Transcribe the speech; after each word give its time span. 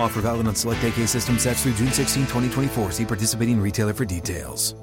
Offer 0.00 0.22
valid 0.22 0.46
on 0.46 0.54
select 0.54 0.84
AK 0.84 1.06
system 1.08 1.38
sets 1.38 1.62
through 1.62 1.74
June 1.74 1.92
16, 1.92 2.22
2024. 2.22 2.92
See 2.92 3.04
participating 3.04 3.60
retailer 3.60 3.92
for 3.92 4.04
details. 4.04 4.74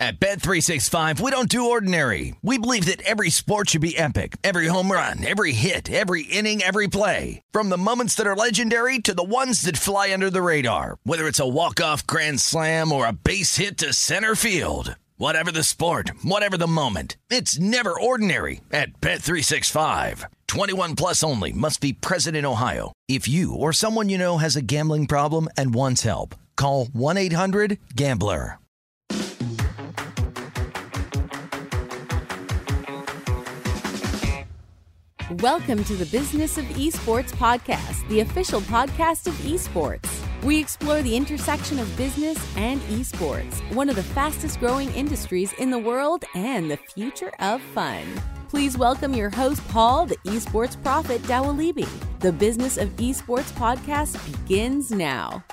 At 0.00 0.20
Bet365, 0.20 1.18
we 1.18 1.32
don't 1.32 1.48
do 1.48 1.70
ordinary. 1.70 2.36
We 2.40 2.56
believe 2.56 2.84
that 2.84 3.02
every 3.02 3.30
sport 3.30 3.70
should 3.70 3.80
be 3.80 3.98
epic. 3.98 4.36
Every 4.44 4.68
home 4.68 4.92
run, 4.92 5.26
every 5.26 5.50
hit, 5.50 5.90
every 5.90 6.22
inning, 6.22 6.62
every 6.62 6.86
play. 6.86 7.42
From 7.50 7.68
the 7.68 7.76
moments 7.76 8.14
that 8.14 8.26
are 8.26 8.36
legendary 8.36 9.00
to 9.00 9.12
the 9.12 9.24
ones 9.24 9.62
that 9.62 9.76
fly 9.76 10.12
under 10.12 10.30
the 10.30 10.40
radar. 10.40 10.98
Whether 11.02 11.26
it's 11.26 11.40
a 11.40 11.48
walk-off 11.48 12.06
grand 12.06 12.40
slam 12.40 12.92
or 12.92 13.06
a 13.06 13.12
base 13.12 13.56
hit 13.56 13.76
to 13.78 13.92
center 13.92 14.36
field. 14.36 14.94
Whatever 15.16 15.50
the 15.50 15.64
sport, 15.64 16.12
whatever 16.22 16.56
the 16.56 16.68
moment, 16.68 17.16
it's 17.28 17.58
never 17.58 17.90
ordinary 17.98 18.60
at 18.70 19.00
Bet365. 19.00 20.26
21 20.48 20.96
plus 20.96 21.22
only 21.22 21.52
must 21.52 21.80
be 21.80 21.92
present 21.92 22.34
in 22.34 22.46
Ohio. 22.46 22.90
If 23.06 23.28
you 23.28 23.54
or 23.54 23.72
someone 23.74 24.08
you 24.08 24.16
know 24.16 24.38
has 24.38 24.56
a 24.56 24.62
gambling 24.62 25.06
problem 25.06 25.48
and 25.58 25.74
wants 25.74 26.02
help, 26.02 26.34
call 26.56 26.86
1-800-GAMBLER. 26.86 28.58
Welcome 35.42 35.84
to 35.84 35.94
the 35.94 36.08
Business 36.10 36.56
of 36.56 36.64
Esports 36.64 37.30
podcast, 37.32 38.08
the 38.08 38.20
official 38.20 38.62
podcast 38.62 39.26
of 39.26 39.34
esports. 39.34 40.08
We 40.42 40.58
explore 40.58 41.02
the 41.02 41.14
intersection 41.14 41.78
of 41.78 41.96
business 41.98 42.38
and 42.56 42.80
esports, 42.82 43.60
one 43.74 43.90
of 43.90 43.96
the 43.96 44.02
fastest 44.02 44.58
growing 44.58 44.90
industries 44.94 45.52
in 45.58 45.70
the 45.70 45.78
world 45.78 46.24
and 46.34 46.70
the 46.70 46.78
future 46.78 47.32
of 47.40 47.60
fun. 47.60 48.06
Please 48.48 48.78
welcome 48.78 49.12
your 49.12 49.28
host, 49.28 49.66
Paul, 49.68 50.06
the 50.06 50.16
esports 50.24 50.82
prophet 50.82 51.20
Dawalibi. 51.24 51.86
The 52.20 52.32
Business 52.32 52.78
of 52.78 52.88
Esports 52.96 53.52
podcast 53.52 54.16
begins 54.24 54.90
now. 54.90 55.44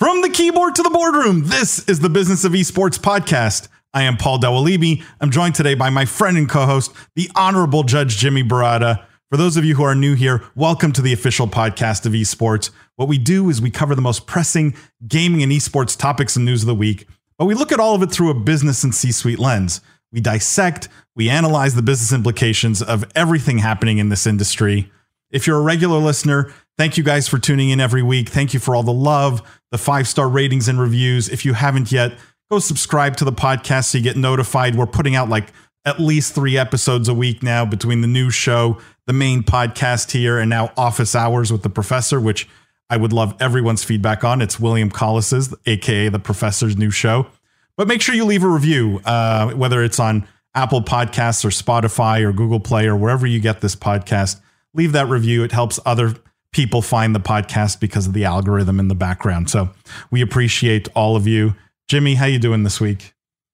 From 0.00 0.22
the 0.22 0.28
keyboard 0.28 0.74
to 0.74 0.82
the 0.82 0.90
boardroom, 0.90 1.44
this 1.44 1.88
is 1.88 2.00
the 2.00 2.08
Business 2.08 2.42
of 2.42 2.50
Esports 2.50 2.98
podcast. 2.98 3.68
I 3.94 4.02
am 4.02 4.16
Paul 4.16 4.40
Dawalibi. 4.40 5.04
I'm 5.20 5.30
joined 5.30 5.54
today 5.54 5.74
by 5.74 5.88
my 5.88 6.04
friend 6.04 6.36
and 6.36 6.48
co-host, 6.48 6.92
the 7.14 7.30
Honorable 7.36 7.84
Judge 7.84 8.16
Jimmy 8.16 8.42
Barada. 8.42 9.04
For 9.30 9.36
those 9.36 9.56
of 9.56 9.64
you 9.64 9.76
who 9.76 9.84
are 9.84 9.94
new 9.94 10.14
here, 10.16 10.42
welcome 10.56 10.90
to 10.94 11.00
the 11.00 11.12
official 11.12 11.46
podcast 11.46 12.06
of 12.06 12.12
esports. 12.12 12.70
What 12.96 13.06
we 13.06 13.18
do 13.18 13.48
is 13.50 13.62
we 13.62 13.70
cover 13.70 13.94
the 13.94 14.02
most 14.02 14.26
pressing 14.26 14.74
gaming 15.06 15.44
and 15.44 15.52
esports 15.52 15.96
topics 15.96 16.34
and 16.34 16.44
news 16.44 16.64
of 16.64 16.66
the 16.66 16.74
week, 16.74 17.06
but 17.38 17.46
we 17.46 17.54
look 17.54 17.70
at 17.70 17.78
all 17.78 17.94
of 17.94 18.02
it 18.02 18.10
through 18.10 18.30
a 18.30 18.34
business 18.34 18.82
and 18.82 18.92
C-suite 18.92 19.38
lens. 19.38 19.80
We 20.12 20.20
dissect, 20.20 20.88
we 21.14 21.28
analyze 21.28 21.74
the 21.74 21.82
business 21.82 22.12
implications 22.12 22.80
of 22.82 23.04
everything 23.14 23.58
happening 23.58 23.98
in 23.98 24.08
this 24.08 24.26
industry. 24.26 24.90
If 25.30 25.46
you're 25.46 25.58
a 25.58 25.62
regular 25.62 25.98
listener, 25.98 26.52
thank 26.78 26.96
you 26.96 27.02
guys 27.02 27.28
for 27.28 27.38
tuning 27.38 27.70
in 27.70 27.80
every 27.80 28.02
week. 28.02 28.28
Thank 28.28 28.54
you 28.54 28.60
for 28.60 28.76
all 28.76 28.82
the 28.82 28.92
love, 28.92 29.42
the 29.72 29.78
five-star 29.78 30.28
ratings 30.28 30.68
and 30.68 30.80
reviews. 30.80 31.28
If 31.28 31.44
you 31.44 31.54
haven't 31.54 31.90
yet, 31.90 32.12
go 32.50 32.60
subscribe 32.60 33.16
to 33.16 33.24
the 33.24 33.32
podcast 33.32 33.86
so 33.86 33.98
you 33.98 34.04
get 34.04 34.16
notified. 34.16 34.76
We're 34.76 34.86
putting 34.86 35.16
out 35.16 35.28
like 35.28 35.52
at 35.84 35.98
least 36.00 36.34
three 36.34 36.56
episodes 36.56 37.08
a 37.08 37.14
week 37.14 37.42
now 37.42 37.64
between 37.64 38.00
the 38.00 38.08
new 38.08 38.30
show, 38.30 38.78
the 39.06 39.12
main 39.12 39.42
podcast 39.42 40.12
here, 40.12 40.38
and 40.38 40.48
now 40.48 40.72
Office 40.76 41.14
Hours 41.14 41.52
with 41.52 41.62
the 41.62 41.70
Professor, 41.70 42.20
which 42.20 42.48
I 42.88 42.96
would 42.96 43.12
love 43.12 43.34
everyone's 43.40 43.82
feedback 43.82 44.22
on. 44.22 44.40
It's 44.40 44.60
William 44.60 44.90
Collis's, 44.90 45.52
aka 45.66 46.08
the 46.08 46.20
Professor's 46.20 46.76
new 46.76 46.90
show. 46.90 47.26
But 47.76 47.88
make 47.88 48.00
sure 48.00 48.14
you 48.14 48.24
leave 48.24 48.42
a 48.42 48.48
review, 48.48 49.00
uh, 49.04 49.50
whether 49.52 49.82
it's 49.82 50.00
on 50.00 50.26
Apple 50.54 50.80
Podcasts 50.80 51.44
or 51.44 51.48
Spotify 51.48 52.22
or 52.22 52.32
Google 52.32 52.60
Play 52.60 52.86
or 52.86 52.96
wherever 52.96 53.26
you 53.26 53.40
get 53.40 53.60
this 53.60 53.76
podcast. 53.76 54.40
Leave 54.72 54.92
that 54.92 55.08
review. 55.08 55.44
It 55.44 55.52
helps 55.52 55.78
other 55.84 56.14
people 56.52 56.80
find 56.80 57.14
the 57.14 57.20
podcast 57.20 57.80
because 57.80 58.06
of 58.06 58.14
the 58.14 58.24
algorithm 58.24 58.80
in 58.80 58.88
the 58.88 58.94
background. 58.94 59.50
So 59.50 59.68
we 60.10 60.22
appreciate 60.22 60.88
all 60.94 61.14
of 61.14 61.26
you. 61.26 61.54
Jimmy, 61.86 62.14
how 62.14 62.24
you 62.26 62.38
doing 62.38 62.62
this 62.62 62.80
week? 62.80 63.12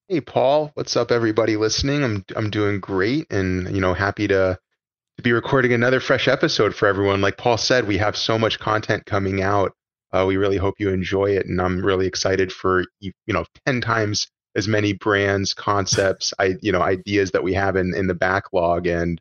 Hey 0.09 0.21
Paul, 0.21 0.71
what's 0.75 0.97
up 0.97 1.11
everybody 1.11 1.56
listening? 1.56 2.05
I'm 2.05 2.25
I'm 2.37 2.50
doing 2.50 2.81
great 2.81 3.27
and 3.32 3.75
you 3.75 3.81
know 3.81 3.94
happy 3.94 4.28
to 4.28 4.59
to 5.16 5.22
be 5.22 5.32
recording 5.32 5.72
another 5.72 6.00
fresh 6.00 6.28
episode 6.28 6.75
for 6.75 6.87
everyone. 6.87 7.21
Like 7.21 7.38
Paul 7.38 7.56
said, 7.56 7.87
we 7.87 7.99
have 7.99 8.16
so 8.16 8.38
much 8.38 8.59
content 8.59 9.06
coming 9.06 9.43
out. 9.43 9.72
Uh, 10.12 10.25
we 10.27 10.37
really 10.37 10.56
hope 10.56 10.75
you 10.78 10.91
enjoy 10.91 11.27
it 11.27 11.47
and 11.47 11.61
I'm 11.61 11.84
really 11.84 12.06
excited 12.06 12.53
for 12.53 12.84
you 13.00 13.12
know 13.28 13.45
10 13.67 13.81
times 13.81 14.28
as 14.55 14.69
many 14.69 14.93
brands, 14.93 15.55
concepts, 15.55 16.35
I 16.38 16.56
you 16.61 16.73
know 16.73 16.82
ideas 16.82 17.31
that 17.32 17.43
we 17.43 17.55
have 17.55 17.76
in 17.76 17.94
in 17.94 18.06
the 18.06 18.14
backlog 18.14 18.87
and 18.87 19.20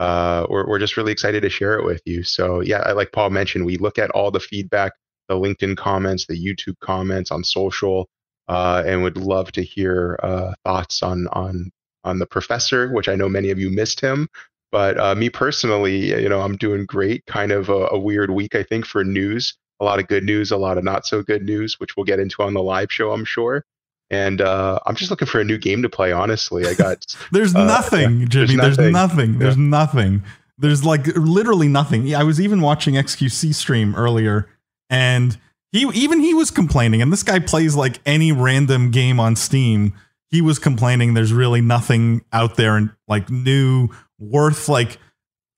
uh, 0.00 0.46
we're, 0.48 0.66
we're 0.66 0.78
just 0.78 0.96
really 0.96 1.12
excited 1.12 1.42
to 1.42 1.50
share 1.50 1.78
it 1.78 1.84
with 1.84 2.00
you. 2.06 2.22
So 2.22 2.60
yeah, 2.60 2.90
like 2.92 3.12
Paul 3.12 3.28
mentioned, 3.30 3.66
we 3.66 3.76
look 3.76 3.98
at 3.98 4.10
all 4.12 4.30
the 4.30 4.40
feedback, 4.40 4.92
the 5.28 5.34
LinkedIn 5.34 5.76
comments, 5.76 6.26
the 6.26 6.42
YouTube 6.42 6.78
comments 6.80 7.30
on 7.30 7.44
social, 7.44 8.08
uh, 8.48 8.82
and 8.86 9.02
would 9.02 9.18
love 9.18 9.52
to 9.52 9.62
hear 9.62 10.18
uh, 10.22 10.54
thoughts 10.64 11.02
on 11.02 11.28
on 11.32 11.70
on 12.02 12.18
the 12.18 12.26
professor, 12.26 12.90
which 12.92 13.08
I 13.08 13.14
know 13.14 13.28
many 13.28 13.50
of 13.50 13.58
you 13.58 13.70
missed 13.70 14.00
him. 14.00 14.26
But 14.72 14.98
uh, 14.98 15.14
me 15.14 15.28
personally, 15.28 16.18
you 16.22 16.28
know, 16.28 16.40
I'm 16.40 16.56
doing 16.56 16.86
great. 16.86 17.26
Kind 17.26 17.52
of 17.52 17.68
a, 17.68 17.88
a, 17.88 17.98
weird 17.98 18.30
week, 18.30 18.54
I 18.54 18.62
think, 18.62 18.86
for 18.86 19.04
news. 19.04 19.54
A 19.80 19.84
lot 19.84 19.98
of 19.98 20.08
good 20.08 20.24
news, 20.24 20.50
a 20.50 20.56
lot 20.56 20.78
of 20.78 20.84
not 20.84 21.06
so 21.06 21.22
good 21.22 21.42
news, 21.42 21.80
which 21.80 21.96
we'll 21.96 22.04
get 22.04 22.20
into 22.20 22.42
on 22.42 22.54
the 22.54 22.62
live 22.62 22.92
show, 22.92 23.12
I'm 23.12 23.24
sure. 23.24 23.64
And 24.10 24.40
uh, 24.40 24.78
I'm 24.86 24.96
just 24.96 25.10
looking 25.10 25.28
for 25.28 25.40
a 25.40 25.44
new 25.44 25.56
game 25.56 25.82
to 25.82 25.88
play. 25.88 26.12
Honestly, 26.12 26.66
I 26.66 26.74
got 26.74 27.06
there's 27.32 27.54
uh, 27.54 27.64
nothing, 27.64 28.28
Jimmy. 28.28 28.56
There's 28.56 28.76
nothing. 28.76 28.76
There's 28.76 28.92
nothing. 28.92 29.38
There's 29.38 29.56
yeah. 29.56 29.62
nothing. 29.62 30.22
There's 30.58 30.84
like 30.84 31.06
literally 31.16 31.68
nothing. 31.68 32.14
I 32.14 32.24
was 32.24 32.40
even 32.40 32.60
watching 32.60 32.94
XQC 32.94 33.54
stream 33.54 33.94
earlier, 33.94 34.48
and 34.90 35.38
he 35.72 35.88
even 35.94 36.20
he 36.20 36.34
was 36.34 36.50
complaining, 36.50 37.00
and 37.00 37.12
this 37.12 37.22
guy 37.22 37.38
plays 37.38 37.76
like 37.76 38.00
any 38.04 38.32
random 38.32 38.90
game 38.90 39.18
on 39.20 39.36
Steam. 39.36 39.94
He 40.28 40.40
was 40.40 40.58
complaining 40.58 41.14
there's 41.14 41.32
really 41.32 41.60
nothing 41.60 42.22
out 42.32 42.56
there 42.56 42.76
and 42.76 42.90
like 43.08 43.30
new 43.30 43.88
worth 44.18 44.68
like 44.68 44.98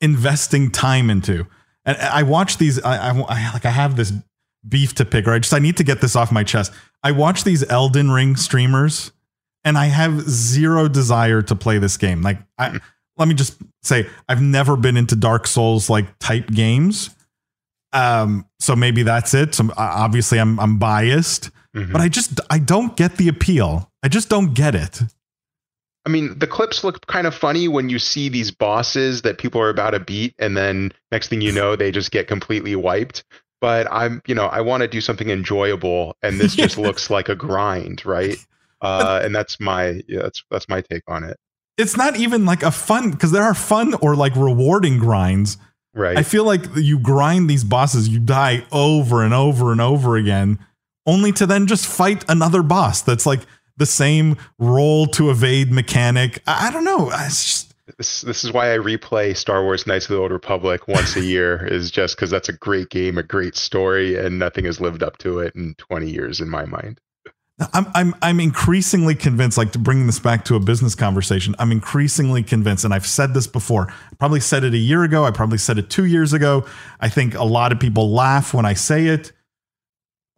investing 0.01 0.71
time 0.71 1.11
into. 1.11 1.47
And 1.85 1.97
I 1.99 2.23
watch 2.23 2.59
these. 2.59 2.83
I, 2.83 3.11
I, 3.11 3.11
I 3.11 3.53
like 3.53 3.67
I 3.67 3.71
have 3.71 3.97
this 3.97 4.13
beef 4.69 4.95
to 4.95 5.05
pick, 5.05 5.27
or 5.27 5.33
I 5.33 5.39
just 5.39 5.53
I 5.53 5.59
need 5.59 5.77
to 5.79 5.85
get 5.85 6.01
this 6.01 6.15
off 6.15 6.31
my 6.31 6.45
chest. 6.45 6.73
I 7.03 7.13
watch 7.13 7.45
these 7.45 7.69
Elden 7.69 8.11
Ring 8.11 8.37
streamers, 8.37 9.13
and 9.65 9.77
I 9.77 9.87
have 9.87 10.21
zero 10.23 10.89
desire 10.89 11.43
to 11.43 11.57
play 11.57 11.79
this 11.79 11.97
game. 11.97 12.23
Like, 12.23 12.39
I, 12.59 12.79
let 13.17 13.29
me 13.29 13.35
just 13.35 13.57
say, 13.83 14.09
I've 14.29 14.41
never 14.41 14.77
been 14.77 14.97
into 14.97 15.17
Dark 15.17 15.47
Souls 15.47 15.91
like 15.91 16.19
type 16.19 16.49
games. 16.49 17.11
Um, 17.93 18.47
so 18.59 18.75
maybe 18.75 19.03
that's 19.03 19.35
it. 19.35 19.55
So 19.55 19.69
obviously, 19.77 20.39
I'm 20.39 20.59
I'm 20.61 20.79
biased, 20.79 21.51
mm-hmm. 21.75 21.93
but 21.93 22.01
I 22.01 22.09
just 22.09 22.41
I 22.49 22.59
don't 22.59 22.97
get 22.97 23.17
the 23.17 23.29
appeal. 23.29 23.91
I 24.03 24.09
just 24.09 24.29
don't 24.29 24.55
get 24.55 24.75
it. 24.75 25.01
I 26.05 26.09
mean, 26.09 26.37
the 26.39 26.47
clips 26.47 26.83
look 26.83 27.07
kind 27.07 27.27
of 27.27 27.35
funny 27.35 27.69
when 27.69 27.89
you 27.89 27.99
see 27.99 28.29
these 28.29 28.51
bosses 28.51 29.23
that 29.23 29.39
people 29.39 29.61
are 29.61 29.69
about 29.69 29.91
to 29.91 30.01
beat, 30.01 30.35
and 30.39 30.57
then 30.57 30.93
next 31.11 31.29
thing 31.29 31.41
you 31.41 31.53
know, 31.61 31.77
they 31.77 31.91
just 31.91 32.11
get 32.11 32.27
completely 32.27 32.77
wiped. 32.77 33.25
But 33.61 33.87
I'm, 33.93 34.21
you 34.27 34.35
know, 34.35 34.47
I 34.47 34.61
want 34.61 34.81
to 34.83 34.89
do 34.89 35.01
something 35.01 35.31
enjoyable, 35.31 36.17
and 36.23 36.41
this 36.41 36.57
just 36.57 36.77
looks 36.79 37.11
like 37.11 37.29
a 37.29 37.37
grind, 37.37 38.05
right? 38.05 38.37
Uh, 38.81 39.21
and 39.23 39.35
that's 39.35 39.61
my, 39.61 40.03
yeah, 40.09 40.23
that's 40.23 40.43
that's 40.51 40.69
my 40.69 40.81
take 40.81 41.03
on 41.07 41.23
it. 41.23 41.37
It's 41.79 41.97
not 41.97 42.17
even 42.17 42.45
like 42.45 42.63
a 42.63 42.73
fun 42.73 43.13
because 43.13 43.31
there 43.31 43.45
are 43.45 43.55
fun 43.55 43.95
or 43.95 44.17
like 44.17 44.35
rewarding 44.35 44.99
grinds. 44.99 45.57
Right. 45.95 46.19
I 46.19 46.23
feel 46.23 46.45
like 46.45 46.65
you 46.75 46.99
grind 46.99 47.49
these 47.49 47.65
bosses, 47.65 48.09
you 48.09 48.19
die 48.19 48.65
over 48.73 49.23
and 49.23 49.33
over 49.33 49.73
and 49.73 49.81
over 49.81 50.17
again, 50.17 50.59
only 51.07 51.33
to 51.33 51.47
then 51.47 51.67
just 51.67 51.87
fight 51.87 52.25
another 52.29 52.63
boss 52.63 53.03
that's 53.03 53.27
like 53.27 53.41
the 53.77 53.87
same 53.87 54.37
roll 54.59 55.07
to 55.07 55.31
evade 55.31 55.71
mechanic. 55.71 56.43
I, 56.47 56.69
I 56.69 56.71
don't 56.71 56.85
know. 56.85 57.11
Just, 57.11 57.75
this 57.97 58.23
this 58.23 58.45
is 58.45 58.53
why 58.53 58.73
I 58.73 58.79
replay 58.79 59.37
Star 59.37 59.63
Wars 59.63 59.87
Knights 59.87 60.07
of 60.07 60.11
the 60.11 60.19
Old 60.19 60.33
Republic 60.33 60.89
once 60.89 61.17
a 61.17 61.21
year 61.25 61.67
is 61.67 61.91
just 61.91 62.17
because 62.17 62.31
that's 62.31 62.49
a 62.49 62.53
great 62.53 62.91
game, 62.91 63.19
a 63.19 63.23
great 63.23 63.57
story, 63.57 64.17
and 64.17 64.39
nothing 64.39 64.65
has 64.65 64.81
lived 64.81 65.03
up 65.03 65.19
to 65.19 65.41
it 65.41 65.55
in 65.55 65.75
20 65.79 66.11
years 66.11 66.41
in 66.41 66.49
my 66.49 66.65
mind. 66.65 67.01
I'm 67.73 67.87
I'm 67.95 68.15
I'm 68.23 68.41
increasingly 68.41 69.15
convinced, 69.15 69.59
like 69.59 69.73
to 69.73 69.79
bring 69.79 70.07
this 70.07 70.19
back 70.19 70.45
to 70.47 70.57
a 70.57 70.61
business 70.61 70.95
conversation. 70.95 71.55
I'm 71.59 71.71
increasingly 71.71 72.43
convinced, 72.43 72.85
and 72.85 72.95
I've 72.95 73.07
said 73.07 73.35
this 73.35 73.47
before. 73.47 73.89
I 73.89 74.15
probably 74.19 74.41
said 74.41 74.65
it 74.65 74.75
a 74.75 74.79
year 74.79 75.05
ago. 75.05 75.25
I 75.25 75.31
probably 75.31 75.59
said 75.59 75.79
it 75.79 75.91
two 75.91 76.07
years 76.07 76.33
ago. 76.33 76.67
I 77.01 77.09
think 77.09 77.35
a 77.35 77.45
lot 77.45 77.73
of 77.73 77.79
people 77.79 78.11
laugh 78.11 78.55
when 78.55 78.65
I 78.65 78.75
say 78.75 79.07
it 79.07 79.33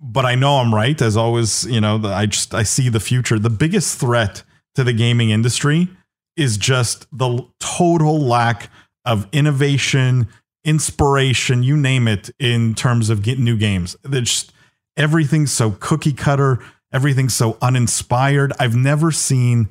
but 0.04 0.26
I 0.26 0.34
know 0.34 0.58
I'm 0.58 0.74
right. 0.74 1.00
As 1.00 1.16
always, 1.16 1.64
you 1.64 1.80
know, 1.80 1.98
I 2.04 2.26
just 2.26 2.54
I 2.54 2.62
see 2.62 2.90
the 2.90 3.00
future. 3.00 3.38
The 3.38 3.50
biggest 3.50 3.98
threat 3.98 4.42
to 4.74 4.84
the 4.84 4.92
gaming 4.92 5.30
industry 5.30 5.88
is 6.36 6.58
just 6.58 7.06
the 7.10 7.46
total 7.58 8.20
lack 8.20 8.70
of 9.06 9.26
innovation, 9.32 10.28
inspiration, 10.62 11.62
you 11.62 11.76
name 11.76 12.06
it, 12.06 12.28
in 12.38 12.74
terms 12.74 13.08
of 13.08 13.22
getting 13.22 13.44
new 13.44 13.56
games. 13.56 13.96
There's 14.02 14.30
just 14.30 14.52
everything's 14.96 15.52
so 15.52 15.70
cookie 15.80 16.12
cutter, 16.12 16.62
everything's 16.92 17.34
so 17.34 17.56
uninspired. 17.62 18.52
I've 18.58 18.76
never 18.76 19.10
seen 19.10 19.70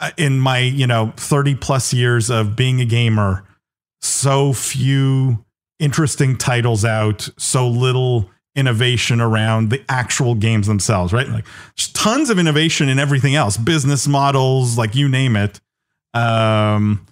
uh, 0.00 0.10
in 0.16 0.40
my, 0.40 0.58
you 0.58 0.86
know, 0.88 1.12
30 1.16 1.54
plus 1.56 1.92
years 1.92 2.28
of 2.28 2.56
being 2.56 2.80
a 2.80 2.84
gamer 2.84 3.44
so 4.02 4.52
few 4.52 5.44
interesting 5.78 6.36
titles 6.36 6.84
out, 6.84 7.28
so 7.38 7.68
little 7.68 8.30
innovation 8.56 9.20
around 9.20 9.70
the 9.70 9.84
actual 9.88 10.34
games 10.34 10.66
themselves, 10.66 11.12
right? 11.12 11.28
Like 11.28 11.44
there's 11.76 11.92
tons 11.92 12.30
of 12.30 12.38
innovation 12.38 12.88
in 12.88 12.98
everything 12.98 13.34
else, 13.34 13.56
business 13.56 14.06
models, 14.06 14.78
like 14.78 14.94
you 14.94 15.08
name 15.08 15.36
it. 15.36 15.60
Um, 16.12 17.06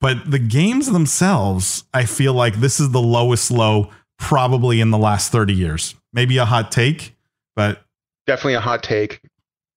but 0.00 0.30
the 0.30 0.38
games 0.38 0.90
themselves, 0.90 1.84
I 1.92 2.04
feel 2.04 2.32
like 2.32 2.56
this 2.56 2.80
is 2.80 2.90
the 2.90 3.00
lowest 3.00 3.50
low 3.50 3.90
probably 4.18 4.80
in 4.80 4.90
the 4.90 4.98
last 4.98 5.32
30 5.32 5.52
years. 5.52 5.94
Maybe 6.12 6.38
a 6.38 6.44
hot 6.44 6.72
take, 6.72 7.14
but 7.54 7.82
definitely 8.26 8.54
a 8.54 8.60
hot 8.60 8.82
take 8.82 9.20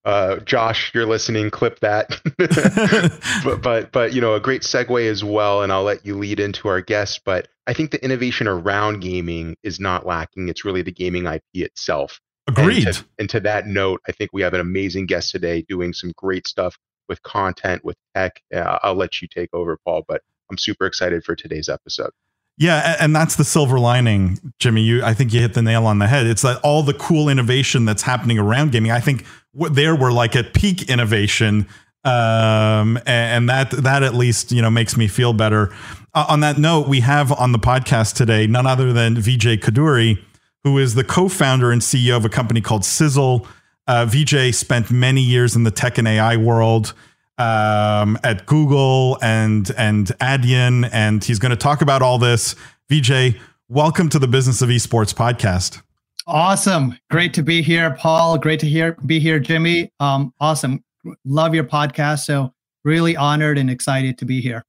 uh, 0.06 0.38
Josh, 0.38 0.92
you're 0.94 1.06
listening, 1.06 1.50
clip 1.50 1.80
that. 1.82 2.20
but, 3.44 3.62
but, 3.62 3.92
but, 3.92 4.14
you 4.14 4.22
know, 4.22 4.34
a 4.36 4.40
great 4.40 4.62
segue 4.62 5.10
as 5.10 5.24
well, 5.24 5.62
and 5.62 5.72
I'll 5.72 5.84
let 5.84 6.06
you 6.06 6.18
lead 6.18 6.40
into 6.40 6.68
our 6.68 6.82
guest. 6.82 7.22
But 7.26 7.48
I 7.68 7.74
think 7.74 7.92
the 7.92 8.04
innovation 8.04 8.48
around 8.48 9.02
gaming 9.02 9.56
is 9.64 9.80
not 9.80 10.06
lacking. 10.06 10.50
It's 10.50 10.66
really 10.66 10.82
the 10.82 10.92
gaming 10.92 11.26
IP 11.26 11.44
itself. 11.54 12.20
Agreed. 12.48 12.88
And 12.88 12.96
to, 12.96 13.06
and 13.20 13.30
to 13.30 13.40
that 13.42 13.68
note, 13.68 14.02
I 14.08 14.12
think 14.12 14.32
we 14.34 14.42
have 14.42 14.54
an 14.54 14.62
amazing 14.62 15.06
guest 15.06 15.32
today 15.32 15.64
doing 15.68 15.94
some 15.94 16.14
great 16.16 16.48
stuff 16.48 16.78
with 17.08 17.22
content, 17.24 17.84
with 17.84 17.98
tech. 18.16 18.42
Uh, 18.54 18.80
I'll 18.82 18.96
let 18.96 19.22
you 19.22 19.28
take 19.28 19.50
over, 19.54 19.78
Paul, 19.86 20.04
but 20.08 20.22
I'm 20.50 20.58
super 20.58 20.86
excited 20.86 21.24
for 21.24 21.36
today's 21.36 21.70
episode. 21.70 22.12
Yeah, 22.60 22.98
and 23.00 23.16
that's 23.16 23.38
the 23.38 23.46
silver 23.46 23.80
lining, 23.80 24.38
Jimmy. 24.60 24.82
You, 24.82 25.02
I 25.02 25.14
think 25.14 25.34
you 25.34 25.40
hit 25.40 25.54
the 25.54 25.62
nail 25.62 25.86
on 25.86 26.00
the 26.00 26.08
head. 26.08 26.28
It's 26.28 26.42
that 26.42 26.60
all 26.62 26.84
the 26.84 26.94
cool 26.94 27.30
innovation 27.30 27.86
that's 27.86 28.02
happening 28.02 28.38
around 28.38 28.74
gaming. 28.74 28.92
I 28.92 29.00
think 29.00 29.26
there 29.54 29.96
we're 29.96 30.12
like 30.12 30.36
at 30.36 30.54
peak 30.54 30.90
innovation, 30.90 31.68
um, 32.04 33.00
and 33.06 33.48
that 33.48 33.72
that 33.72 34.04
at 34.04 34.14
least 34.14 34.52
you 34.52 34.62
know 34.62 34.70
makes 34.70 34.98
me 34.98 35.08
feel 35.08 35.32
better. 35.32 35.74
Uh, 36.14 36.26
on 36.28 36.42
that 36.42 36.58
note, 36.58 36.90
we 36.90 37.00
have 37.00 37.32
on 37.32 37.54
the 37.54 37.60
podcast 37.60 38.16
today 38.16 38.46
none 38.46 38.68
other 38.68 38.92
than 38.92 39.16
Vijay 39.16 39.58
Koduri, 39.58 40.22
who 40.66 40.78
is 40.78 40.96
the 40.96 41.06
co-founder 41.06 41.72
and 41.72 41.82
CEO 41.82 42.18
of 42.18 42.26
a 42.26 42.30
company 42.30 42.60
called 42.60 42.84
Sizzle. 42.84 43.48
Uh, 43.88 44.06
Vijay 44.06 44.54
spent 44.54 44.92
many 44.92 45.22
years 45.22 45.56
in 45.56 45.64
the 45.64 45.72
tech 45.72 45.98
and 45.98 46.10
AI 46.10 46.36
world 46.36 46.94
um, 47.40 48.20
at 48.24 48.46
Google 48.46 49.18
and 49.22 49.72
and 49.78 50.08
Adyen, 50.20 50.90
and 50.92 51.24
he's 51.24 51.40
going 51.40 51.52
to 51.52 51.56
talk 51.56 51.82
about 51.82 52.02
all 52.02 52.20
this. 52.20 52.56
VJ, 52.90 53.40
welcome 53.70 54.10
to 54.10 54.20
the 54.20 54.28
Business 54.28 54.62
of 54.62 54.70
Esports 54.70 55.14
podcast. 55.14 55.82
Awesome, 56.28 56.98
great 57.10 57.34
to 57.34 57.42
be 57.42 57.62
here, 57.62 57.92
Paul. 57.92 58.38
Great 58.38 58.60
to 58.60 58.68
hear 58.68 58.98
be 59.06 59.20
here, 59.20 59.40
Jimmy. 59.40 59.92
Um, 60.00 60.34
awesome, 60.40 60.84
love 61.26 61.56
your 61.56 61.64
podcast. 61.64 62.20
So 62.20 62.54
really 62.84 63.16
honored 63.16 63.58
and 63.58 63.70
excited 63.70 64.18
to 64.20 64.26
be 64.26 64.42
here. 64.42 64.64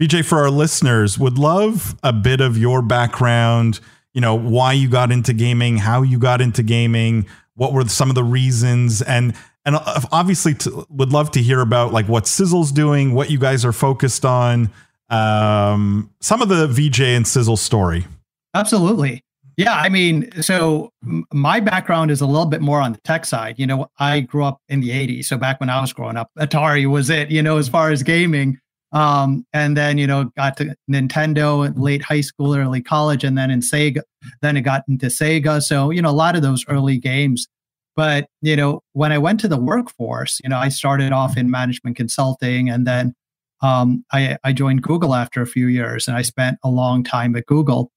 VJ, 0.00 0.24
for 0.24 0.38
our 0.38 0.50
listeners, 0.50 1.18
would 1.18 1.38
love 1.38 1.94
a 2.02 2.12
bit 2.12 2.40
of 2.40 2.56
your 2.56 2.82
background. 2.82 3.80
You 4.14 4.22
know 4.22 4.34
why 4.34 4.72
you 4.72 4.88
got 4.88 5.12
into 5.12 5.34
gaming, 5.34 5.76
how 5.76 6.02
you 6.02 6.18
got 6.18 6.40
into 6.40 6.62
gaming, 6.62 7.26
what 7.54 7.74
were 7.74 7.86
some 7.86 8.08
of 8.08 8.14
the 8.14 8.24
reasons, 8.24 9.02
and 9.02 9.34
and 9.64 9.76
uh, 9.76 10.00
obviously 10.10 10.54
to, 10.54 10.86
would 10.90 11.12
love 11.12 11.30
to 11.32 11.42
hear 11.42 11.60
about 11.60 11.92
like 11.92 12.06
what 12.08 12.26
Sizzle's 12.26 12.72
doing, 12.72 13.14
what 13.14 13.30
you 13.30 13.38
guys 13.38 13.64
are 13.64 13.72
focused 13.72 14.24
on, 14.24 14.70
um, 15.10 16.10
some 16.20 16.42
of 16.42 16.48
the 16.48 16.66
vj 16.66 17.16
and 17.16 17.26
Sizzle 17.26 17.56
story. 17.56 18.06
Absolutely. 18.54 19.22
Yeah, 19.56 19.74
I 19.74 19.90
mean, 19.90 20.30
so 20.40 20.90
my 21.32 21.60
background 21.60 22.10
is 22.10 22.22
a 22.22 22.26
little 22.26 22.46
bit 22.46 22.62
more 22.62 22.80
on 22.80 22.92
the 22.92 23.00
tech 23.04 23.26
side. 23.26 23.58
You 23.58 23.66
know, 23.66 23.90
I 23.98 24.20
grew 24.20 24.44
up 24.44 24.60
in 24.68 24.80
the 24.80 24.90
80s. 24.90 25.26
So 25.26 25.36
back 25.36 25.60
when 25.60 25.68
I 25.68 25.80
was 25.80 25.92
growing 25.92 26.16
up, 26.16 26.30
Atari 26.38 26.90
was 26.90 27.10
it, 27.10 27.30
you 27.30 27.42
know, 27.42 27.58
as 27.58 27.68
far 27.68 27.90
as 27.90 28.02
gaming. 28.02 28.58
Um, 28.92 29.46
and 29.52 29.76
then, 29.76 29.98
you 29.98 30.06
know, 30.06 30.24
got 30.36 30.56
to 30.58 30.74
Nintendo 30.90 31.66
in 31.66 31.74
late 31.74 32.02
high 32.02 32.20
school, 32.22 32.54
early 32.54 32.82
college, 32.82 33.24
and 33.24 33.36
then 33.36 33.50
in 33.50 33.60
Sega, 33.60 34.02
then 34.40 34.56
it 34.56 34.62
got 34.62 34.84
into 34.88 35.06
Sega. 35.06 35.62
So, 35.62 35.90
you 35.90 36.00
know, 36.00 36.10
a 36.10 36.12
lot 36.12 36.36
of 36.36 36.42
those 36.42 36.64
early 36.68 36.98
games 36.98 37.46
but, 37.96 38.26
you 38.40 38.56
know, 38.56 38.82
when 38.92 39.12
I 39.12 39.18
went 39.18 39.40
to 39.40 39.48
the 39.48 39.60
workforce, 39.60 40.40
you 40.42 40.50
know, 40.50 40.58
I 40.58 40.68
started 40.68 41.12
off 41.12 41.36
in 41.36 41.50
management 41.50 41.96
consulting 41.96 42.70
and 42.70 42.86
then 42.86 43.14
um, 43.62 44.04
I, 44.12 44.38
I 44.42 44.52
joined 44.52 44.82
Google 44.82 45.14
after 45.14 45.40
a 45.40 45.46
few 45.46 45.66
years 45.66 46.08
and 46.08 46.16
I 46.16 46.22
spent 46.22 46.58
a 46.64 46.68
long 46.68 47.04
time 47.04 47.36
at 47.36 47.46
Google. 47.46 47.90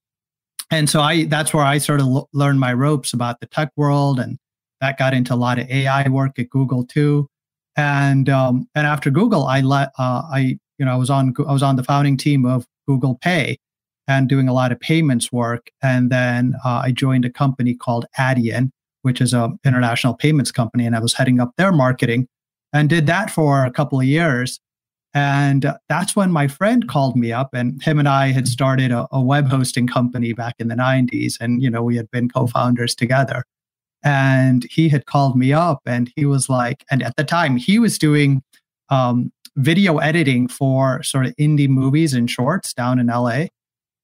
And 0.71 0.89
so 0.89 1.01
I 1.01 1.25
that's 1.25 1.53
where 1.53 1.63
I 1.63 1.77
sort 1.77 2.01
of 2.01 2.25
learned 2.33 2.59
my 2.59 2.73
ropes 2.73 3.13
about 3.13 3.39
the 3.39 3.45
tech 3.47 3.71
world 3.75 4.19
and 4.19 4.37
that 4.81 4.97
got 4.97 5.13
into 5.13 5.33
a 5.33 5.35
lot 5.35 5.59
of 5.59 5.69
AI 5.69 6.07
work 6.09 6.37
at 6.39 6.49
Google 6.49 6.85
too. 6.85 7.27
And 7.75 8.29
um, 8.29 8.67
and 8.75 8.87
after 8.87 9.09
Google, 9.11 9.45
I 9.45 9.61
let 9.61 9.89
uh, 9.99 10.23
I 10.31 10.57
you 10.77 10.85
know 10.85 10.93
I 10.93 10.95
was 10.95 11.09
on 11.09 11.33
I 11.47 11.53
was 11.53 11.63
on 11.63 11.75
the 11.75 11.83
founding 11.83 12.17
team 12.17 12.45
of 12.45 12.65
Google 12.87 13.15
Pay 13.21 13.57
and 14.07 14.29
doing 14.29 14.47
a 14.47 14.53
lot 14.53 14.71
of 14.71 14.79
payments 14.79 15.31
work. 15.31 15.69
And 15.81 16.11
then 16.11 16.55
uh, 16.63 16.81
I 16.83 16.91
joined 16.91 17.25
a 17.25 17.29
company 17.29 17.73
called 17.73 18.05
Adyen, 18.17 18.71
which 19.05 19.21
is 19.21 19.33
a 19.33 19.51
international 19.63 20.15
payments 20.15 20.51
company, 20.51 20.85
and 20.85 20.95
I 20.95 20.99
was 20.99 21.13
heading 21.13 21.39
up 21.39 21.51
their 21.57 21.71
marketing 21.71 22.27
and 22.73 22.89
did 22.89 23.05
that 23.05 23.29
for 23.29 23.63
a 23.63 23.71
couple 23.71 23.99
of 23.99 24.05
years. 24.05 24.59
And 25.13 25.71
that's 25.87 26.15
when 26.15 26.31
my 26.31 26.47
friend 26.47 26.89
called 26.89 27.15
me 27.15 27.31
up, 27.31 27.53
and 27.53 27.81
him 27.81 27.99
and 27.99 28.09
I 28.09 28.31
had 28.31 28.47
started 28.47 28.91
a, 28.91 29.07
a 29.11 29.21
web 29.21 29.47
hosting 29.47 29.87
company 29.87 30.33
back 30.33 30.55
in 30.59 30.67
the 30.67 30.75
90s. 30.75 31.35
And, 31.39 31.61
you 31.61 31.69
know, 31.69 31.83
we 31.83 31.95
had 31.95 32.09
been 32.09 32.29
co 32.29 32.47
founders 32.47 32.95
together. 32.95 33.43
And 34.03 34.65
he 34.69 34.89
had 34.89 35.05
called 35.05 35.37
me 35.37 35.53
up, 35.53 35.79
and 35.85 36.11
he 36.15 36.25
was 36.25 36.49
like, 36.49 36.83
and 36.91 37.01
at 37.01 37.15
the 37.15 37.23
time, 37.23 37.57
he 37.57 37.79
was 37.79 37.97
doing 37.97 38.41
um, 38.89 39.31
video 39.55 39.99
editing 39.99 40.47
for 40.47 41.01
sort 41.03 41.27
of 41.27 41.35
indie 41.37 41.69
movies 41.69 42.13
and 42.13 42.29
shorts 42.29 42.73
down 42.73 42.99
in 42.99 43.07
LA. 43.07 43.45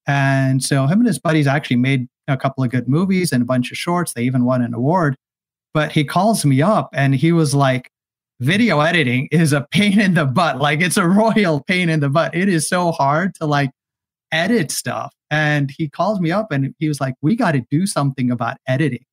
And 0.06 0.62
so 0.62 0.86
him 0.86 1.00
and 1.00 1.06
his 1.06 1.18
buddies 1.18 1.46
actually 1.46 1.76
made 1.76 2.08
a 2.28 2.36
couple 2.36 2.62
of 2.64 2.70
good 2.70 2.88
movies 2.88 3.32
and 3.32 3.42
a 3.42 3.46
bunch 3.46 3.70
of 3.70 3.76
shorts. 3.76 4.12
They 4.12 4.22
even 4.22 4.44
won 4.44 4.62
an 4.62 4.74
award. 4.74 5.16
But 5.74 5.92
he 5.92 6.04
calls 6.04 6.44
me 6.44 6.60
up 6.60 6.90
and 6.92 7.14
he 7.14 7.32
was 7.32 7.54
like, 7.54 7.90
video 8.40 8.80
editing 8.80 9.28
is 9.30 9.52
a 9.52 9.66
pain 9.70 10.00
in 10.00 10.14
the 10.14 10.26
butt. 10.26 10.58
Like 10.58 10.80
it's 10.80 10.96
a 10.96 11.06
royal 11.06 11.62
pain 11.62 11.88
in 11.88 12.00
the 12.00 12.10
butt. 12.10 12.34
It 12.34 12.48
is 12.48 12.68
so 12.68 12.92
hard 12.92 13.34
to 13.36 13.46
like 13.46 13.70
edit 14.32 14.70
stuff. 14.70 15.12
And 15.30 15.70
he 15.70 15.88
calls 15.88 16.20
me 16.20 16.30
up 16.30 16.52
and 16.52 16.74
he 16.78 16.88
was 16.88 17.00
like, 17.00 17.14
we 17.22 17.36
got 17.36 17.52
to 17.52 17.64
do 17.70 17.86
something 17.86 18.30
about 18.30 18.58
editing. 18.66 19.04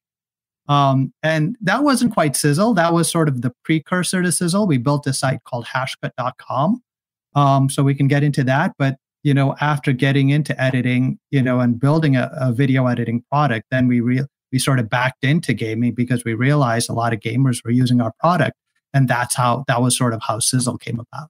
Um, 0.68 1.13
and 1.24 1.56
that 1.62 1.84
wasn't 1.84 2.13
quite 2.13 2.36
Sizzle. 2.36 2.75
That 2.75 2.94
was 2.94 3.10
sort 3.10 3.28
of 3.28 3.42
the 3.42 3.51
precursor 3.63 4.22
to 4.22 4.32
Sizzle. 4.32 4.68
We 4.68 4.78
built 4.78 5.08
a 5.08 5.13
site 5.13 5.44
called 5.44 5.66
hashcut.com. 5.66 6.84
Um, 7.36 7.70
so 7.70 7.84
we 7.84 7.96
can 7.96 8.08
get 8.08 8.24
into 8.24 8.44
that. 8.44 8.74
But, 8.78 8.98
you 9.24 9.34
know, 9.34 9.56
after 9.60 9.92
getting 9.94 10.30
into 10.30 10.60
editing, 10.62 11.20
you 11.32 11.42
know, 11.42 11.60
and 11.60 11.80
building 11.80 12.16
a, 12.16 12.32
a 12.34 12.54
video 12.54 12.88
editing 12.88 13.24
product, 13.30 13.66
then 13.72 13.88
we 13.88 14.00
re- 14.00 14.26
we 14.52 14.60
sort 14.60 14.80
of 14.80 14.90
backed 14.90 15.24
into 15.24 15.54
gaming 15.54 15.94
because 15.94 16.24
we 16.24 16.34
realized 16.34 16.90
a 16.90 16.94
lot 16.94 17.14
of 17.14 17.20
gamers 17.20 17.64
were 17.64 17.72
using 17.72 18.02
our 18.02 18.14
product. 18.20 18.58
And 18.94 19.08
that's 19.08 19.36
how 19.36 19.66
that 19.68 19.82
was 19.82 19.96
sort 19.96 20.14
of 20.14 20.22
how 20.24 20.40
Sizzle 20.40 20.78
came 20.78 21.00
about. 21.00 21.30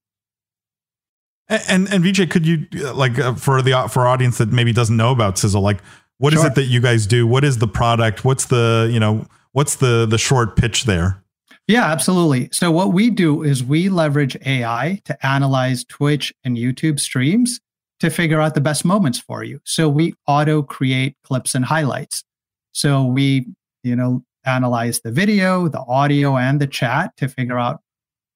And 1.49 1.91
and 1.91 2.03
Vijay, 2.03 2.29
could 2.29 2.45
you 2.45 2.67
like 2.93 3.17
uh, 3.17 3.33
for 3.33 3.61
the 3.61 3.87
for 3.89 4.07
audience 4.07 4.37
that 4.37 4.51
maybe 4.51 4.71
doesn't 4.71 4.95
know 4.95 5.11
about 5.11 5.37
Sizzle, 5.37 5.61
like 5.61 5.79
what 6.19 6.33
sure. 6.33 6.41
is 6.41 6.45
it 6.45 6.55
that 6.55 6.65
you 6.65 6.79
guys 6.79 7.07
do? 7.07 7.25
What 7.25 7.43
is 7.43 7.57
the 7.57 7.67
product? 7.67 8.23
What's 8.23 8.45
the, 8.45 8.89
you 8.91 8.99
know, 8.99 9.25
what's 9.53 9.77
the 9.77 10.05
the 10.05 10.17
short 10.17 10.55
pitch 10.55 10.83
there? 10.83 11.23
Yeah, 11.67 11.85
absolutely. 11.85 12.49
So 12.51 12.71
what 12.71 12.93
we 12.93 13.09
do 13.09 13.43
is 13.43 13.63
we 13.63 13.89
leverage 13.89 14.37
AI 14.45 15.01
to 15.05 15.25
analyze 15.25 15.83
Twitch 15.83 16.33
and 16.43 16.57
YouTube 16.57 16.99
streams 16.99 17.59
to 17.99 18.09
figure 18.09 18.39
out 18.41 18.55
the 18.55 18.61
best 18.61 18.85
moments 18.85 19.19
for 19.19 19.43
you. 19.43 19.59
So 19.65 19.89
we 19.89 20.13
auto 20.27 20.63
create 20.63 21.15
clips 21.23 21.55
and 21.55 21.65
highlights. 21.65 22.23
So 22.71 23.03
we, 23.03 23.47
you 23.83 23.95
know, 23.95 24.23
analyze 24.45 25.01
the 25.01 25.11
video, 25.11 25.67
the 25.67 25.81
audio 25.81 26.37
and 26.37 26.61
the 26.61 26.67
chat 26.67 27.11
to 27.17 27.27
figure 27.27 27.59
out 27.59 27.81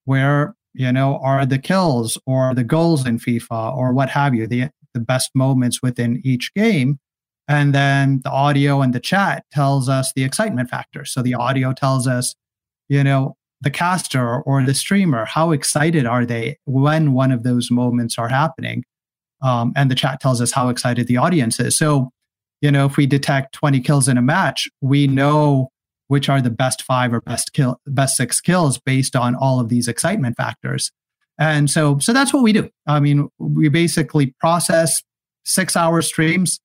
where, 0.04 0.54
you 0.74 0.92
know, 0.92 1.18
are 1.22 1.46
the 1.46 1.58
kills 1.58 2.18
or 2.26 2.54
the 2.54 2.64
goals 2.64 3.06
in 3.06 3.18
FIFA 3.18 3.74
or 3.76 3.92
what 3.92 4.10
have 4.10 4.34
you, 4.34 4.46
the 4.46 4.70
the 4.92 5.00
best 5.00 5.30
moments 5.34 5.82
within 5.82 6.20
each 6.24 6.54
game 6.54 7.00
and 7.46 7.74
then 7.74 8.20
the 8.24 8.30
audio 8.30 8.80
and 8.80 8.94
the 8.94 9.00
chat 9.00 9.44
tells 9.52 9.88
us 9.88 10.12
the 10.14 10.24
excitement 10.24 10.70
factor. 10.70 11.04
So 11.04 11.20
the 11.22 11.34
audio 11.34 11.72
tells 11.72 12.06
us, 12.06 12.34
you 12.88 13.04
know, 13.04 13.36
the 13.60 13.70
caster 13.70 14.40
or 14.40 14.62
the 14.62 14.74
streamer, 14.74 15.24
how 15.24 15.50
excited 15.50 16.06
are 16.06 16.24
they 16.24 16.58
when 16.64 17.12
one 17.12 17.32
of 17.32 17.42
those 17.42 17.70
moments 17.70 18.18
are 18.18 18.28
happening? 18.28 18.84
Um, 19.44 19.72
and 19.76 19.90
the 19.90 19.94
chat 19.94 20.20
tells 20.20 20.40
us 20.40 20.52
how 20.52 20.70
excited 20.70 21.06
the 21.06 21.18
audience 21.18 21.60
is. 21.60 21.76
So, 21.76 22.10
you 22.60 22.72
know, 22.72 22.86
if 22.86 22.96
we 22.96 23.06
detect 23.06 23.52
20 23.52 23.80
kills 23.80 24.08
in 24.08 24.16
a 24.16 24.22
match, 24.22 24.68
we 24.80 25.06
know 25.06 25.68
which 26.08 26.28
are 26.28 26.40
the 26.40 26.50
best 26.50 26.82
five 26.82 27.12
or 27.12 27.20
best 27.20 27.52
kill, 27.52 27.78
best 27.86 28.16
six 28.16 28.40
kills 28.40 28.78
based 28.78 29.14
on 29.14 29.34
all 29.34 29.60
of 29.60 29.68
these 29.68 29.86
excitement 29.86 30.36
factors. 30.36 30.90
And 31.38 31.70
so, 31.70 31.98
so 31.98 32.12
that's 32.12 32.32
what 32.32 32.42
we 32.42 32.52
do. 32.52 32.70
I 32.86 33.00
mean, 33.00 33.28
we 33.38 33.68
basically 33.68 34.34
process 34.40 35.02
six 35.44 35.76
hour 35.76 36.00
streams 36.00 36.58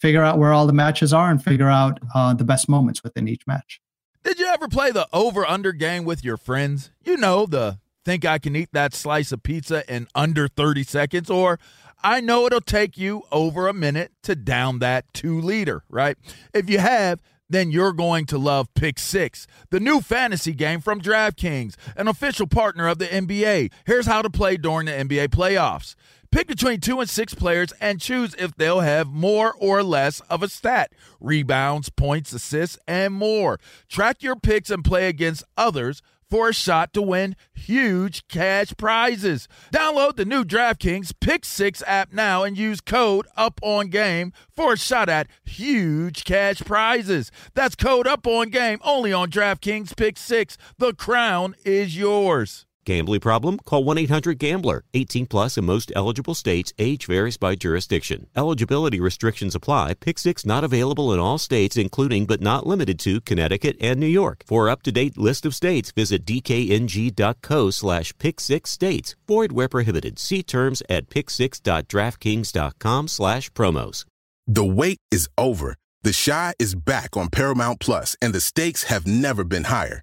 figure 0.00 0.22
out 0.22 0.38
where 0.38 0.52
all 0.52 0.66
the 0.66 0.72
matches 0.72 1.12
are 1.12 1.30
and 1.30 1.42
figure 1.42 1.68
out 1.68 2.00
uh, 2.14 2.34
the 2.34 2.44
best 2.44 2.68
moments 2.68 3.02
within 3.04 3.28
each 3.28 3.46
match. 3.46 3.80
Did 4.24 4.38
you 4.38 4.46
ever 4.46 4.68
play 4.68 4.90
the 4.90 5.06
over 5.12 5.46
under 5.46 5.72
game 5.72 6.04
with 6.04 6.24
your 6.24 6.36
friends? 6.36 6.90
You 7.04 7.16
know, 7.16 7.46
the 7.46 7.78
think 8.04 8.24
I 8.24 8.38
can 8.38 8.56
eat 8.56 8.70
that 8.72 8.94
slice 8.94 9.32
of 9.32 9.42
pizza 9.42 9.84
in 9.92 10.08
under 10.14 10.48
30 10.48 10.82
seconds, 10.82 11.30
or 11.30 11.58
I 12.02 12.20
know 12.20 12.46
it'll 12.46 12.60
take 12.60 12.98
you 12.98 13.22
over 13.30 13.68
a 13.68 13.72
minute 13.72 14.12
to 14.24 14.34
down 14.34 14.80
that 14.80 15.12
two 15.14 15.40
liter, 15.40 15.84
right? 15.88 16.16
If 16.52 16.68
you 16.68 16.78
have, 16.78 17.22
then 17.48 17.70
you're 17.70 17.92
going 17.92 18.26
to 18.26 18.38
love 18.38 18.72
Pick 18.74 18.98
Six, 18.98 19.46
the 19.70 19.78
new 19.80 20.00
fantasy 20.00 20.52
game 20.52 20.80
from 20.80 21.00
DraftKings, 21.00 21.76
an 21.96 22.08
official 22.08 22.46
partner 22.46 22.88
of 22.88 22.98
the 22.98 23.06
NBA. 23.06 23.70
Here's 23.84 24.06
how 24.06 24.22
to 24.22 24.30
play 24.30 24.56
during 24.56 24.86
the 24.86 24.92
NBA 24.92 25.28
playoffs. 25.28 25.94
Pick 26.30 26.48
between 26.48 26.80
two 26.80 26.98
and 26.98 27.10
six 27.10 27.34
players 27.34 27.72
and 27.78 28.00
choose 28.00 28.34
if 28.38 28.54
they'll 28.56 28.80
have 28.80 29.08
more 29.08 29.54
or 29.58 29.82
less 29.82 30.20
of 30.30 30.42
a 30.42 30.48
stat 30.48 30.92
rebounds, 31.20 31.90
points, 31.90 32.32
assists, 32.32 32.78
and 32.88 33.12
more. 33.12 33.60
Track 33.86 34.22
your 34.22 34.36
picks 34.36 34.70
and 34.70 34.82
play 34.82 35.08
against 35.08 35.44
others 35.58 36.00
for 36.32 36.48
a 36.48 36.54
shot 36.54 36.94
to 36.94 37.02
win 37.02 37.36
huge 37.52 38.26
cash 38.26 38.72
prizes. 38.78 39.48
Download 39.70 40.16
the 40.16 40.24
new 40.24 40.44
DraftKings 40.44 41.12
Pick 41.20 41.44
6 41.44 41.82
app 41.86 42.10
now 42.10 42.42
and 42.42 42.56
use 42.56 42.80
code 42.80 43.26
Up 43.36 43.60
On 43.62 43.88
Game 43.88 44.32
for 44.48 44.72
a 44.72 44.78
shot 44.78 45.10
at 45.10 45.26
huge 45.44 46.24
cash 46.24 46.62
prizes. 46.62 47.30
That's 47.52 47.74
code 47.74 48.06
Up 48.06 48.26
On 48.26 48.48
Game 48.48 48.78
only 48.82 49.12
on 49.12 49.30
DraftKings 49.30 49.94
Pick 49.94 50.16
6. 50.16 50.56
The 50.78 50.94
crown 50.94 51.54
is 51.66 51.98
yours. 51.98 52.64
Gambling 52.84 53.20
problem? 53.20 53.58
Call 53.58 53.84
1 53.84 53.98
800 53.98 54.38
Gambler. 54.38 54.84
18 54.94 55.26
plus 55.26 55.56
in 55.56 55.64
most 55.64 55.92
eligible 55.94 56.34
states. 56.34 56.72
Age 56.78 57.06
varies 57.06 57.36
by 57.36 57.54
jurisdiction. 57.54 58.26
Eligibility 58.34 58.98
restrictions 58.98 59.54
apply. 59.54 59.94
Pick 59.94 60.18
six 60.18 60.44
not 60.44 60.64
available 60.64 61.12
in 61.12 61.20
all 61.20 61.38
states, 61.38 61.76
including 61.76 62.26
but 62.26 62.40
not 62.40 62.66
limited 62.66 62.98
to 63.00 63.20
Connecticut 63.20 63.76
and 63.80 64.00
New 64.00 64.06
York. 64.06 64.42
For 64.46 64.68
up 64.68 64.82
to 64.82 64.92
date 64.92 65.16
list 65.16 65.46
of 65.46 65.54
states, 65.54 65.92
visit 65.92 66.24
dkng.co 66.24 67.70
slash 67.70 68.12
pick 68.18 68.40
six 68.40 68.70
states. 68.70 69.14
Void 69.28 69.52
where 69.52 69.68
prohibited. 69.68 70.18
See 70.18 70.42
terms 70.42 70.82
at 70.88 71.08
picksix.draftkings.com 71.08 73.08
slash 73.08 73.50
promos. 73.52 74.04
The 74.46 74.64
wait 74.64 74.98
is 75.10 75.28
over. 75.38 75.76
The 76.02 76.12
Chi 76.12 76.54
is 76.58 76.74
back 76.74 77.16
on 77.16 77.28
Paramount 77.28 77.78
Plus, 77.78 78.16
and 78.20 78.34
the 78.34 78.40
stakes 78.40 78.84
have 78.84 79.06
never 79.06 79.44
been 79.44 79.64
higher. 79.64 80.02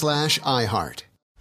slash 0.01 0.39
iHeart. 0.39 1.03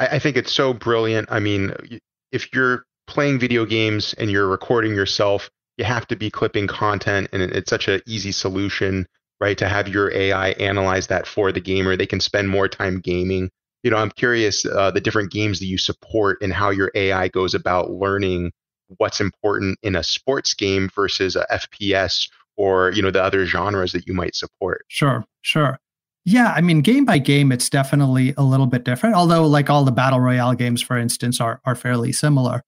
I, 0.00 0.06
I 0.06 0.18
think 0.18 0.36
it's 0.36 0.52
so 0.52 0.72
brilliant. 0.72 1.28
I 1.30 1.38
mean, 1.38 2.00
if 2.32 2.52
you're 2.52 2.84
playing 3.06 3.38
video 3.38 3.64
games 3.64 4.14
and 4.14 4.30
you're 4.30 4.48
recording 4.48 4.94
yourself, 4.94 5.50
you 5.76 5.84
have 5.84 6.08
to 6.08 6.16
be 6.16 6.30
clipping 6.30 6.66
content, 6.66 7.28
and 7.32 7.42
it's 7.42 7.70
such 7.70 7.86
an 7.86 8.02
easy 8.06 8.32
solution 8.32 9.06
right? 9.40 9.56
To 9.58 9.68
have 9.68 9.88
your 9.88 10.12
AI 10.12 10.50
analyze 10.50 11.06
that 11.08 11.26
for 11.26 11.50
the 11.50 11.60
gamer, 11.60 11.96
they 11.96 12.06
can 12.06 12.20
spend 12.20 12.48
more 12.48 12.68
time 12.68 13.00
gaming. 13.00 13.50
You 13.82 13.90
know, 13.90 13.96
I'm 13.96 14.10
curious 14.10 14.66
uh, 14.66 14.90
the 14.90 15.00
different 15.00 15.32
games 15.32 15.58
that 15.60 15.66
you 15.66 15.78
support 15.78 16.38
and 16.42 16.52
how 16.52 16.70
your 16.70 16.92
AI 16.94 17.28
goes 17.28 17.54
about 17.54 17.90
learning 17.90 18.52
what's 18.98 19.20
important 19.20 19.78
in 19.82 19.96
a 19.96 20.02
sports 20.02 20.52
game 20.52 20.90
versus 20.94 21.36
a 21.36 21.46
FPS 21.50 22.28
or 22.56 22.90
you 22.90 23.00
know 23.00 23.10
the 23.10 23.22
other 23.22 23.46
genres 23.46 23.92
that 23.92 24.06
you 24.06 24.12
might 24.12 24.34
support. 24.34 24.84
Sure, 24.88 25.24
sure. 25.40 25.80
Yeah, 26.24 26.52
I 26.54 26.60
mean, 26.60 26.82
game 26.82 27.04
by 27.04 27.18
game, 27.18 27.50
it's 27.50 27.70
definitely 27.70 28.34
a 28.36 28.42
little 28.42 28.66
bit 28.66 28.84
different. 28.84 29.16
Although, 29.16 29.46
like 29.46 29.70
all 29.70 29.84
the 29.84 29.92
battle 29.92 30.20
royale 30.20 30.54
games, 30.54 30.82
for 30.82 30.98
instance, 30.98 31.40
are 31.40 31.60
are 31.64 31.74
fairly 31.74 32.12
similar. 32.12 32.62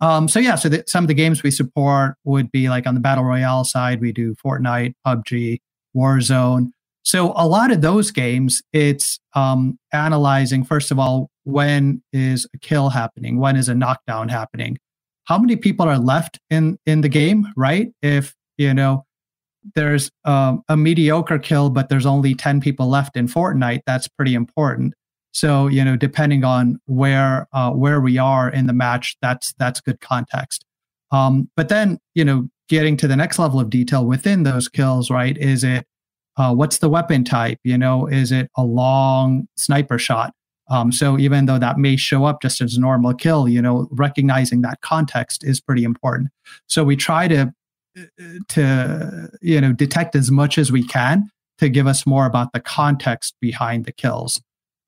Um, 0.00 0.28
so 0.28 0.38
yeah, 0.38 0.54
so 0.54 0.68
the, 0.68 0.84
some 0.86 1.04
of 1.04 1.08
the 1.08 1.14
games 1.14 1.42
we 1.42 1.50
support 1.50 2.14
would 2.24 2.52
be 2.52 2.68
like 2.68 2.86
on 2.86 2.94
the 2.94 3.00
battle 3.00 3.24
royale 3.24 3.64
side, 3.64 4.00
we 4.00 4.12
do 4.12 4.34
Fortnite, 4.34 4.94
PUBG, 5.06 5.58
Warzone. 5.96 6.70
So 7.02 7.32
a 7.36 7.46
lot 7.48 7.72
of 7.72 7.80
those 7.80 8.10
games, 8.10 8.62
it's 8.72 9.18
um, 9.34 9.78
analyzing 9.92 10.64
first 10.64 10.90
of 10.90 10.98
all 10.98 11.30
when 11.44 12.02
is 12.12 12.46
a 12.54 12.58
kill 12.58 12.90
happening, 12.90 13.38
when 13.38 13.56
is 13.56 13.68
a 13.68 13.74
knockdown 13.74 14.28
happening, 14.28 14.78
how 15.24 15.38
many 15.38 15.56
people 15.56 15.88
are 15.88 15.98
left 15.98 16.38
in 16.50 16.78
in 16.86 17.00
the 17.00 17.08
game, 17.08 17.46
right? 17.56 17.88
If 18.02 18.34
you 18.56 18.74
know 18.74 19.04
there's 19.74 20.10
um, 20.24 20.62
a 20.68 20.76
mediocre 20.76 21.38
kill, 21.38 21.70
but 21.70 21.88
there's 21.88 22.06
only 22.06 22.34
ten 22.34 22.60
people 22.60 22.88
left 22.88 23.16
in 23.16 23.26
Fortnite, 23.26 23.80
that's 23.86 24.08
pretty 24.08 24.34
important. 24.34 24.94
So 25.32 25.66
you 25.66 25.84
know, 25.84 25.96
depending 25.96 26.44
on 26.44 26.80
where 26.86 27.46
uh, 27.52 27.70
where 27.72 28.00
we 28.00 28.18
are 28.18 28.48
in 28.48 28.66
the 28.66 28.72
match, 28.72 29.16
that's 29.22 29.52
that's 29.58 29.80
good 29.80 30.00
context. 30.00 30.64
Um, 31.10 31.50
but 31.56 31.68
then 31.68 31.98
you 32.14 32.24
know, 32.24 32.48
getting 32.68 32.96
to 32.98 33.08
the 33.08 33.16
next 33.16 33.38
level 33.38 33.60
of 33.60 33.70
detail 33.70 34.04
within 34.04 34.42
those 34.42 34.68
kills, 34.68 35.10
right? 35.10 35.36
Is 35.36 35.64
it 35.64 35.86
uh, 36.36 36.54
what's 36.54 36.78
the 36.78 36.88
weapon 36.88 37.24
type? 37.24 37.58
You 37.64 37.76
know, 37.76 38.06
is 38.06 38.32
it 38.32 38.50
a 38.56 38.62
long 38.62 39.48
sniper 39.56 39.98
shot? 39.98 40.32
Um, 40.70 40.92
so 40.92 41.18
even 41.18 41.46
though 41.46 41.58
that 41.58 41.78
may 41.78 41.96
show 41.96 42.24
up 42.24 42.42
just 42.42 42.60
as 42.60 42.76
a 42.76 42.80
normal 42.80 43.14
kill, 43.14 43.48
you 43.48 43.62
know, 43.62 43.88
recognizing 43.90 44.60
that 44.62 44.80
context 44.82 45.42
is 45.42 45.60
pretty 45.60 45.82
important. 45.82 46.30
So 46.66 46.84
we 46.84 46.94
try 46.94 47.26
to 47.28 47.52
to 48.48 49.28
you 49.40 49.60
know 49.60 49.72
detect 49.72 50.14
as 50.14 50.30
much 50.30 50.58
as 50.58 50.72
we 50.72 50.86
can 50.86 51.30
to 51.58 51.68
give 51.68 51.86
us 51.86 52.06
more 52.06 52.26
about 52.26 52.52
the 52.52 52.60
context 52.60 53.34
behind 53.40 53.84
the 53.84 53.92
kills. 53.92 54.40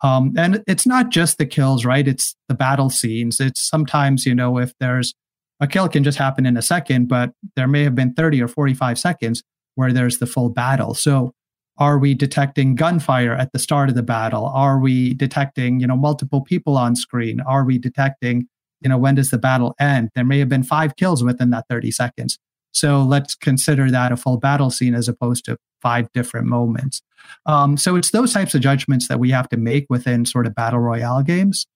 Um, 0.03 0.33
and 0.37 0.63
it's 0.67 0.87
not 0.87 1.11
just 1.11 1.37
the 1.37 1.47
kills, 1.47 1.85
right? 1.85 2.07
It's 2.07 2.35
the 2.49 2.55
battle 2.55 2.91
scenes. 2.91 3.41
It's 3.41 3.61
sometimes 3.61 4.27
you 4.27 4.35
know 4.35 4.59
if 4.59 4.73
there's 4.81 5.15
a 5.61 5.67
kill 5.67 5.89
can 5.89 6.03
just 6.03 6.19
happen 6.19 6.47
in 6.47 6.57
a 6.57 6.63
second, 6.63 7.09
but 7.09 7.33
there 7.55 7.69
may 7.69 7.85
have 7.85 7.95
been 7.95 8.15
30 8.15 8.43
or 8.43 8.49
45 8.49 8.99
seconds 8.99 9.43
where 9.75 9.93
there's 9.93 10.19
the 10.19 10.27
full 10.27 10.49
battle. 10.49 10.95
So 10.95 11.35
are 11.81 11.99
we 11.99 12.15
detecting 12.15 12.75
gunfire 12.75 13.33
at 13.33 13.53
the 13.53 13.59
start 13.59 13.89
of 13.89 13.95
the 13.95 14.03
battle? 14.03 14.47
Are 14.47 14.79
we 14.79 15.15
detecting, 15.15 15.81
you 15.81 15.87
know, 15.87 15.97
multiple 15.97 16.43
people 16.43 16.77
on 16.77 16.95
screen? 16.95 17.41
Are 17.41 17.65
we 17.65 17.79
detecting, 17.79 18.49
you 18.83 18.89
know, 18.89 18.99
when 18.99 19.15
does 19.15 19.31
the 19.31 19.39
battle 19.39 19.75
end? 19.81 20.11
There 20.15 20.25
may 20.25 20.39
have 20.41 20.49
been 20.49 20.63
five 20.63 20.97
kills 20.97 21.25
within 21.25 21.51
that 21.51 21.65
30 21.69 21.91
seconds. 21.91 22.39
So 22.73 23.03
let's 23.03 23.35
consider 23.35 23.91
that 23.91 24.13
a 24.13 24.17
full 24.17 24.39
battle 24.39 24.71
scene 24.71 24.95
as 24.95 25.09
opposed 25.09 25.45
to 25.47 25.57
five 25.83 26.11
different 26.13 26.47
moments. 26.47 27.03
Um, 27.47 27.77
so 27.77 27.97
it's 27.97 28.11
those 28.11 28.33
types 28.33 28.55
of 28.55 28.61
judgments 28.61 29.09
that 29.09 29.19
we 29.19 29.31
have 29.31 29.49
to 29.51 29.57
make 29.57 29.87
within 29.89 30.25
sort 30.25 30.47
of 30.47 30.55
battle 30.55 30.81
royale 30.81 31.23
games. 31.23 31.67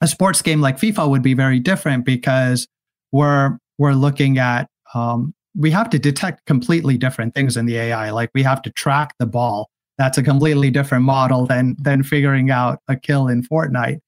A 0.00 0.06
sports 0.06 0.42
game 0.42 0.60
like 0.60 0.78
FIFA 0.78 1.08
would 1.08 1.22
be 1.22 1.34
very 1.34 1.58
different 1.58 2.04
because 2.04 2.66
we're 3.12 3.58
we're 3.78 3.92
looking 3.92 4.38
at 4.38 4.68
um, 4.94 5.34
we 5.56 5.70
have 5.70 5.88
to 5.90 5.98
detect 5.98 6.44
completely 6.46 6.96
different 6.98 7.34
things 7.34 7.56
in 7.56 7.66
the 7.66 7.76
AI. 7.76 8.10
Like 8.10 8.30
we 8.34 8.42
have 8.42 8.62
to 8.62 8.70
track 8.70 9.14
the 9.18 9.26
ball. 9.26 9.70
That's 9.98 10.18
a 10.18 10.22
completely 10.22 10.70
different 10.70 11.04
model 11.04 11.46
than 11.46 11.76
than 11.80 12.02
figuring 12.02 12.50
out 12.50 12.80
a 12.88 12.96
kill 12.96 13.28
in 13.28 13.42
Fortnite. 13.42 14.00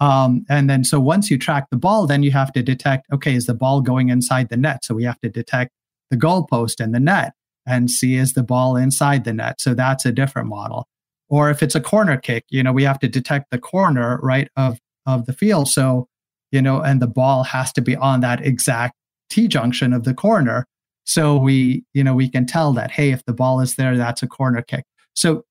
Um, 0.00 0.44
and 0.48 0.68
then 0.68 0.84
so 0.84 1.00
once 1.00 1.30
you 1.30 1.38
track 1.38 1.66
the 1.70 1.76
ball, 1.76 2.06
then 2.06 2.22
you 2.22 2.30
have 2.32 2.52
to 2.52 2.62
detect 2.62 3.06
okay, 3.12 3.34
is 3.34 3.46
the 3.46 3.54
ball 3.54 3.80
going 3.80 4.08
inside 4.08 4.48
the 4.48 4.56
net? 4.56 4.84
So 4.84 4.94
we 4.94 5.04
have 5.04 5.20
to 5.20 5.28
detect 5.28 5.72
the 6.10 6.16
goalpost 6.16 6.80
and 6.80 6.94
the 6.94 7.00
net 7.00 7.32
and 7.66 7.90
see 7.90 8.14
is 8.14 8.34
the 8.34 8.42
ball 8.44 8.76
inside 8.76 9.24
the 9.24 9.32
net. 9.32 9.60
So 9.60 9.74
that's 9.74 10.06
a 10.06 10.12
different 10.12 10.48
model. 10.48 10.86
Or 11.28 11.50
if 11.50 11.62
it's 11.62 11.74
a 11.74 11.80
corner 11.80 12.16
kick, 12.16 12.44
you 12.48 12.62
know, 12.62 12.72
we 12.72 12.84
have 12.84 13.00
to 13.00 13.08
detect 13.08 13.50
the 13.50 13.58
corner 13.58 14.18
right 14.22 14.48
of 14.56 14.78
of 15.06 15.26
the 15.26 15.32
field. 15.32 15.68
So 15.68 16.08
you 16.52 16.62
know, 16.62 16.80
and 16.80 17.02
the 17.02 17.06
ball 17.06 17.44
has 17.44 17.72
to 17.72 17.80
be 17.80 17.96
on 17.96 18.20
that 18.20 18.44
exact 18.44 18.94
T 19.28 19.48
junction 19.48 19.92
of 19.92 20.04
the 20.04 20.14
corner. 20.14 20.66
So 21.04 21.36
we, 21.36 21.84
you 21.94 22.02
know, 22.02 22.14
we 22.14 22.28
can 22.28 22.46
tell 22.46 22.72
that, 22.74 22.90
hey, 22.90 23.10
if 23.10 23.24
the 23.24 23.32
ball 23.32 23.60
is 23.60 23.76
there, 23.76 23.96
that's 23.96 24.22
a 24.22 24.26
corner 24.26 24.62
kick. 24.62 24.84
So 25.14 25.44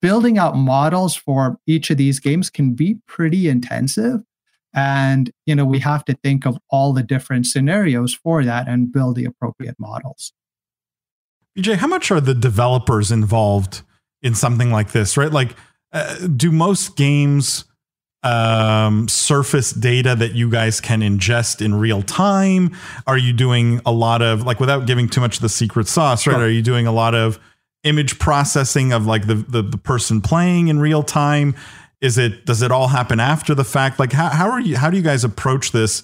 building 0.00 0.38
out 0.38 0.56
models 0.56 1.14
for 1.14 1.58
each 1.66 1.90
of 1.90 1.96
these 1.96 2.20
games 2.20 2.50
can 2.50 2.74
be 2.74 2.98
pretty 3.06 3.48
intensive. 3.48 4.20
And, 4.74 5.30
you 5.44 5.54
know, 5.54 5.64
we 5.64 5.80
have 5.80 6.04
to 6.06 6.14
think 6.22 6.46
of 6.46 6.58
all 6.70 6.92
the 6.92 7.02
different 7.02 7.46
scenarios 7.46 8.14
for 8.14 8.42
that 8.44 8.68
and 8.68 8.92
build 8.92 9.16
the 9.16 9.24
appropriate 9.24 9.76
models. 9.78 10.32
VJ, 11.56 11.74
how 11.74 11.86
much 11.86 12.10
are 12.10 12.20
the 12.20 12.34
developers 12.34 13.12
involved 13.12 13.82
in 14.22 14.34
something 14.34 14.70
like 14.70 14.92
this, 14.92 15.16
right? 15.16 15.30
Like, 15.30 15.54
uh, 15.92 16.26
do 16.28 16.50
most 16.50 16.96
games 16.96 17.64
um, 18.22 19.08
surface 19.08 19.72
data 19.72 20.14
that 20.14 20.32
you 20.32 20.48
guys 20.48 20.80
can 20.80 21.00
ingest 21.00 21.64
in 21.64 21.74
real 21.74 22.02
time? 22.02 22.74
Are 23.06 23.18
you 23.18 23.32
doing 23.32 23.80
a 23.84 23.92
lot 23.92 24.22
of 24.22 24.44
like 24.46 24.60
without 24.60 24.86
giving 24.86 25.08
too 25.08 25.20
much 25.20 25.36
of 25.36 25.42
the 25.42 25.48
secret 25.48 25.88
sauce, 25.88 26.26
right? 26.26 26.34
Sure. 26.34 26.44
Are 26.44 26.48
you 26.48 26.62
doing 26.62 26.86
a 26.86 26.92
lot 26.92 27.14
of 27.14 27.38
image 27.84 28.18
processing 28.18 28.92
of 28.92 29.06
like 29.06 29.26
the, 29.26 29.34
the 29.34 29.62
the 29.62 29.78
person 29.78 30.20
playing 30.20 30.68
in 30.68 30.78
real 30.78 31.02
time? 31.02 31.54
Is 32.00 32.18
it 32.18 32.46
does 32.46 32.62
it 32.62 32.70
all 32.70 32.88
happen 32.88 33.20
after 33.20 33.54
the 33.54 33.64
fact? 33.64 33.98
Like 33.98 34.12
how 34.12 34.28
how 34.28 34.50
are 34.50 34.60
you 34.60 34.76
how 34.76 34.90
do 34.90 34.96
you 34.96 35.02
guys 35.02 35.24
approach 35.24 35.72
this? 35.72 36.02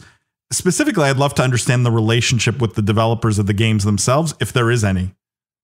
Specifically, 0.51 1.05
I'd 1.05 1.19
love 1.19 1.35
to 1.35 1.43
understand 1.43 1.85
the 1.85 1.91
relationship 1.91 2.61
with 2.61 2.75
the 2.75 2.83
developers 2.83 3.39
of 3.39 3.47
the 3.47 3.53
games 3.53 3.85
themselves, 3.85 4.35
if 4.41 4.53
there 4.53 4.71
is 4.71 4.83
any. 4.83 5.15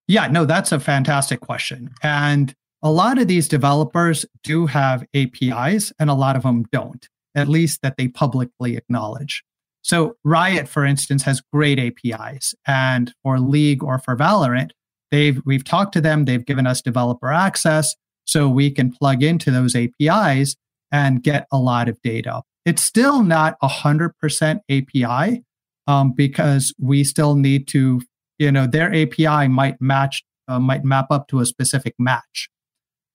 Yeah, 0.07 0.27
no, 0.27 0.45
that's 0.45 0.73
a 0.73 0.81
fantastic 0.81 1.41
question. 1.41 1.91
And 2.03 2.55
a 2.83 2.91
lot 2.91 3.19
of 3.19 3.27
these 3.27 3.49
developers 3.49 4.27
do 4.43 4.67
have 4.67 5.07
APIs 5.15 5.93
and 5.99 6.11
a 6.11 6.15
lot 6.15 6.37
of 6.37 6.43
them 6.43 6.65
don't, 6.71 7.09
at 7.35 7.49
least 7.49 7.81
that 7.81 7.97
they 7.97 8.09
publicly 8.09 8.77
acknowledge. 8.77 9.43
So 9.81 10.17
Riot, 10.25 10.69
for 10.69 10.85
instance, 10.85 11.23
has 11.23 11.41
great 11.41 11.79
APIs. 11.79 12.55
And 12.67 13.15
for 13.23 13.41
League 13.41 13.83
or 13.83 13.99
for 13.99 14.17
Valorant, 14.17 14.73
they've 15.15 15.41
we've 15.45 15.65
talked 15.65 15.93
to 15.93 16.01
them, 16.01 16.25
they've 16.25 16.45
given 16.45 16.67
us 16.67 16.83
developer 16.83 17.33
access 17.33 17.95
so 18.25 18.49
we 18.49 18.71
can 18.71 18.91
plug 18.91 19.23
into 19.23 19.51
those 19.51 19.77
APIs 19.77 20.57
and 20.91 21.23
get 21.23 21.47
a 21.53 21.59
lot 21.59 21.89
of 21.89 22.01
data. 22.03 22.43
It's 22.65 22.83
still 22.83 23.23
not 23.23 23.57
100% 23.63 24.61
API 24.71 25.43
um, 25.87 26.13
because 26.13 26.75
we 26.81 27.05
still 27.05 27.37
need 27.37 27.69
to, 27.69 28.01
you 28.39 28.51
know, 28.51 28.67
their 28.67 28.95
API 28.95 29.49
might 29.49 29.81
match, 29.81 30.25
uh, 30.49 30.59
might 30.59 30.85
map 30.85 31.07
up 31.11 31.29
to 31.29 31.41
a 31.41 31.47
specific 31.47 31.95
match. 31.99 32.49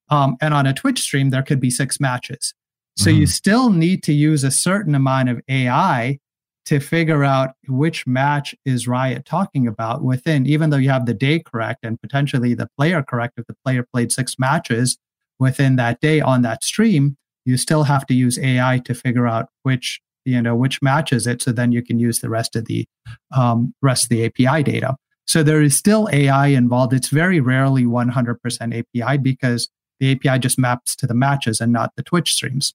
Um, 0.10 0.38
and 0.40 0.54
on 0.54 0.68
a 0.68 0.74
Twitch 0.74 1.00
stream, 1.00 1.32
there 1.32 1.44
could 1.44 1.60
be 1.60 1.72
six 1.72 2.00
matches. 2.00 2.54
So 2.96 3.10
mm-hmm. 3.10 3.22
you 3.22 3.28
still 3.28 3.72
need 3.72 4.04
to 4.04 4.14
use 4.14 4.44
a 4.44 4.52
certain 4.52 4.94
amount 4.94 5.30
of 5.30 5.42
AI 5.50 6.20
to 6.70 6.80
figure 6.80 7.24
out 7.24 7.52
which 7.68 8.08
match 8.08 8.56
is 8.66 8.88
Riot 8.88 9.26
talking 9.26 9.68
about 9.68 10.04
within, 10.04 10.46
even 10.46 10.70
though 10.70 10.78
you 10.78 10.90
have 10.90 11.06
the 11.06 11.14
day 11.14 11.40
correct 11.40 11.80
and 11.84 12.00
potentially 12.02 12.54
the 12.54 12.70
player 12.78 13.04
correct. 13.04 13.38
If 13.38 13.48
the 13.48 13.56
player 13.66 13.86
played 13.92 14.12
six 14.12 14.38
matches 14.40 14.98
within 15.40 15.76
that 15.78 16.00
day 16.00 16.22
on 16.22 16.42
that 16.44 16.64
stream, 16.64 17.18
you 17.46 17.58
still 17.58 17.84
have 17.84 18.06
to 18.08 18.14
use 18.14 18.40
AI 18.40 18.82
to 18.86 18.94
figure 18.94 19.28
out 19.28 19.50
which 19.64 20.00
you 20.26 20.42
know 20.42 20.56
which 20.56 20.82
matches 20.82 21.26
it 21.26 21.42
so 21.42 21.52
then 21.52 21.72
you 21.72 21.82
can 21.82 21.98
use 21.98 22.20
the 22.20 22.30
rest 22.30 22.56
of 22.56 22.66
the 22.66 22.86
um, 23.36 23.74
rest 23.82 24.04
of 24.04 24.10
the 24.10 24.26
api 24.26 24.62
data 24.64 24.98
so 25.26 25.42
there 25.42 25.62
is 25.62 25.76
still 25.76 26.10
ai 26.12 26.48
involved 26.48 26.92
it's 26.92 27.08
very 27.08 27.40
rarely 27.40 27.86
100% 27.86 28.84
api 28.84 29.18
because 29.18 29.70
the 30.00 30.12
API 30.12 30.40
just 30.40 30.58
maps 30.58 30.96
to 30.98 31.08
the 31.08 31.14
matches 31.14 31.62
and 31.62 31.72
not 31.72 31.92
the 31.96 32.04
Twitch 32.04 32.34
streams. 32.34 32.74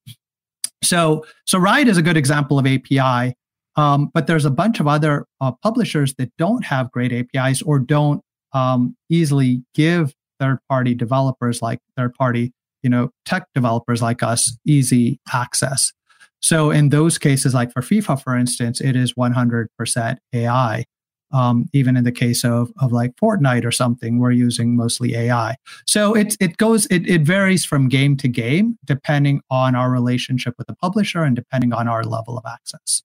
So, 0.82 1.24
so 1.46 1.58
Riot 1.58 1.88
is 1.88 1.96
a 1.96 2.02
good 2.02 2.16
example 2.16 2.58
of 2.58 2.66
API, 2.66 3.34
um, 3.76 4.10
but 4.12 4.26
there's 4.26 4.44
a 4.44 4.50
bunch 4.50 4.80
of 4.80 4.86
other 4.86 5.26
uh, 5.40 5.52
publishers 5.62 6.14
that 6.14 6.30
don't 6.38 6.64
have 6.64 6.90
great 6.92 7.12
APIs 7.12 7.62
or 7.62 7.78
don't 7.78 8.22
um, 8.52 8.96
easily 9.08 9.62
give 9.74 10.14
third-party 10.38 10.94
developers 10.94 11.60
like 11.62 11.80
third-party, 11.96 12.52
you 12.82 12.90
know, 12.90 13.10
tech 13.24 13.46
developers 13.54 14.02
like 14.02 14.22
us 14.22 14.56
easy 14.66 15.18
access. 15.32 15.92
So 16.40 16.70
in 16.70 16.90
those 16.90 17.16
cases, 17.16 17.54
like 17.54 17.72
for 17.72 17.80
FIFA, 17.80 18.22
for 18.22 18.36
instance, 18.36 18.80
it 18.80 18.96
is 18.96 19.14
100% 19.14 20.16
AI. 20.34 20.84
Um, 21.32 21.66
even 21.72 21.96
in 21.96 22.04
the 22.04 22.12
case 22.12 22.44
of, 22.44 22.70
of 22.80 22.92
like 22.92 23.16
Fortnite 23.16 23.64
or 23.64 23.72
something, 23.72 24.18
we're 24.18 24.30
using 24.30 24.76
mostly 24.76 25.16
AI. 25.16 25.56
So 25.86 26.14
it, 26.14 26.36
it 26.40 26.58
goes, 26.58 26.86
it, 26.90 27.08
it 27.08 27.22
varies 27.22 27.64
from 27.64 27.88
game 27.88 28.16
to 28.18 28.28
game, 28.28 28.78
depending 28.84 29.40
on 29.50 29.74
our 29.74 29.90
relationship 29.90 30.54
with 30.58 30.68
the 30.68 30.76
publisher 30.76 31.24
and 31.24 31.34
depending 31.34 31.72
on 31.72 31.88
our 31.88 32.04
level 32.04 32.38
of 32.38 32.44
access. 32.46 33.02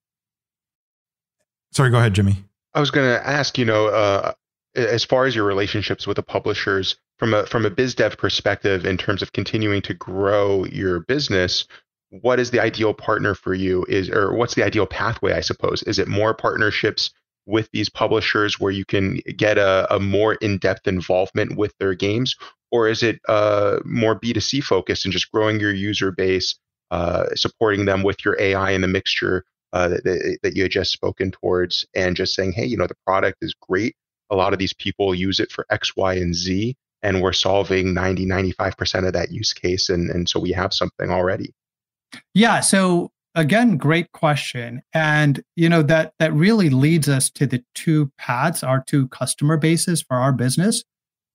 Sorry, 1.71 1.89
go 1.89 1.97
ahead, 1.97 2.13
Jimmy. 2.13 2.43
I 2.73 2.79
was 2.79 2.91
going 2.91 3.07
to 3.07 3.27
ask, 3.27 3.57
you 3.57 3.65
know, 3.65 3.87
uh, 3.87 4.33
as 4.75 5.03
far 5.03 5.25
as 5.25 5.35
your 5.35 5.45
relationships 5.45 6.05
with 6.05 6.15
the 6.15 6.23
publishers, 6.23 6.95
from 7.17 7.33
a 7.33 7.45
from 7.45 7.65
a 7.65 7.69
biz 7.69 7.95
dev 7.95 8.17
perspective, 8.17 8.85
in 8.85 8.97
terms 8.97 9.21
of 9.21 9.33
continuing 9.33 9.81
to 9.83 9.93
grow 9.93 10.65
your 10.65 11.01
business, 11.01 11.65
what 12.09 12.39
is 12.39 12.51
the 12.51 12.61
ideal 12.61 12.93
partner 12.93 13.35
for 13.35 13.53
you? 13.53 13.85
Is 13.89 14.09
or 14.09 14.33
what's 14.33 14.55
the 14.55 14.63
ideal 14.63 14.85
pathway? 14.85 15.33
I 15.33 15.41
suppose 15.41 15.83
is 15.83 15.99
it 15.99 16.07
more 16.07 16.33
partnerships 16.33 17.11
with 17.49 17.69
these 17.71 17.89
publishers 17.89 18.59
where 18.59 18.71
you 18.71 18.85
can 18.85 19.19
get 19.35 19.57
a, 19.57 19.93
a 19.93 19.99
more 19.99 20.35
in-depth 20.35 20.87
involvement 20.87 21.57
with 21.57 21.73
their 21.79 21.95
games 21.95 22.35
or 22.71 22.87
is 22.87 23.01
it 23.01 23.19
uh, 23.27 23.79
more 23.83 24.17
b2c 24.19 24.63
focused 24.63 25.03
and 25.03 25.11
just 25.11 25.31
growing 25.31 25.59
your 25.59 25.73
user 25.73 26.11
base 26.11 26.55
uh, 26.91 27.25
supporting 27.35 27.85
them 27.85 28.03
with 28.03 28.23
your 28.23 28.39
ai 28.39 28.71
and 28.71 28.83
the 28.83 28.87
mixture 28.87 29.43
uh, 29.73 29.89
that, 29.89 30.39
that 30.43 30.55
you 30.55 30.63
had 30.63 30.71
just 30.71 30.91
spoken 30.91 31.31
towards 31.31 31.85
and 31.95 32.15
just 32.15 32.33
saying 32.33 32.51
hey 32.51 32.65
you 32.65 32.77
know 32.77 32.87
the 32.87 32.95
product 33.05 33.37
is 33.41 33.53
great. 33.67 33.95
A 34.31 34.35
lot 34.35 34.53
of 34.53 34.59
these 34.59 34.73
people 34.73 35.15
use 35.15 35.39
it 35.39 35.51
for 35.51 35.65
x 35.69 35.95
y 35.95 36.13
and 36.15 36.35
z 36.35 36.75
and 37.01 37.21
we're 37.21 37.33
solving 37.33 37.93
90 37.93 38.25
95% 38.25 39.07
of 39.07 39.13
that 39.13 39.31
use 39.31 39.53
case 39.53 39.89
and, 39.89 40.09
and 40.09 40.27
so 40.27 40.39
we 40.39 40.51
have 40.51 40.73
something 40.73 41.09
already. 41.09 41.53
Yeah 42.33 42.59
so 42.59 43.11
again 43.35 43.77
great 43.77 44.11
question 44.11 44.81
and 44.93 45.43
you 45.55 45.69
know 45.69 45.83
that 45.83 46.13
that 46.17 46.33
really 46.33 46.69
leads 46.69 47.07
us 47.07 47.29
to 47.29 47.45
the 47.45 47.63
two 47.75 48.11
paths 48.17 48.63
our 48.63 48.83
two 48.87 49.07
customer 49.09 49.57
bases 49.57 50.01
for 50.01 50.17
our 50.17 50.33
business. 50.33 50.83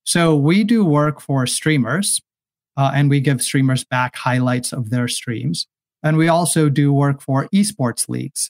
So 0.03 0.35
we 0.35 0.63
do 0.63 0.85
work 0.85 1.19
for 1.19 1.47
streamers 1.47 2.21
uh, 2.77 2.91
and 2.93 3.09
we 3.09 3.19
give 3.21 3.41
streamers 3.41 3.83
back 3.83 4.15
highlights 4.15 4.73
of 4.73 4.89
their 4.89 5.07
streams 5.07 5.67
and 6.05 6.15
we 6.15 6.29
also 6.29 6.69
do 6.69 6.93
work 6.93 7.21
for 7.21 7.49
esports 7.53 8.07
leagues 8.07 8.49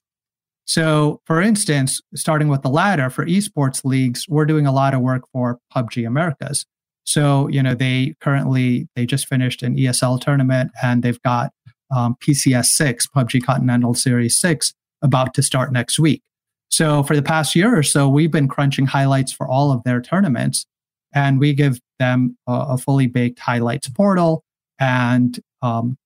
so 0.66 1.20
for 1.26 1.42
instance 1.42 2.02
starting 2.14 2.48
with 2.48 2.62
the 2.62 2.70
latter 2.70 3.10
for 3.10 3.26
esports 3.26 3.84
leagues 3.84 4.28
we're 4.30 4.46
doing 4.46 4.68
a 4.68 4.72
lot 4.72 4.94
of 4.94 5.02
work 5.02 5.24
for 5.34 5.60
pubg 5.76 6.06
americas 6.06 6.68
so 7.06 7.48
you 7.48 7.64
know 7.64 7.74
they 7.74 8.14
currently 8.22 8.88
they 8.96 9.08
just 9.08 9.28
finished 9.28 9.64
an 9.64 9.76
esl 9.76 10.22
tournament 10.22 10.70
and 10.84 11.02
they've 11.02 11.22
got 11.24 11.52
um, 11.92 12.16
PCS 12.22 12.68
6, 12.68 13.08
PUBG 13.08 13.44
Continental 13.44 13.94
Series 13.94 14.38
6, 14.38 14.74
about 15.02 15.34
to 15.34 15.44
start 15.44 15.72
next 15.72 16.00
week. 16.00 16.22
So 16.70 17.04
for 17.04 17.16
the 17.16 17.22
past 17.22 17.56
year 17.56 17.78
or 17.78 17.84
so, 17.84 18.10
we've 18.10 18.32
been 18.32 18.48
crunching 18.48 18.86
highlights 18.86 19.32
for 19.32 19.48
all 19.48 19.72
of 19.72 19.84
their 19.84 20.02
tournaments, 20.02 20.66
and 21.14 21.40
we 21.40 21.54
give 21.54 21.80
them 22.00 22.38
a, 22.48 22.66
a 22.70 22.78
fully 22.78 23.08
baked 23.08 23.40
highlights 23.40 23.88
portal, 23.90 24.44
and 24.80 25.40
um, 25.62 25.98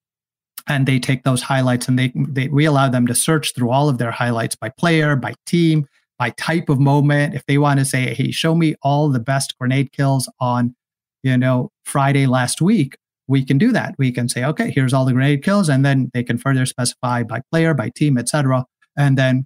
and 0.70 0.86
they 0.86 1.00
take 1.00 1.24
those 1.24 1.42
highlights 1.42 1.88
and 1.88 1.98
they, 1.98 2.14
they 2.16 2.48
we 2.48 2.66
allow 2.66 2.88
them 2.88 3.08
to 3.08 3.16
search 3.16 3.54
through 3.54 3.72
all 3.72 3.90
of 3.90 3.98
their 3.98 4.12
highlights 4.12 4.56
by 4.56 4.70
player, 4.70 5.16
by 5.16 5.34
team, 5.46 5.88
by 6.18 6.30
type 6.32 6.70
of 6.70 6.80
moment. 6.80 7.34
If 7.34 7.46
they 7.48 7.58
want 7.58 7.80
to 7.80 7.86
say, 7.86 8.14
"Hey, 8.14 8.32
show 8.32 8.56
me 8.56 8.76
all 8.82 9.10
the 9.10 9.20
best 9.20 9.58
grenade 9.60 9.92
kills 9.92 10.32
on," 10.40 10.76
you 11.24 11.38
know, 11.38 11.72
Friday 11.84 12.28
last 12.28 12.62
week, 12.62 12.96
we 13.30 13.46
can 13.46 13.58
do 13.58 13.72
that. 13.72 13.96
We 13.98 14.12
can 14.12 14.28
say, 14.28 14.44
okay, 14.44 14.72
here's 14.72 14.92
all 14.92 15.06
the 15.06 15.14
grenade 15.14 15.44
kills, 15.44 15.70
and 15.70 15.86
then 15.86 16.10
they 16.14 16.24
can 16.24 16.38
further 16.38 16.66
specify 16.66 17.24
by 17.24 17.42
player, 17.52 17.74
by 17.74 17.90
team, 17.96 18.18
etc., 18.18 18.66
and 18.98 19.18
then 19.18 19.46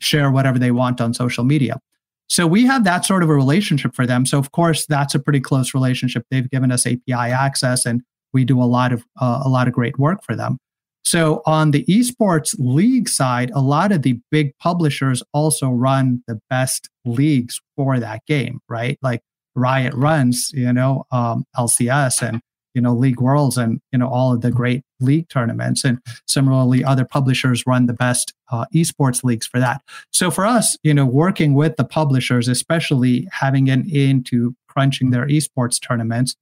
share 0.00 0.30
whatever 0.30 0.58
they 0.58 0.70
want 0.70 1.00
on 1.00 1.14
social 1.14 1.42
media. 1.42 1.80
So 2.28 2.46
we 2.46 2.66
have 2.66 2.84
that 2.84 3.04
sort 3.04 3.22
of 3.22 3.30
a 3.30 3.34
relationship 3.34 3.94
for 3.94 4.06
them. 4.06 4.26
So 4.26 4.38
of 4.38 4.52
course, 4.52 4.86
that's 4.86 5.14
a 5.14 5.18
pretty 5.18 5.40
close 5.40 5.74
relationship. 5.74 6.24
They've 6.30 6.48
given 6.48 6.70
us 6.70 6.86
API 6.86 7.12
access, 7.12 7.86
and 7.86 8.02
we 8.32 8.44
do 8.44 8.62
a 8.62 8.64
lot 8.64 8.92
of 8.92 9.04
uh, 9.20 9.42
a 9.44 9.48
lot 9.48 9.68
of 9.68 9.74
great 9.74 9.98
work 9.98 10.22
for 10.24 10.36
them. 10.36 10.58
So 11.04 11.42
on 11.46 11.72
the 11.72 11.84
esports 11.84 12.54
league 12.58 13.08
side, 13.08 13.50
a 13.54 13.60
lot 13.60 13.92
of 13.92 14.02
the 14.02 14.20
big 14.30 14.56
publishers 14.58 15.22
also 15.34 15.68
run 15.68 16.22
the 16.26 16.40
best 16.48 16.88
leagues 17.04 17.60
for 17.76 17.98
that 17.98 18.24
game, 18.26 18.60
right? 18.68 18.98
Like 19.02 19.20
Riot 19.54 19.94
runs, 19.94 20.50
you 20.54 20.72
know, 20.72 21.04
um, 21.10 21.44
LCS 21.56 22.22
and 22.26 22.40
you 22.74 22.80
know 22.80 22.94
league 22.94 23.20
worlds 23.20 23.58
and 23.58 23.80
you 23.92 23.98
know 23.98 24.08
all 24.08 24.32
of 24.32 24.40
the 24.40 24.50
great 24.50 24.82
league 25.00 25.28
tournaments 25.28 25.84
and 25.84 25.98
similarly 26.26 26.84
other 26.84 27.04
publishers 27.04 27.64
run 27.66 27.86
the 27.86 27.92
best 27.92 28.32
uh, 28.50 28.64
esports 28.74 29.22
leagues 29.22 29.46
for 29.46 29.60
that 29.60 29.82
so 30.10 30.30
for 30.30 30.46
us 30.46 30.76
you 30.82 30.94
know 30.94 31.04
working 31.04 31.54
with 31.54 31.76
the 31.76 31.84
publishers 31.84 32.48
especially 32.48 33.28
having 33.30 33.68
an 33.68 33.88
into 33.90 34.54
crunching 34.68 35.10
their 35.10 35.26
esports 35.26 35.80
tournaments 35.80 36.34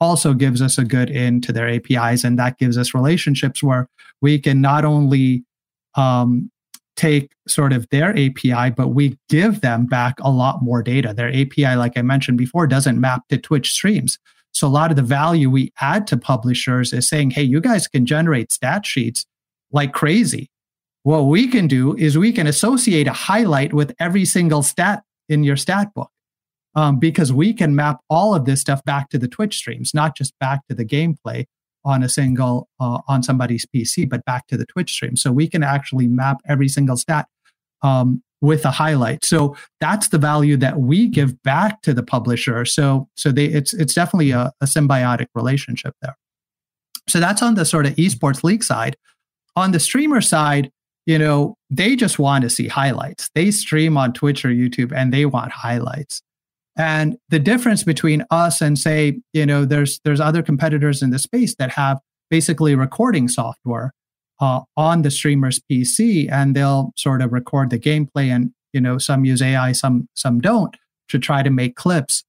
also 0.00 0.32
gives 0.32 0.62
us 0.62 0.78
a 0.78 0.84
good 0.84 1.10
in 1.10 1.40
to 1.40 1.52
their 1.52 1.68
apis 1.68 2.24
and 2.24 2.38
that 2.38 2.58
gives 2.58 2.78
us 2.78 2.94
relationships 2.94 3.62
where 3.62 3.88
we 4.20 4.38
can 4.38 4.60
not 4.60 4.84
only 4.84 5.44
um, 5.94 6.50
take 6.96 7.32
sort 7.46 7.72
of 7.72 7.88
their 7.90 8.10
api 8.10 8.70
but 8.70 8.88
we 8.88 9.16
give 9.28 9.60
them 9.60 9.86
back 9.86 10.14
a 10.20 10.30
lot 10.30 10.62
more 10.62 10.82
data. 10.82 11.12
Their 11.12 11.28
api 11.28 11.74
like 11.76 11.96
i 11.96 12.02
mentioned 12.02 12.38
before 12.38 12.66
doesn't 12.66 13.00
map 13.00 13.26
to 13.28 13.38
twitch 13.38 13.72
streams. 13.72 14.18
So 14.52 14.66
a 14.66 14.70
lot 14.70 14.90
of 14.90 14.96
the 14.96 15.02
value 15.02 15.50
we 15.50 15.72
add 15.80 16.06
to 16.08 16.16
publishers 16.16 16.92
is 16.92 17.08
saying, 17.08 17.30
hey, 17.30 17.42
you 17.42 17.60
guys 17.60 17.86
can 17.86 18.06
generate 18.06 18.50
stat 18.50 18.86
sheets 18.86 19.26
like 19.70 19.92
crazy. 19.92 20.50
What 21.02 21.22
we 21.26 21.48
can 21.48 21.68
do 21.68 21.96
is 21.96 22.18
we 22.18 22.32
can 22.32 22.46
associate 22.46 23.06
a 23.06 23.12
highlight 23.12 23.72
with 23.72 23.94
every 24.00 24.24
single 24.24 24.62
stat 24.62 25.02
in 25.28 25.44
your 25.44 25.56
stat 25.56 25.92
book 25.94 26.10
um, 26.74 26.98
because 26.98 27.32
we 27.32 27.52
can 27.52 27.74
map 27.74 28.00
all 28.08 28.34
of 28.34 28.44
this 28.44 28.60
stuff 28.60 28.84
back 28.84 29.08
to 29.10 29.18
the 29.18 29.28
Twitch 29.28 29.56
streams, 29.56 29.94
not 29.94 30.16
just 30.16 30.38
back 30.38 30.66
to 30.68 30.74
the 30.74 30.84
gameplay 30.84 31.46
on 31.84 32.02
a 32.02 32.08
single 32.08 32.68
uh, 32.80 33.00
on 33.08 33.22
somebody's 33.22 33.66
PC, 33.66 34.08
but 34.08 34.24
back 34.24 34.46
to 34.48 34.56
the 34.56 34.66
Twitch 34.66 34.92
stream. 34.92 35.16
So 35.16 35.32
we 35.32 35.48
can 35.48 35.62
actually 35.62 36.08
map 36.08 36.38
every 36.46 36.68
single 36.68 36.96
stat 36.96 37.26
um, 37.82 38.22
with 38.40 38.64
a 38.64 38.70
highlight. 38.70 39.24
So 39.24 39.56
that's 39.80 40.08
the 40.08 40.18
value 40.18 40.56
that 40.58 40.78
we 40.78 41.08
give 41.08 41.42
back 41.42 41.82
to 41.82 41.94
the 41.94 42.02
publisher. 42.02 42.64
So 42.64 43.08
so 43.14 43.32
they 43.32 43.46
it's 43.46 43.74
it's 43.74 43.94
definitely 43.94 44.30
a, 44.30 44.52
a 44.60 44.66
symbiotic 44.66 45.26
relationship 45.34 45.94
there. 46.02 46.16
So 47.08 47.20
that's 47.20 47.42
on 47.42 47.54
the 47.54 47.64
sort 47.64 47.86
of 47.86 47.94
esports 47.94 48.44
league 48.44 48.62
side. 48.62 48.96
On 49.56 49.72
the 49.72 49.80
streamer 49.80 50.20
side, 50.20 50.70
you 51.06 51.18
know, 51.18 51.56
they 51.70 51.96
just 51.96 52.18
want 52.18 52.42
to 52.42 52.50
see 52.50 52.68
highlights. 52.68 53.30
They 53.34 53.50
stream 53.50 53.96
on 53.96 54.12
Twitch 54.12 54.44
or 54.44 54.50
YouTube 54.50 54.92
and 54.94 55.12
they 55.12 55.24
want 55.24 55.52
highlights. 55.52 56.22
And 56.78 57.18
the 57.28 57.40
difference 57.40 57.82
between 57.82 58.24
us 58.30 58.62
and 58.62 58.78
say, 58.78 59.20
you 59.32 59.44
know, 59.44 59.64
there's 59.64 60.00
there's 60.04 60.20
other 60.20 60.42
competitors 60.42 61.02
in 61.02 61.10
the 61.10 61.18
space 61.18 61.56
that 61.56 61.70
have 61.72 61.98
basically 62.30 62.76
recording 62.76 63.26
software 63.26 63.92
uh, 64.40 64.60
on 64.76 65.02
the 65.02 65.10
streamer's 65.10 65.60
PC, 65.70 66.30
and 66.30 66.54
they'll 66.54 66.92
sort 66.96 67.20
of 67.20 67.32
record 67.32 67.70
the 67.70 67.80
gameplay. 67.80 68.28
And 68.28 68.52
you 68.72 68.80
know, 68.80 68.96
some 68.96 69.24
use 69.24 69.42
AI, 69.42 69.72
some 69.72 70.08
some 70.14 70.40
don't, 70.40 70.76
to 71.08 71.18
try 71.18 71.42
to 71.42 71.50
make 71.50 71.74
clips. 71.74 72.22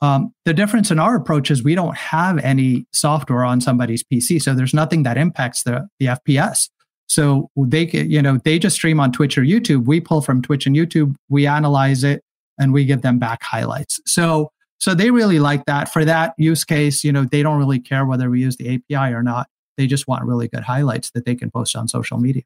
Um, 0.00 0.34
the 0.44 0.52
difference 0.52 0.90
in 0.90 0.98
our 0.98 1.14
approach 1.14 1.50
is 1.50 1.62
we 1.62 1.76
don't 1.76 1.96
have 1.96 2.38
any 2.38 2.86
software 2.92 3.44
on 3.44 3.60
somebody's 3.60 4.02
PC, 4.02 4.42
so 4.42 4.54
there's 4.54 4.74
nothing 4.74 5.04
that 5.04 5.16
impacts 5.16 5.62
the 5.62 5.88
the 6.00 6.06
FPS. 6.06 6.68
So 7.06 7.48
they 7.56 7.86
you 7.86 8.20
know 8.20 8.38
they 8.44 8.58
just 8.58 8.74
stream 8.74 8.98
on 8.98 9.12
Twitch 9.12 9.38
or 9.38 9.42
YouTube. 9.42 9.84
We 9.84 10.00
pull 10.00 10.20
from 10.20 10.42
Twitch 10.42 10.66
and 10.66 10.74
YouTube, 10.74 11.14
we 11.28 11.46
analyze 11.46 12.02
it, 12.02 12.24
and 12.58 12.72
we 12.72 12.84
give 12.84 13.02
them 13.02 13.18
back 13.18 13.42
highlights. 13.42 14.00
So 14.06 14.50
so 14.78 14.94
they 14.94 15.10
really 15.10 15.38
like 15.38 15.64
that. 15.64 15.92
For 15.92 16.04
that 16.04 16.34
use 16.36 16.64
case, 16.64 17.04
you 17.04 17.12
know, 17.12 17.24
they 17.24 17.42
don't 17.42 17.58
really 17.58 17.80
care 17.80 18.04
whether 18.04 18.28
we 18.28 18.40
use 18.40 18.56
the 18.56 18.74
API 18.74 19.14
or 19.14 19.22
not. 19.22 19.48
They 19.76 19.86
just 19.86 20.06
want 20.06 20.24
really 20.24 20.48
good 20.48 20.62
highlights 20.62 21.10
that 21.12 21.24
they 21.24 21.34
can 21.34 21.50
post 21.50 21.74
on 21.74 21.88
social 21.88 22.18
media. 22.18 22.42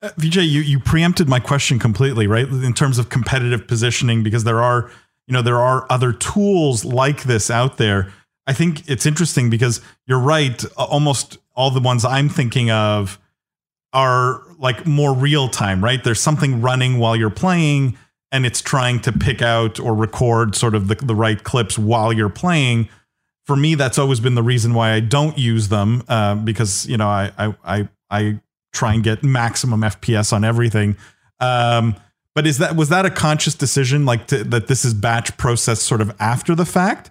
Uh, 0.00 0.08
Vijay, 0.10 0.48
you 0.48 0.60
you 0.60 0.78
preempted 0.78 1.28
my 1.28 1.40
question 1.40 1.78
completely, 1.78 2.26
right? 2.26 2.48
In 2.48 2.72
terms 2.72 2.98
of 2.98 3.08
competitive 3.08 3.66
positioning, 3.66 4.22
because 4.22 4.44
there 4.44 4.62
are 4.62 4.90
you 5.26 5.34
know 5.34 5.42
there 5.42 5.58
are 5.60 5.86
other 5.90 6.12
tools 6.12 6.84
like 6.84 7.24
this 7.24 7.50
out 7.50 7.76
there. 7.78 8.12
I 8.46 8.52
think 8.52 8.88
it's 8.88 9.04
interesting 9.04 9.50
because 9.50 9.80
you're 10.06 10.20
right. 10.20 10.64
Almost 10.76 11.38
all 11.54 11.70
the 11.70 11.80
ones 11.80 12.04
I'm 12.04 12.28
thinking 12.28 12.70
of 12.70 13.18
are 13.92 14.42
like 14.58 14.86
more 14.86 15.14
real 15.14 15.48
time, 15.48 15.82
right? 15.82 16.02
There's 16.02 16.20
something 16.20 16.62
running 16.62 16.98
while 16.98 17.16
you're 17.16 17.30
playing, 17.30 17.98
and 18.30 18.44
it's 18.44 18.60
trying 18.60 19.00
to 19.00 19.12
pick 19.12 19.42
out 19.42 19.80
or 19.80 19.94
record 19.94 20.54
sort 20.54 20.74
of 20.74 20.88
the, 20.88 20.94
the 20.96 21.14
right 21.14 21.42
clips 21.42 21.78
while 21.78 22.12
you're 22.12 22.28
playing 22.28 22.88
for 23.48 23.56
me, 23.56 23.74
that's 23.74 23.98
always 23.98 24.20
been 24.20 24.34
the 24.34 24.42
reason 24.42 24.74
why 24.74 24.92
I 24.92 25.00
don't 25.00 25.38
use 25.38 25.68
them 25.68 26.04
uh, 26.06 26.34
because 26.34 26.86
you 26.86 26.98
know 26.98 27.08
I, 27.08 27.32
I, 27.38 27.54
I 27.64 27.88
I 28.10 28.40
try 28.74 28.92
and 28.92 29.02
get 29.02 29.24
maximum 29.24 29.80
FPS 29.80 30.34
on 30.34 30.44
everything. 30.44 30.98
Um, 31.40 31.96
but 32.34 32.46
is 32.46 32.58
that 32.58 32.76
was 32.76 32.90
that 32.90 33.06
a 33.06 33.10
conscious 33.10 33.54
decision, 33.54 34.04
like 34.04 34.26
to, 34.26 34.44
that 34.44 34.66
this 34.66 34.84
is 34.84 34.92
batch 34.92 35.34
processed 35.38 35.84
sort 35.84 36.02
of 36.02 36.14
after 36.20 36.54
the 36.54 36.66
fact, 36.66 37.10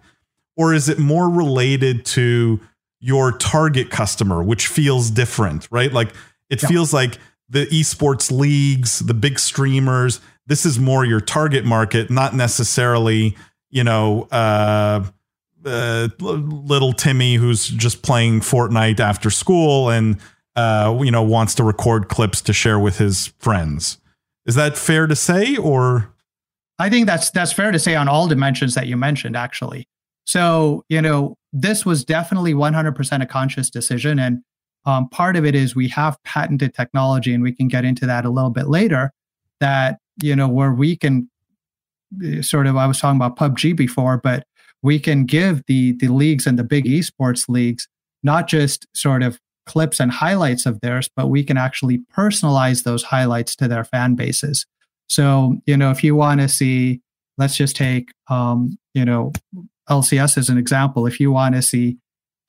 or 0.56 0.76
is 0.76 0.90
it 0.90 1.00
more 1.00 1.28
related 1.28 2.06
to 2.06 2.60
your 3.00 3.32
target 3.32 3.90
customer, 3.90 4.44
which 4.44 4.68
feels 4.68 5.10
different, 5.10 5.68
right? 5.72 5.92
Like 5.92 6.14
it 6.52 6.62
yeah. 6.62 6.70
feels 6.70 6.94
like 6.94 7.18
the 7.50 7.66
esports 7.66 8.32
leagues, 8.32 9.00
the 9.00 9.16
big 9.16 9.40
streamers, 9.40 10.22
this 10.48 10.66
is 10.66 10.80
more 10.80 11.06
your 11.06 11.22
target 11.22 11.66
market, 11.66 12.10
not 12.10 12.34
necessarily, 12.34 13.38
you 13.70 13.84
know, 13.84 14.24
uh, 14.32 15.04
uh, 15.66 16.08
little 16.20 16.94
Timmy 16.94 17.36
who's 17.36 17.68
just 17.68 18.02
playing 18.02 18.40
Fortnite 18.40 19.00
after 19.00 19.30
school 19.30 19.90
and 19.90 20.18
uh, 20.56 20.98
you 21.04 21.12
know 21.12 21.22
wants 21.22 21.54
to 21.56 21.64
record 21.64 22.10
clips 22.10 22.42
to 22.42 22.54
share 22.54 22.80
with 22.80 22.98
his 22.98 23.28
friends. 23.40 24.00
Is 24.46 24.56
that 24.56 24.78
fair 24.78 25.06
to 25.08 25.16
say, 25.16 25.56
or? 25.56 26.14
I 26.80 26.90
think 26.90 27.06
that's 27.06 27.30
that's 27.32 27.54
fair 27.54 27.72
to 27.72 27.80
say 27.80 27.96
on 27.96 28.08
all 28.08 28.28
dimensions 28.28 28.74
that 28.76 28.88
you 28.88 28.98
mentioned, 28.98 29.36
actually. 29.36 29.88
So 30.26 30.84
you 30.90 31.02
know, 31.02 31.36
this 31.54 31.86
was 31.86 32.04
definitely 32.04 32.54
100% 32.54 33.22
a 33.22 33.26
conscious 33.26 33.70
decision, 33.70 34.20
and 34.20 34.42
um, 34.86 35.10
part 35.10 35.36
of 35.36 35.46
it 35.46 35.54
is 35.54 35.76
we 35.76 35.90
have 35.90 36.18
patented 36.24 36.74
technology, 36.74 37.34
and 37.34 37.44
we 37.44 37.52
can 37.52 37.68
get 37.68 37.86
into 37.86 38.06
that 38.06 38.26
a 38.26 38.30
little 38.30 38.52
bit 38.52 38.68
later. 38.68 39.12
That 39.60 40.00
you 40.22 40.36
know, 40.36 40.48
where 40.48 40.72
we 40.72 40.96
can 40.96 41.30
eh, 42.24 42.42
sort 42.42 42.68
of, 42.68 42.76
I 42.76 42.88
was 42.88 43.00
talking 43.00 43.20
about 43.20 43.38
PUBG 43.38 43.76
before, 43.76 44.18
but 44.18 44.46
we 44.84 45.00
can 45.00 45.26
give 45.26 45.64
the 45.68 45.94
the 45.94 46.08
leagues 46.08 46.46
and 46.46 46.58
the 46.58 46.64
big 46.64 46.86
esports 46.86 47.50
leagues 47.50 47.88
not 48.24 48.48
just 48.48 48.86
sort 48.94 49.24
of 49.24 49.40
clips 49.66 50.00
and 50.00 50.12
highlights 50.12 50.66
of 50.66 50.80
theirs, 50.82 51.10
but 51.16 51.28
we 51.28 51.44
can 51.44 51.58
actually 51.58 52.00
personalize 52.16 52.84
those 52.84 53.04
highlights 53.04 53.56
to 53.56 53.68
their 53.68 53.84
fan 53.84 54.16
bases. 54.16 54.66
So, 55.08 55.58
you 55.66 55.78
know, 55.78 55.92
if 55.92 56.04
you 56.04 56.16
want 56.16 56.42
to 56.42 56.48
see, 56.48 57.02
let's 57.38 57.56
just 57.56 57.76
take, 57.76 58.12
um, 58.30 58.78
you 58.94 59.06
know, 59.06 59.34
LCS 59.90 60.38
as 60.38 60.50
an 60.50 60.58
example. 60.58 61.06
If 61.06 61.20
you 61.20 61.32
want 61.32 61.56
to 61.56 61.62
see 61.62 61.98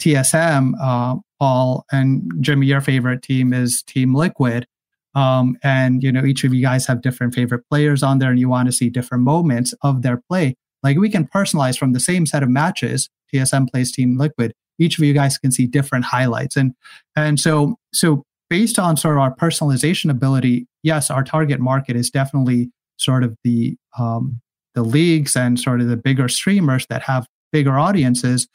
TSM, 0.01 0.73
uh, 0.81 1.17
Paul 1.39 1.85
and 1.93 2.33
Jimmy, 2.41 2.67
your 2.67 2.81
favorite 2.81 3.23
team 3.23 3.53
is 3.53 3.83
Team 3.83 4.15
Liquid. 4.15 4.67
Um, 5.15 5.57
and, 5.63 6.03
you 6.03 6.13
know, 6.13 6.25
each 6.25 6.45
of 6.45 6.55
you 6.55 6.63
guys 6.63 6.87
have 6.87 7.03
different 7.03 7.35
favorite 7.35 7.65
players 7.71 8.03
on 8.03 8.19
there 8.19 8.31
and 8.31 8.39
you 8.39 8.49
want 8.49 8.67
to 8.67 8.73
see 8.73 8.89
different 8.89 9.25
moments 9.25 9.75
of 9.83 10.03
their 10.03 10.21
play. 10.29 10.55
Like 10.83 10.99
we 10.99 11.11
can 11.11 11.27
personalize 11.27 11.79
from 11.79 11.93
the 11.93 12.01
same 12.01 12.27
set 12.27 12.43
of 12.43 12.49
matches. 12.49 13.09
TSM 13.35 13.71
plays 13.71 13.93
Team 13.93 14.17
Liquid. 14.17 14.53
Each 14.79 14.97
of 14.99 15.05
you 15.05 15.13
guys 15.13 15.39
can 15.39 15.51
see 15.51 15.67
different 15.67 16.05
highlights, 16.05 16.57
and 16.57 16.73
and 17.17 17.41
so 17.41 17.77
so 17.93 18.23
based 18.49 18.79
on 18.79 18.97
sort 18.97 19.17
of 19.17 19.21
our 19.21 19.35
personalization 19.35 20.09
ability, 20.09 20.67
yes, 20.83 21.11
our 21.11 21.25
target 21.25 21.61
market 21.61 21.97
is 21.97 22.11
definitely 22.11 22.71
sort 22.97 23.25
of 23.25 23.37
the 23.43 23.77
um, 23.99 24.41
the 24.75 24.83
leagues 24.83 25.37
and 25.37 25.59
sort 25.59 25.81
of 25.81 25.89
the 25.89 25.97
bigger 25.97 26.29
streamers 26.29 26.87
that 26.89 27.03
have 27.03 27.27
bigger 27.51 27.77
audiences, 27.77 28.47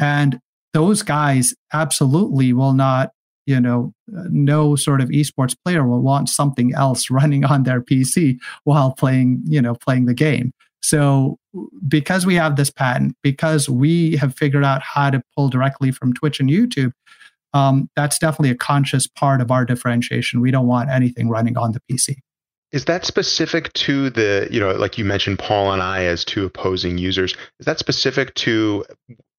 and 0.00 0.40
those 0.74 1.02
guys 1.02 1.54
absolutely 1.72 2.52
will 2.52 2.72
not 2.72 3.10
you 3.48 3.58
know, 3.58 3.94
no 4.06 4.76
sort 4.76 5.00
of 5.00 5.08
esports 5.08 5.56
player 5.64 5.86
will 5.86 6.02
want 6.02 6.28
something 6.28 6.74
else 6.74 7.10
running 7.18 7.44
on 7.46 7.62
their 7.62 7.80
PC 7.80 8.38
while 8.64 8.92
playing, 8.92 9.42
you 9.46 9.62
know, 9.62 9.74
playing 9.74 10.04
the 10.04 10.14
game. 10.14 10.52
So, 10.82 11.38
because 11.88 12.26
we 12.26 12.34
have 12.34 12.56
this 12.56 12.70
patent, 12.70 13.16
because 13.22 13.68
we 13.68 14.16
have 14.16 14.36
figured 14.36 14.64
out 14.64 14.82
how 14.82 15.10
to 15.10 15.22
pull 15.34 15.48
directly 15.48 15.90
from 15.90 16.12
Twitch 16.12 16.38
and 16.38 16.50
YouTube, 16.50 16.92
um, 17.54 17.88
that's 17.96 18.18
definitely 18.18 18.50
a 18.50 18.54
conscious 18.54 19.06
part 19.06 19.40
of 19.40 19.50
our 19.50 19.64
differentiation. 19.64 20.40
We 20.40 20.50
don't 20.50 20.66
want 20.66 20.90
anything 20.90 21.30
running 21.30 21.56
on 21.56 21.72
the 21.72 21.80
PC. 21.90 22.16
Is 22.70 22.84
that 22.84 23.06
specific 23.06 23.72
to 23.72 24.10
the, 24.10 24.46
you 24.50 24.60
know, 24.60 24.72
like 24.72 24.98
you 24.98 25.04
mentioned, 25.04 25.38
Paul 25.38 25.72
and 25.72 25.82
I 25.82 26.04
as 26.04 26.22
two 26.22 26.44
opposing 26.44 26.98
users? 26.98 27.34
Is 27.58 27.64
that 27.64 27.78
specific 27.78 28.34
to 28.34 28.84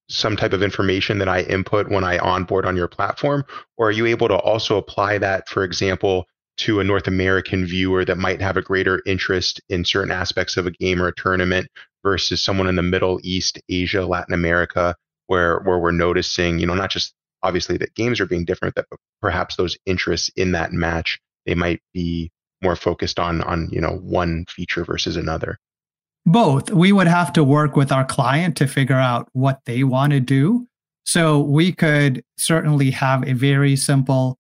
some 0.10 0.36
type 0.36 0.54
of 0.54 0.64
information 0.64 1.20
that 1.20 1.30
I 1.30 1.42
input 1.42 1.90
when 1.90 2.04
I 2.04 2.18
onboard 2.18 2.66
on 2.66 2.76
your 2.76 2.88
platform? 2.88 3.46
Or 3.78 3.90
are 3.90 3.92
you 3.92 4.06
able 4.08 4.28
to 4.28 4.36
also 4.36 4.78
apply 4.78 5.20
that, 5.20 5.48
for 5.48 5.64
example, 5.64 6.26
to 6.58 6.80
a 6.80 6.84
North 6.84 7.08
American 7.08 7.66
viewer 7.66 8.04
that 8.04 8.18
might 8.18 8.42
have 8.42 8.58
a 8.58 8.62
greater 8.62 9.02
interest 9.06 9.62
in 9.70 9.86
certain 9.86 10.12
aspects 10.12 10.58
of 10.58 10.68
a 10.68 10.72
game 10.72 11.02
or 11.02 11.08
a 11.08 11.16
tournament 11.16 11.68
versus 12.04 12.44
someone 12.44 12.68
in 12.68 12.76
the 12.76 12.84
Middle 12.84 13.20
East, 13.24 13.60
Asia, 13.70 14.06
Latin 14.06 14.34
America, 14.34 14.96
where 15.28 15.60
where 15.60 15.80
we're 15.80 15.92
noticing, 15.92 16.60
you 16.60 16.68
know, 16.68 16.74
not 16.74 16.90
just 16.90 17.14
obviously 17.44 17.78
that 17.78 17.96
games 17.96 18.20
are 18.20 18.26
being 18.26 18.46
different, 18.46 18.76
that 18.76 18.88
perhaps 19.22 19.56
those 19.56 19.78
interests 19.86 20.30
in 20.36 20.52
that 20.52 20.74
match 20.74 21.20
they 21.46 21.56
might 21.56 21.82
be 21.94 22.32
more 22.62 22.76
focused 22.76 23.20
on 23.20 23.42
on 23.42 23.70
you 23.72 23.80
know 23.80 23.98
one 24.02 24.46
feature 24.50 24.84
versus 24.84 25.16
another. 25.16 25.58
Both. 26.32 26.70
We 26.70 26.92
would 26.92 27.08
have 27.08 27.34
to 27.34 27.44
work 27.44 27.76
with 27.76 27.92
our 27.92 28.06
client 28.06 28.56
to 28.58 28.68
figure 28.68 28.96
out 28.96 29.28
what 29.34 29.62
they 29.66 29.84
want 29.84 30.14
to 30.14 30.20
do. 30.20 30.68
So 31.04 31.40
we 31.40 31.72
could 31.72 32.24
certainly 32.38 32.92
have 32.92 33.28
a 33.28 33.34
very 33.34 33.76
simple 33.76 34.38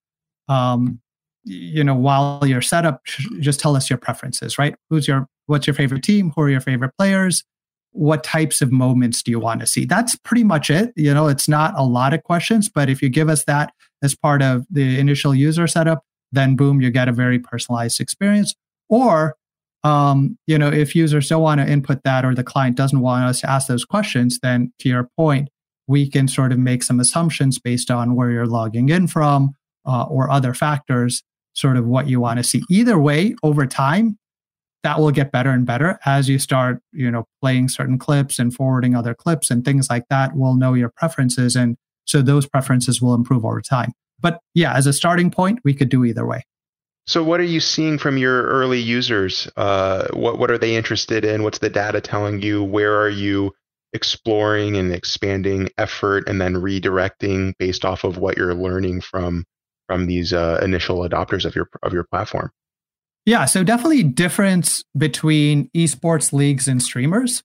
um, 0.47 0.99
you 1.45 1.84
know 1.84 1.95
while 1.95 2.45
you're 2.45 2.62
set 2.62 2.86
up 2.86 3.02
just 3.39 3.60
tell 3.60 3.75
us 3.75 3.89
your 3.89 3.97
preferences 3.97 4.60
right? 4.60 4.75
Who's 4.91 5.08
your 5.08 5.25
what's 5.47 5.65
your 5.65 5.73
favorite 5.73 6.04
team? 6.04 6.32
Who 6.36 6.41
are 6.41 6.49
your 6.49 6.62
favorite 6.62 6.91
players? 6.95 7.43
What 7.91 8.23
types 8.23 8.62
of 8.62 8.71
moments 8.71 9.23
do 9.23 9.32
you 9.32 9.39
want 9.39 9.62
to 9.62 9.65
see? 9.65 9.86
That's 9.86 10.15
pretty 10.15 10.43
much 10.43 10.69
it 10.69 10.93
you 10.95 11.12
know? 11.12 11.28
It's 11.28 11.47
not 11.47 11.73
a 11.75 11.84
lot 11.84 12.13
of 12.13 12.21
questions 12.21 12.69
but 12.69 12.88
if 12.88 13.02
you 13.02 13.10
give 13.10 13.30
us 13.30 13.45
that 13.45 13.73
as 14.04 14.15
part 14.15 14.43
of 14.43 14.63
the 14.69 14.99
initial 14.99 15.34
user 15.34 15.65
setup 15.65 16.04
then 16.32 16.56
boom 16.56 16.82
you 16.82 16.91
get 16.91 17.08
a 17.10 17.13
very 17.13 17.39
personalized 17.39 17.99
experience. 17.99 18.54
Or 18.89 19.36
um, 19.84 20.38
you 20.48 20.58
know 20.58 20.70
if 20.70 20.96
users 20.96 21.30
don't 21.30 21.42
want 21.42 21.62
to 21.62 21.70
input 21.70 22.04
that 22.04 22.26
or 22.26 22.36
the 22.36 22.44
client 22.44 22.76
doesn't 22.76 23.02
want 23.02 23.24
us 23.26 23.42
to 23.42 23.50
ask 23.50 23.68
those 23.68 23.86
questions 23.86 24.39
then 24.42 24.74
to 24.80 24.89
your 24.89 25.10
point 25.18 25.50
we 25.89 26.08
can 26.08 26.28
sort 26.28 26.52
of 26.52 26.60
make 26.60 26.84
some 26.84 27.00
assumptions 27.00 27.58
based 27.58 27.89
on 27.89 28.15
where 28.15 28.30
you're 28.30 28.46
logging 28.46 28.89
in 28.89 29.08
from 29.08 29.56
uh, 29.88 30.04
or 30.04 30.30
other 30.30 30.54
factors 30.54 31.24
sort 31.54 31.78
of 31.78 31.86
what 31.86 32.08
you 32.08 32.20
want 32.20 32.38
to 32.38 32.44
see. 32.44 32.62
Either 32.70 33.00
way, 33.00 33.36
over 33.42 33.65
time, 33.65 34.18
that 34.84 35.00
will 35.00 35.12
get 35.12 35.32
better 35.32 35.50
and 35.50 35.65
better 35.65 36.00
as 36.06 36.30
you 36.30 36.39
start, 36.39 36.80
you 36.94 37.10
know, 37.10 37.26
playing 37.42 37.68
certain 37.68 37.98
clips 37.98 38.39
and 38.39 38.54
forwarding 38.54 38.96
other 38.96 39.15
clips 39.15 39.50
and 39.50 39.65
things 39.65 39.89
like 39.89 40.06
that. 40.10 40.36
We'll 40.36 40.56
know 40.56 40.76
your 40.76 40.89
preferences, 40.96 41.56
and 41.56 41.76
so 42.06 42.22
those 42.22 42.48
preferences 42.48 43.02
will 43.02 43.15
improve 43.15 43.44
over 43.44 43.60
time. 43.60 43.92
But 44.22 44.39
yeah, 44.54 44.74
as 44.76 44.86
a 44.86 44.94
starting 44.94 45.32
point, 45.32 45.60
we 45.63 45.74
could 45.74 45.89
do 45.89 46.06
either 46.06 46.26
way. 46.26 46.44
So, 47.10 47.24
what 47.24 47.39
are 47.39 47.43
you 47.43 47.60
seeing 47.60 47.98
from 47.98 48.19
your 48.19 48.43
early 48.43 48.78
users? 48.78 49.50
Uh, 49.58 50.10
what 50.13 50.38
what 50.38 50.52
are 50.52 50.60
they 50.60 50.76
interested 50.76 51.26
in? 51.26 51.41
What's 51.41 51.58
the 51.58 51.67
data 51.67 52.02
telling 52.02 52.43
you? 52.43 52.63
Where 52.63 53.02
are 53.02 53.10
you 53.10 53.52
exploring 53.93 54.78
and 54.78 54.93
expanding 54.93 55.69
effort, 55.80 56.30
and 56.30 56.39
then 56.39 56.54
redirecting 56.54 57.54
based 57.58 57.84
off 57.84 58.04
of 58.04 58.19
what 58.19 58.38
you're 58.38 58.54
learning 58.54 59.02
from 59.02 59.43
from 59.88 60.06
these 60.06 60.34
uh, 60.34 60.60
initial 60.62 61.00
adopters 61.00 61.45
of 61.45 61.56
your 61.56 61.67
of 61.82 61.93
your 61.93 62.04
platform? 62.04 62.52
Yeah, 63.26 63.45
so 63.45 63.63
definitely 63.63 64.04
difference 64.04 64.84
between 64.95 65.72
esports 65.76 66.32
leagues 66.32 66.67
and 66.67 66.80
streamers. 66.80 67.41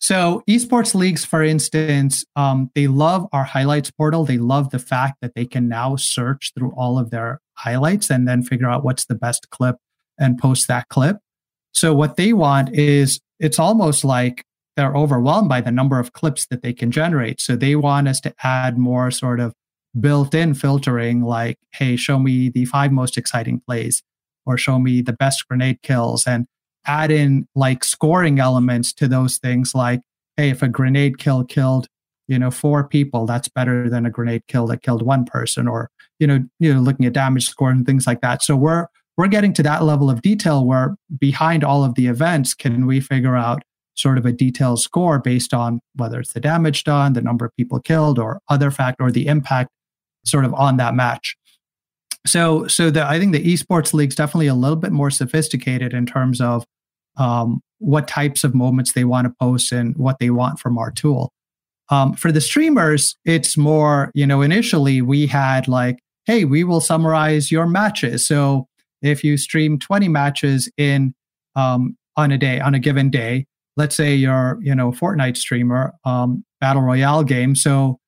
So 0.00 0.42
esports 0.48 0.94
leagues, 0.94 1.24
for 1.24 1.42
instance, 1.42 2.24
um, 2.36 2.70
they 2.74 2.86
love 2.86 3.26
our 3.32 3.44
highlights 3.44 3.90
portal. 3.90 4.24
They 4.24 4.38
love 4.38 4.70
the 4.70 4.78
fact 4.78 5.18
that 5.22 5.34
they 5.34 5.44
can 5.44 5.68
now 5.68 5.96
search 5.96 6.52
through 6.56 6.72
all 6.76 6.98
of 6.98 7.10
their 7.10 7.40
highlights 7.54 8.08
and 8.08 8.26
then 8.26 8.42
figure 8.42 8.70
out 8.70 8.84
what's 8.84 9.06
the 9.06 9.16
best 9.16 9.50
clip 9.50 9.76
and 10.18 10.38
post 10.38 10.68
that 10.68 10.88
clip. 10.88 11.18
So 11.72 11.94
what 11.94 12.16
they 12.16 12.32
want 12.32 12.74
is 12.74 13.20
it's 13.40 13.58
almost 13.58 14.04
like 14.04 14.44
they're 14.76 14.94
overwhelmed 14.94 15.48
by 15.48 15.60
the 15.60 15.72
number 15.72 15.98
of 15.98 16.12
clips 16.12 16.46
that 16.46 16.62
they 16.62 16.72
can 16.72 16.92
generate. 16.92 17.40
So 17.40 17.56
they 17.56 17.74
want 17.74 18.06
us 18.06 18.20
to 18.20 18.34
add 18.44 18.78
more 18.78 19.10
sort 19.10 19.40
of 19.40 19.52
built 19.98 20.34
in 20.34 20.54
filtering 20.54 21.22
like, 21.22 21.58
hey, 21.72 21.96
show 21.96 22.18
me 22.18 22.48
the 22.48 22.64
five 22.64 22.92
most 22.92 23.18
exciting 23.18 23.60
plays 23.66 24.02
or 24.46 24.56
show 24.56 24.78
me 24.78 25.02
the 25.02 25.12
best 25.12 25.46
grenade 25.48 25.82
kills 25.82 26.26
and 26.26 26.46
add 26.88 27.10
in 27.10 27.46
like 27.54 27.84
scoring 27.84 28.40
elements 28.40 28.92
to 28.94 29.06
those 29.06 29.38
things 29.38 29.74
like, 29.74 30.00
hey, 30.36 30.50
if 30.50 30.62
a 30.62 30.68
grenade 30.68 31.18
kill 31.18 31.44
killed, 31.44 31.86
you 32.26 32.38
know, 32.38 32.50
four 32.50 32.86
people, 32.86 33.26
that's 33.26 33.48
better 33.48 33.88
than 33.88 34.06
a 34.06 34.10
grenade 34.10 34.42
kill 34.48 34.66
that 34.66 34.82
killed 34.82 35.02
one 35.02 35.24
person 35.24 35.68
or, 35.68 35.90
you 36.18 36.26
know, 36.26 36.44
you 36.58 36.72
know, 36.72 36.80
looking 36.80 37.06
at 37.06 37.12
damage 37.12 37.46
score 37.46 37.70
and 37.70 37.86
things 37.86 38.06
like 38.06 38.20
that. 38.20 38.42
So 38.42 38.56
we're 38.56 38.86
we're 39.16 39.28
getting 39.28 39.52
to 39.54 39.62
that 39.64 39.82
level 39.82 40.10
of 40.10 40.22
detail 40.22 40.64
where 40.64 40.96
behind 41.18 41.64
all 41.64 41.84
of 41.84 41.94
the 41.96 42.06
events, 42.06 42.54
can 42.54 42.86
we 42.86 43.00
figure 43.00 43.36
out 43.36 43.62
sort 43.96 44.16
of 44.16 44.24
a 44.24 44.32
detailed 44.32 44.80
score 44.80 45.18
based 45.18 45.52
on 45.52 45.80
whether 45.96 46.20
it's 46.20 46.32
the 46.32 46.40
damage 46.40 46.84
done, 46.84 47.14
the 47.14 47.20
number 47.20 47.44
of 47.44 47.56
people 47.56 47.80
killed, 47.80 48.18
or 48.18 48.40
other 48.48 48.70
factor, 48.70 49.04
or 49.04 49.10
the 49.10 49.26
impact 49.26 49.70
sort 50.24 50.44
of 50.44 50.54
on 50.54 50.76
that 50.76 50.94
match. 50.94 51.36
So, 52.26 52.68
so 52.68 52.90
the, 52.90 53.04
I 53.04 53.18
think 53.18 53.32
the 53.32 53.42
esports 53.42 53.92
league's 53.92 54.14
definitely 54.14 54.46
a 54.46 54.54
little 54.54 54.76
bit 54.76 54.92
more 54.92 55.10
sophisticated 55.10 55.92
in 55.92 56.06
terms 56.06 56.40
of 56.40 56.64
um, 57.18 57.60
what 57.78 58.08
types 58.08 58.44
of 58.44 58.54
moments 58.54 58.92
they 58.92 59.04
want 59.04 59.26
to 59.26 59.34
post 59.40 59.72
and 59.72 59.96
what 59.96 60.18
they 60.18 60.30
want 60.30 60.58
from 60.58 60.78
our 60.78 60.90
tool. 60.90 61.32
Um, 61.90 62.14
for 62.14 62.30
the 62.32 62.40
streamers, 62.40 63.16
it's 63.24 63.56
more, 63.56 64.10
you 64.14 64.26
know, 64.26 64.42
initially 64.42 65.00
we 65.00 65.26
had 65.26 65.68
like, 65.68 65.98
hey, 66.26 66.44
we 66.44 66.64
will 66.64 66.80
summarize 66.80 67.50
your 67.50 67.66
matches. 67.66 68.26
So 68.26 68.66
if 69.00 69.24
you 69.24 69.36
stream 69.36 69.78
20 69.78 70.08
matches 70.08 70.70
in 70.76 71.14
um, 71.56 71.96
on 72.16 72.30
a 72.30 72.38
day, 72.38 72.60
on 72.60 72.74
a 72.74 72.78
given 72.78 73.10
day, 73.10 73.46
let's 73.76 73.96
say 73.96 74.14
you're, 74.14 74.58
you 74.60 74.74
know, 74.74 74.90
Fortnite 74.90 75.36
streamer, 75.36 75.94
um, 76.04 76.44
battle 76.60 76.82
royale 76.82 77.24
game. 77.24 77.54
So 77.54 77.98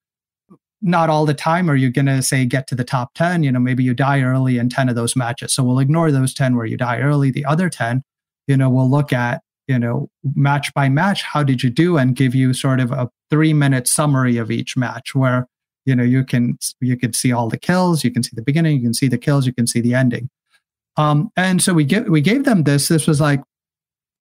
not 0.83 1.11
all 1.11 1.27
the 1.27 1.35
time 1.35 1.71
are 1.71 1.77
you 1.77 1.91
going 1.91 2.07
to 2.07 2.23
say 2.23 2.45
get 2.45 2.67
to 2.67 2.75
the 2.75 2.85
top 2.85 3.13
10 3.15 3.43
you 3.43 3.53
know 3.53 3.61
maybe 3.61 3.85
you 3.85 3.93
die 3.93 4.23
early 4.23 4.59
in 4.59 4.69
10 4.69 4.89
of 4.89 4.95
those 4.95 5.15
matches 5.15 5.53
so 5.53 5.63
we'll 5.63 5.79
ignore 5.79 6.11
those 6.11 6.33
10 6.33 6.57
where 6.57 6.67
you 6.67 6.77
die 6.77 6.99
early 7.01 7.31
the 7.31 7.45
other 7.45 7.69
10 7.69 8.03
you 8.47 8.57
know 8.57 8.69
we'll 8.69 8.91
look 8.91 9.13
at 9.13 9.43
you 9.69 9.79
know 9.79 10.09
match 10.35 10.73
by 10.75 10.89
match 10.89 11.23
how 11.23 11.43
did 11.43 11.63
you 11.63 11.71
do 11.71 11.97
and 11.97 12.17
give 12.17 12.35
you 12.35 12.53
sort 12.53 12.81
of 12.81 12.91
a 12.93 13.09
3 13.31 13.53
minute 13.53 13.87
summary 13.87 14.37
of 14.37 14.51
each 14.51 14.77
match 14.77 15.15
where 15.15 15.47
you 15.87 15.95
know 15.95 16.03
you 16.03 16.25
can 16.25 16.59
you 16.81 16.97
can 16.97 17.13
see 17.13 17.33
all 17.33 17.49
the 17.49 17.59
kills 17.59 18.05
you 18.05 18.11
can 18.11 18.23
see 18.23 18.33
the 18.35 18.43
beginning 18.43 18.77
you 18.77 18.83
can 18.83 18.95
see 18.95 19.09
the 19.09 19.19
kills 19.19 19.47
you 19.47 19.53
can 19.53 19.67
see 19.67 19.81
the 19.81 19.95
ending 19.95 20.29
um 20.97 21.31
and 21.37 21.63
so 21.63 21.73
we 21.73 21.85
get 21.85 22.11
we 22.11 22.21
gave 22.21 22.45
them 22.45 22.65
this 22.65 22.89
this 22.89 23.07
was 23.07 23.21
like 23.21 23.41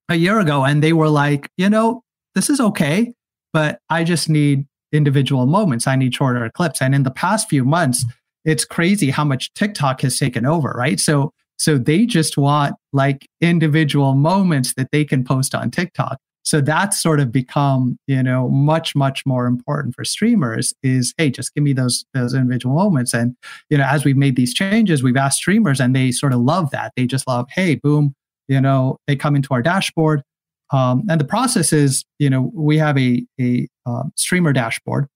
a 0.09 0.15
year 0.15 0.39
ago 0.39 0.63
and 0.63 0.83
they 0.83 0.93
were 0.93 1.09
like 1.09 1.49
you 1.57 1.69
know 1.69 2.03
this 2.35 2.49
is 2.49 2.59
okay 2.59 3.13
but 3.53 3.79
i 3.89 4.03
just 4.03 4.29
need 4.29 4.65
individual 4.91 5.45
moments. 5.45 5.87
I 5.87 5.95
need 5.95 6.13
shorter 6.13 6.49
clips. 6.49 6.81
And 6.81 6.95
in 6.95 7.03
the 7.03 7.11
past 7.11 7.49
few 7.49 7.63
months, 7.63 8.05
it's 8.45 8.65
crazy 8.65 9.09
how 9.11 9.23
much 9.23 9.53
TikTok 9.53 10.01
has 10.01 10.17
taken 10.17 10.45
over, 10.45 10.73
right? 10.75 10.99
So 10.99 11.33
so 11.59 11.77
they 11.77 12.05
just 12.05 12.37
want 12.37 12.75
like 12.93 13.27
individual 13.41 14.15
moments 14.15 14.73
that 14.75 14.91
they 14.91 15.03
can 15.03 15.23
post 15.23 15.53
on 15.53 15.69
TikTok. 15.69 16.17
So 16.43 16.61
that's 16.61 16.99
sort 16.99 17.19
of 17.19 17.31
become, 17.31 17.97
you 18.07 18.23
know, 18.23 18.49
much, 18.49 18.95
much 18.95 19.25
more 19.25 19.45
important 19.45 19.93
for 19.93 20.05
streamers 20.05 20.73
is, 20.81 21.13
hey, 21.17 21.29
just 21.29 21.53
give 21.53 21.63
me 21.63 21.73
those 21.73 22.05
those 22.13 22.33
individual 22.33 22.75
moments. 22.75 23.13
And, 23.13 23.35
you 23.69 23.77
know, 23.77 23.83
as 23.83 24.05
we've 24.05 24.17
made 24.17 24.37
these 24.37 24.53
changes, 24.53 25.03
we've 25.03 25.17
asked 25.17 25.37
streamers 25.37 25.81
and 25.81 25.95
they 25.95 26.11
sort 26.11 26.33
of 26.33 26.39
love 26.39 26.71
that. 26.71 26.93
They 26.95 27.05
just 27.05 27.27
love, 27.27 27.47
hey, 27.51 27.75
boom, 27.75 28.15
you 28.47 28.61
know, 28.61 28.97
they 29.05 29.17
come 29.17 29.35
into 29.35 29.53
our 29.53 29.61
dashboard. 29.61 30.23
Um, 30.71 31.03
and 31.09 31.19
the 31.19 31.25
process 31.25 31.73
is, 31.73 32.05
you 32.19 32.29
know, 32.29 32.51
we 32.53 32.77
have 32.77 32.97
a, 32.97 33.25
a 33.39 33.67
uh, 33.85 34.03
streamer 34.15 34.53
dashboard. 34.53 35.07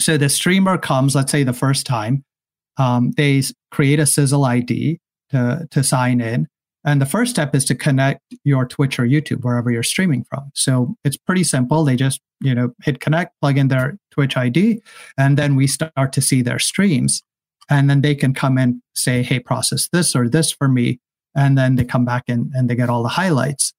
So 0.00 0.16
the 0.16 0.28
streamer 0.28 0.78
comes, 0.78 1.14
let's 1.14 1.30
say 1.30 1.42
the 1.42 1.52
first 1.52 1.84
time, 1.84 2.24
um, 2.78 3.10
they 3.16 3.42
create 3.70 4.00
a 4.00 4.06
Sizzle 4.06 4.44
ID 4.44 4.98
to, 5.30 5.66
to 5.70 5.82
sign 5.82 6.20
in. 6.20 6.46
And 6.84 7.02
the 7.02 7.06
first 7.06 7.32
step 7.32 7.54
is 7.54 7.64
to 7.66 7.74
connect 7.74 8.22
your 8.44 8.64
Twitch 8.64 8.98
or 8.98 9.04
YouTube, 9.04 9.42
wherever 9.42 9.70
you're 9.70 9.82
streaming 9.82 10.24
from. 10.24 10.50
So 10.54 10.96
it's 11.04 11.16
pretty 11.16 11.44
simple. 11.44 11.84
They 11.84 11.96
just, 11.96 12.20
you 12.40 12.54
know, 12.54 12.72
hit 12.82 13.00
connect, 13.00 13.38
plug 13.40 13.58
in 13.58 13.68
their 13.68 13.98
Twitch 14.10 14.36
ID, 14.36 14.80
and 15.16 15.36
then 15.36 15.56
we 15.56 15.66
start 15.66 16.12
to 16.12 16.20
see 16.20 16.40
their 16.40 16.58
streams. 16.58 17.22
And 17.68 17.90
then 17.90 18.00
they 18.00 18.14
can 18.14 18.32
come 18.32 18.56
in, 18.56 18.80
say, 18.94 19.22
hey, 19.22 19.40
process 19.40 19.88
this 19.92 20.16
or 20.16 20.28
this 20.28 20.52
for 20.52 20.68
me. 20.68 21.00
And 21.34 21.58
then 21.58 21.76
they 21.76 21.84
come 21.84 22.04
back 22.04 22.24
in 22.26 22.50
and 22.54 22.70
they 22.70 22.74
get 22.74 22.88
all 22.88 23.02
the 23.02 23.10
highlights. 23.10 23.74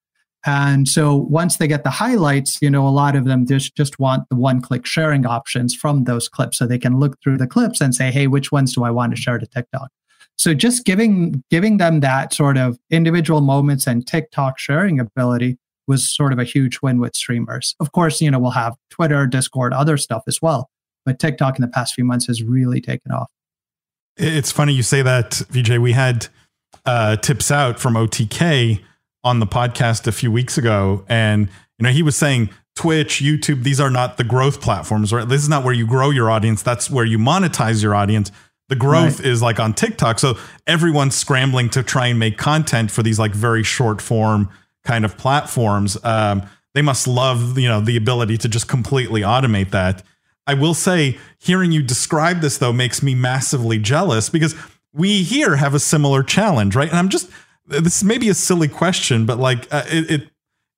And 0.45 0.87
so 0.87 1.15
once 1.15 1.57
they 1.57 1.67
get 1.67 1.83
the 1.83 1.89
highlights, 1.89 2.61
you 2.61 2.69
know, 2.69 2.87
a 2.87 2.89
lot 2.89 3.15
of 3.15 3.25
them 3.25 3.45
just, 3.45 3.75
just 3.75 3.99
want 3.99 4.29
the 4.29 4.35
one 4.35 4.61
click 4.61 4.85
sharing 4.85 5.25
options 5.25 5.75
from 5.75 6.05
those 6.05 6.29
clips 6.29 6.57
so 6.57 6.65
they 6.65 6.77
can 6.77 6.99
look 6.99 7.17
through 7.21 7.37
the 7.37 7.47
clips 7.47 7.81
and 7.81 7.93
say, 7.93 8.11
hey, 8.11 8.27
which 8.27 8.51
ones 8.51 8.73
do 8.73 8.83
I 8.83 8.91
want 8.91 9.15
to 9.15 9.21
share 9.21 9.37
to 9.37 9.45
TikTok? 9.45 9.89
So 10.39 10.53
just 10.53 10.85
giving 10.85 11.43
giving 11.51 11.77
them 11.77 11.99
that 11.99 12.33
sort 12.33 12.57
of 12.57 12.79
individual 12.89 13.41
moments 13.41 13.85
and 13.85 14.07
TikTok 14.07 14.57
sharing 14.57 14.97
ability 14.97 15.57
was 15.85 16.07
sort 16.07 16.31
of 16.31 16.39
a 16.39 16.45
huge 16.45 16.79
win 16.81 16.99
with 16.99 17.13
streamers. 17.13 17.75
Of 17.81 17.91
course, 17.91 18.21
you 18.21 18.31
know, 18.31 18.39
we'll 18.39 18.51
have 18.51 18.75
Twitter, 18.89 19.27
Discord, 19.27 19.73
other 19.73 19.97
stuff 19.97 20.23
as 20.27 20.41
well. 20.41 20.69
But 21.05 21.19
TikTok 21.19 21.57
in 21.57 21.61
the 21.61 21.67
past 21.67 21.93
few 21.93 22.05
months 22.05 22.27
has 22.27 22.41
really 22.41 22.79
taken 22.79 23.11
off. 23.11 23.29
It's 24.15 24.51
funny 24.51 24.71
you 24.73 24.83
say 24.83 25.01
that, 25.01 25.41
VJ. 25.49 25.77
We 25.77 25.91
had 25.91 26.27
uh, 26.85 27.17
Tips 27.17 27.51
Out 27.51 27.77
from 27.77 27.95
OTK 27.95 28.81
on 29.25 29.39
the 29.39 29.47
podcast 29.47 30.07
a 30.07 30.11
few 30.13 30.31
weeks 30.31 30.57
ago, 30.57 31.03
and 31.09 31.49
you 31.77 31.83
know 31.83 31.89
he 31.89 32.01
was 32.01 32.15
saying 32.15 32.49
Twitch, 32.75 33.21
YouTube, 33.21 33.63
these 33.63 33.81
are 33.81 33.89
not 33.89 34.15
the 34.15 34.23
growth 34.23 34.61
platforms, 34.61 35.11
right? 35.11 35.27
This 35.27 35.41
is 35.41 35.49
not 35.49 35.65
where 35.65 35.73
you 35.73 35.85
grow 35.85 36.11
your 36.11 36.31
audience. 36.31 36.61
That's 36.61 36.89
where 36.89 37.03
you 37.03 37.17
monetize 37.17 37.83
your 37.83 37.93
audience. 37.93 38.31
The 38.69 38.75
growth 38.75 39.19
right. 39.19 39.27
is 39.27 39.41
like 39.41 39.59
on 39.59 39.73
TikTok. 39.73 40.19
So 40.19 40.37
everyone's 40.65 41.15
scrambling 41.15 41.69
to 41.71 41.83
try 41.83 42.07
and 42.07 42.17
make 42.17 42.37
content 42.37 42.91
for 42.91 43.03
these 43.03 43.19
like 43.19 43.31
very 43.31 43.63
short 43.63 44.01
form 44.01 44.49
kind 44.83 45.03
of 45.03 45.17
platforms. 45.17 45.97
Um, 46.03 46.43
they 46.73 46.81
must 46.81 47.07
love, 47.07 47.57
you 47.57 47.67
know, 47.67 47.81
the 47.81 47.97
ability 47.97 48.37
to 48.37 48.47
just 48.47 48.67
completely 48.67 49.21
automate 49.21 49.71
that. 49.71 50.03
I 50.47 50.53
will 50.53 50.73
say, 50.73 51.17
hearing 51.39 51.71
you 51.71 51.83
describe 51.83 52.41
this 52.41 52.57
though 52.57 52.73
makes 52.73 53.03
me 53.03 53.15
massively 53.15 53.77
jealous 53.77 54.29
because 54.29 54.55
we 54.93 55.23
here 55.23 55.55
have 55.55 55.73
a 55.73 55.79
similar 55.79 56.23
challenge, 56.23 56.75
right? 56.75 56.89
And 56.89 56.97
I'm 56.97 57.09
just 57.09 57.29
this 57.67 58.03
may 58.03 58.17
be 58.17 58.29
a 58.29 58.33
silly 58.33 58.67
question, 58.67 59.25
but 59.25 59.37
like 59.37 59.67
uh, 59.71 59.83
it, 59.87 60.11
it 60.11 60.29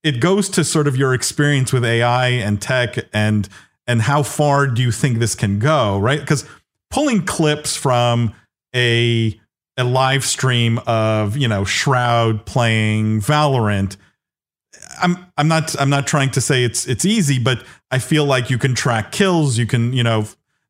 it 0.04 0.20
goes 0.20 0.50
to 0.50 0.64
sort 0.64 0.88
of 0.88 0.98
your 0.98 1.14
experience 1.14 1.72
with 1.72 1.86
AI 1.86 2.28
and 2.30 2.62
tech 2.62 2.98
and 3.14 3.48
and 3.88 4.02
how 4.02 4.24
far 4.24 4.68
do 4.68 4.82
you 4.82 4.92
think 4.92 5.20
this 5.20 5.36
can 5.36 5.60
go, 5.60 6.00
right? 6.00 6.20
Because 6.20 6.48
pulling 6.92 7.26
clips 7.26 7.76
from 7.76 8.34
a 8.76 9.40
a 9.78 9.84
live 9.84 10.24
stream 10.24 10.80
of 10.86 11.38
you 11.38 11.48
know 11.48 11.66
Shroud 11.66 12.46
playing 12.46 13.22
Valorant. 13.22 13.98
I'm 15.02 15.26
I'm 15.38 15.48
not 15.48 15.80
I'm 15.80 15.90
not 15.90 16.06
trying 16.06 16.30
to 16.32 16.42
say 16.42 16.64
it's 16.64 16.88
it's 16.88 17.06
easy, 17.06 17.40
but 17.40 17.64
I 17.90 18.00
feel 18.00 18.26
like 18.26 18.50
you 18.50 18.58
can 18.58 18.76
track 18.76 19.12
kills. 19.12 19.58
You 19.58 19.66
can 19.66 19.94
you 19.94 20.04
know 20.04 20.26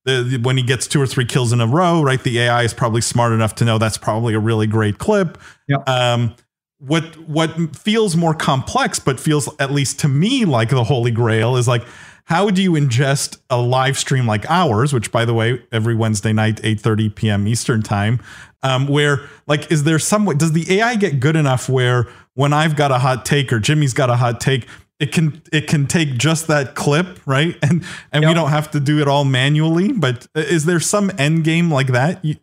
the, 0.06 0.24
the, 0.24 0.38
when 0.38 0.58
he 0.58 0.64
gets 0.64 0.88
two 0.88 1.02
or 1.02 1.08
three 1.08 1.26
kills 1.26 1.52
in 1.52 1.62
a 1.62 1.68
row, 1.68 2.02
right? 2.02 2.22
The 2.22 2.40
AI 2.40 2.64
is 2.64 2.74
probably 2.74 3.02
smart 3.02 3.34
enough 3.34 3.56
to 3.56 3.66
know 3.66 3.78
that's 3.78 3.98
probably 3.98 4.34
a 4.34 4.40
really 4.40 4.68
great 4.68 4.98
clip. 4.98 5.38
Yep. 5.68 5.88
Um, 5.88 6.36
what 6.80 7.16
what 7.28 7.76
feels 7.76 8.16
more 8.16 8.34
complex, 8.34 8.98
but 9.00 9.20
feels 9.20 9.50
at 9.60 9.72
least 9.72 10.00
to 10.00 10.08
me 10.08 10.46
like 10.46 10.70
the 10.70 10.84
holy 10.84 11.12
grail 11.12 11.56
is 11.56 11.68
like 11.68 11.86
how 12.32 12.50
do 12.50 12.64
you 12.64 12.72
ingest 12.72 13.40
a 13.50 13.58
live 13.58 13.98
stream 13.98 14.26
like 14.26 14.50
ours, 14.50 14.94
which 14.94 15.12
by 15.12 15.26
the 15.26 15.34
way, 15.34 15.62
every 15.70 15.94
Wednesday 15.94 16.32
night, 16.32 16.62
8:30 16.62 17.14
p.m. 17.14 17.46
Eastern 17.46 17.82
time, 17.82 18.22
um, 18.64 18.88
where 18.88 19.28
like 19.48 19.70
is 19.70 19.84
there 19.84 20.00
some 20.00 20.24
way 20.24 20.36
does 20.36 20.54
the 20.54 20.80
AI 20.80 20.96
get 20.96 21.20
good 21.20 21.36
enough 21.36 21.68
where 21.68 22.08
when 22.36 22.54
I've 22.54 22.78
got 22.78 22.90
a 22.90 23.00
hot 23.00 23.26
take 23.26 23.52
or 23.52 23.60
Jimmy's 23.60 23.94
got 23.94 24.10
a 24.10 24.16
hot 24.16 24.40
take, 24.40 24.66
it 24.98 25.12
can 25.12 25.42
it 25.52 25.68
can 25.68 25.88
take 25.88 26.18
just 26.18 26.48
that 26.48 26.74
clip 26.74 27.20
right 27.26 27.58
and 27.62 27.84
and 28.14 28.24
yep. 28.24 28.30
we 28.30 28.34
don't 28.34 28.52
have 28.52 28.72
to 28.72 28.80
do 28.80 29.02
it 29.02 29.10
all 29.10 29.26
manually 29.26 29.92
but 29.92 30.26
is 30.34 30.64
there 30.64 30.80
some 30.80 31.12
end 31.18 31.44
game 31.44 31.70
like 31.70 31.88
that 31.88 32.24
you, 32.24 32.38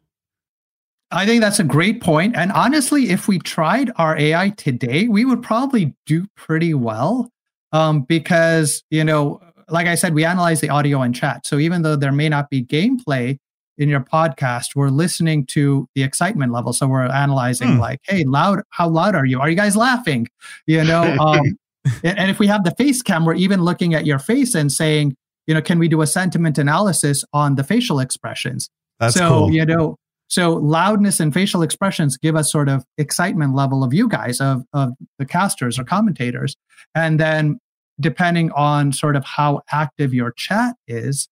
i 1.12 1.24
think 1.24 1.40
that's 1.40 1.60
a 1.60 1.64
great 1.64 2.02
point. 2.02 2.34
point 2.34 2.36
and 2.36 2.50
honestly 2.50 3.10
if 3.10 3.28
we 3.28 3.38
tried 3.38 3.92
our 3.94 4.18
ai 4.18 4.50
today 4.50 5.06
we 5.06 5.24
would 5.24 5.40
probably 5.40 5.94
do 6.04 6.26
pretty 6.36 6.74
well 6.74 7.30
um, 7.70 8.02
because 8.02 8.82
you 8.90 9.04
know 9.04 9.40
like 9.70 9.86
i 9.86 9.94
said 9.94 10.14
we 10.14 10.24
analyze 10.24 10.60
the 10.60 10.68
audio 10.68 11.02
and 11.02 11.14
chat 11.14 11.46
so 11.46 11.58
even 11.58 11.82
though 11.82 11.96
there 11.96 12.12
may 12.12 12.28
not 12.28 12.50
be 12.50 12.62
gameplay 12.62 13.38
in 13.76 13.88
your 13.88 14.00
podcast 14.00 14.74
we're 14.74 14.88
listening 14.88 15.46
to 15.46 15.88
the 15.94 16.02
excitement 16.02 16.52
level 16.52 16.72
so 16.72 16.86
we're 16.86 17.04
analyzing 17.06 17.74
hmm. 17.74 17.78
like 17.78 18.00
hey 18.04 18.24
loud 18.24 18.60
how 18.70 18.88
loud 18.88 19.14
are 19.14 19.26
you 19.26 19.40
are 19.40 19.48
you 19.48 19.56
guys 19.56 19.76
laughing 19.76 20.26
you 20.66 20.82
know 20.82 21.02
um, 21.20 21.56
and 22.02 22.30
if 22.30 22.38
we 22.38 22.46
have 22.46 22.64
the 22.64 22.72
face 22.72 23.02
cam, 23.02 23.24
we're 23.24 23.34
even 23.34 23.62
looking 23.62 23.94
at 23.94 24.06
your 24.06 24.18
face 24.18 24.54
and 24.54 24.70
saying, 24.70 25.16
you 25.46 25.54
know, 25.54 25.62
can 25.62 25.78
we 25.78 25.88
do 25.88 26.02
a 26.02 26.06
sentiment 26.06 26.58
analysis 26.58 27.24
on 27.32 27.54
the 27.54 27.64
facial 27.64 28.00
expressions? 28.00 28.68
That's 29.00 29.14
so, 29.14 29.28
cool. 29.28 29.52
you 29.52 29.64
know, 29.64 29.96
so 30.28 30.54
loudness 30.54 31.20
and 31.20 31.32
facial 31.32 31.62
expressions 31.62 32.18
give 32.18 32.36
us 32.36 32.52
sort 32.52 32.68
of 32.68 32.84
excitement 32.98 33.54
level 33.54 33.82
of 33.82 33.94
you 33.94 34.08
guys, 34.08 34.40
of, 34.40 34.64
of 34.72 34.90
the 35.18 35.24
casters 35.24 35.78
or 35.78 35.84
commentators. 35.84 36.56
And 36.94 37.18
then 37.18 37.58
depending 38.00 38.50
on 38.52 38.92
sort 38.92 39.16
of 39.16 39.24
how 39.24 39.62
active 39.72 40.14
your 40.14 40.32
chat 40.32 40.76
is, 40.86 41.28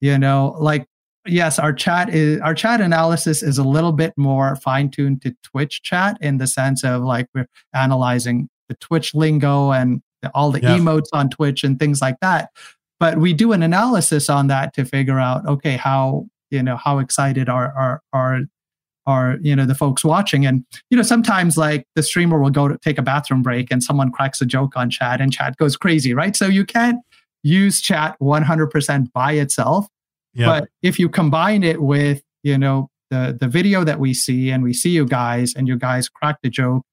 you 0.00 0.18
know, 0.18 0.56
like 0.58 0.86
yes, 1.26 1.58
our 1.58 1.72
chat 1.72 2.08
is 2.10 2.40
our 2.40 2.54
chat 2.54 2.80
analysis 2.80 3.42
is 3.42 3.58
a 3.58 3.64
little 3.64 3.92
bit 3.92 4.12
more 4.16 4.56
fine-tuned 4.56 5.22
to 5.22 5.34
Twitch 5.42 5.82
chat 5.82 6.16
in 6.20 6.38
the 6.38 6.46
sense 6.46 6.84
of 6.84 7.02
like 7.02 7.26
we're 7.34 7.48
analyzing 7.74 8.48
the 8.68 8.74
Twitch 8.76 9.14
lingo 9.14 9.72
and 9.72 10.02
all 10.34 10.50
the 10.50 10.60
yeah. 10.60 10.76
emotes 10.76 11.08
on 11.12 11.30
Twitch 11.30 11.64
and 11.64 11.78
things 11.78 12.00
like 12.00 12.16
that. 12.20 12.50
But 12.98 13.18
we 13.18 13.32
do 13.32 13.52
an 13.52 13.62
analysis 13.62 14.28
on 14.28 14.48
that 14.48 14.74
to 14.74 14.84
figure 14.84 15.18
out, 15.18 15.46
okay, 15.46 15.76
how 15.76 16.26
you 16.50 16.62
know 16.62 16.76
how 16.76 16.98
excited 16.98 17.48
are 17.48 17.72
are 17.72 18.02
are 18.12 18.40
are 19.10 19.38
you 19.40 19.54
know 19.54 19.66
the 19.66 19.74
folks 19.74 20.04
watching 20.04 20.46
and 20.46 20.64
you 20.90 20.96
know 20.96 21.02
sometimes 21.02 21.56
like 21.56 21.84
the 21.96 22.02
streamer 22.02 22.40
will 22.40 22.50
go 22.50 22.68
to 22.68 22.78
take 22.78 22.98
a 22.98 23.02
bathroom 23.02 23.42
break 23.42 23.70
and 23.70 23.82
someone 23.82 24.10
cracks 24.10 24.40
a 24.40 24.46
joke 24.46 24.76
on 24.76 24.90
chat 24.90 25.20
and 25.20 25.32
chat 25.32 25.56
goes 25.56 25.76
crazy 25.76 26.14
right 26.14 26.36
so 26.36 26.46
you 26.46 26.64
can't 26.64 26.98
use 27.42 27.80
chat 27.80 28.16
100% 28.20 29.12
by 29.12 29.32
itself 29.32 29.86
yeah. 30.34 30.46
but 30.46 30.68
if 30.82 30.98
you 30.98 31.08
combine 31.08 31.62
it 31.62 31.82
with 31.82 32.22
you 32.42 32.56
know 32.56 32.88
the 33.10 33.36
the 33.38 33.48
video 33.48 33.82
that 33.84 33.98
we 33.98 34.14
see 34.14 34.50
and 34.50 34.62
we 34.62 34.72
see 34.72 34.90
you 34.90 35.06
guys 35.06 35.54
and 35.54 35.66
you 35.66 35.76
guys 35.76 36.08
crack 36.08 36.36
the 36.42 36.50
joke 36.50 36.84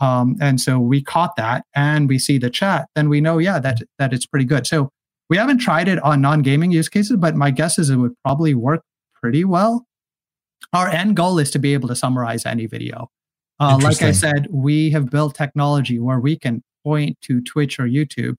um, 0.00 0.36
and 0.40 0.60
so 0.60 0.78
we 0.78 1.02
caught 1.02 1.36
that 1.36 1.64
and 1.74 2.08
we 2.08 2.18
see 2.18 2.38
the 2.38 2.50
chat, 2.50 2.88
then 2.94 3.08
we 3.08 3.20
know, 3.20 3.38
yeah, 3.38 3.58
that, 3.58 3.78
that 3.98 4.12
it's 4.12 4.26
pretty 4.26 4.44
good. 4.44 4.66
So 4.66 4.90
we 5.28 5.36
haven't 5.36 5.58
tried 5.58 5.88
it 5.88 6.02
on 6.02 6.20
non 6.20 6.42
gaming 6.42 6.70
use 6.70 6.88
cases, 6.88 7.16
but 7.16 7.34
my 7.34 7.50
guess 7.50 7.78
is 7.78 7.90
it 7.90 7.96
would 7.96 8.14
probably 8.24 8.54
work 8.54 8.82
pretty 9.20 9.44
well. 9.44 9.84
Our 10.72 10.88
end 10.88 11.16
goal 11.16 11.38
is 11.38 11.50
to 11.52 11.58
be 11.58 11.74
able 11.74 11.88
to 11.88 11.96
summarize 11.96 12.44
any 12.46 12.66
video. 12.66 13.10
Uh, 13.60 13.78
like 13.82 14.02
I 14.02 14.12
said, 14.12 14.46
we 14.50 14.90
have 14.90 15.10
built 15.10 15.34
technology 15.34 15.98
where 15.98 16.20
we 16.20 16.38
can 16.38 16.62
point 16.84 17.20
to 17.22 17.40
Twitch 17.42 17.80
or 17.80 17.84
YouTube 17.84 18.36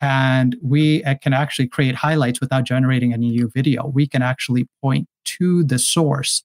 and 0.00 0.56
we 0.62 1.02
uh, 1.04 1.14
can 1.22 1.32
actually 1.32 1.68
create 1.68 1.94
highlights 1.94 2.40
without 2.40 2.64
generating 2.64 3.12
any 3.12 3.30
new 3.30 3.48
video. 3.48 3.86
We 3.86 4.06
can 4.06 4.22
actually 4.22 4.66
point 4.82 5.06
to 5.24 5.64
the 5.64 5.78
source 5.78 6.42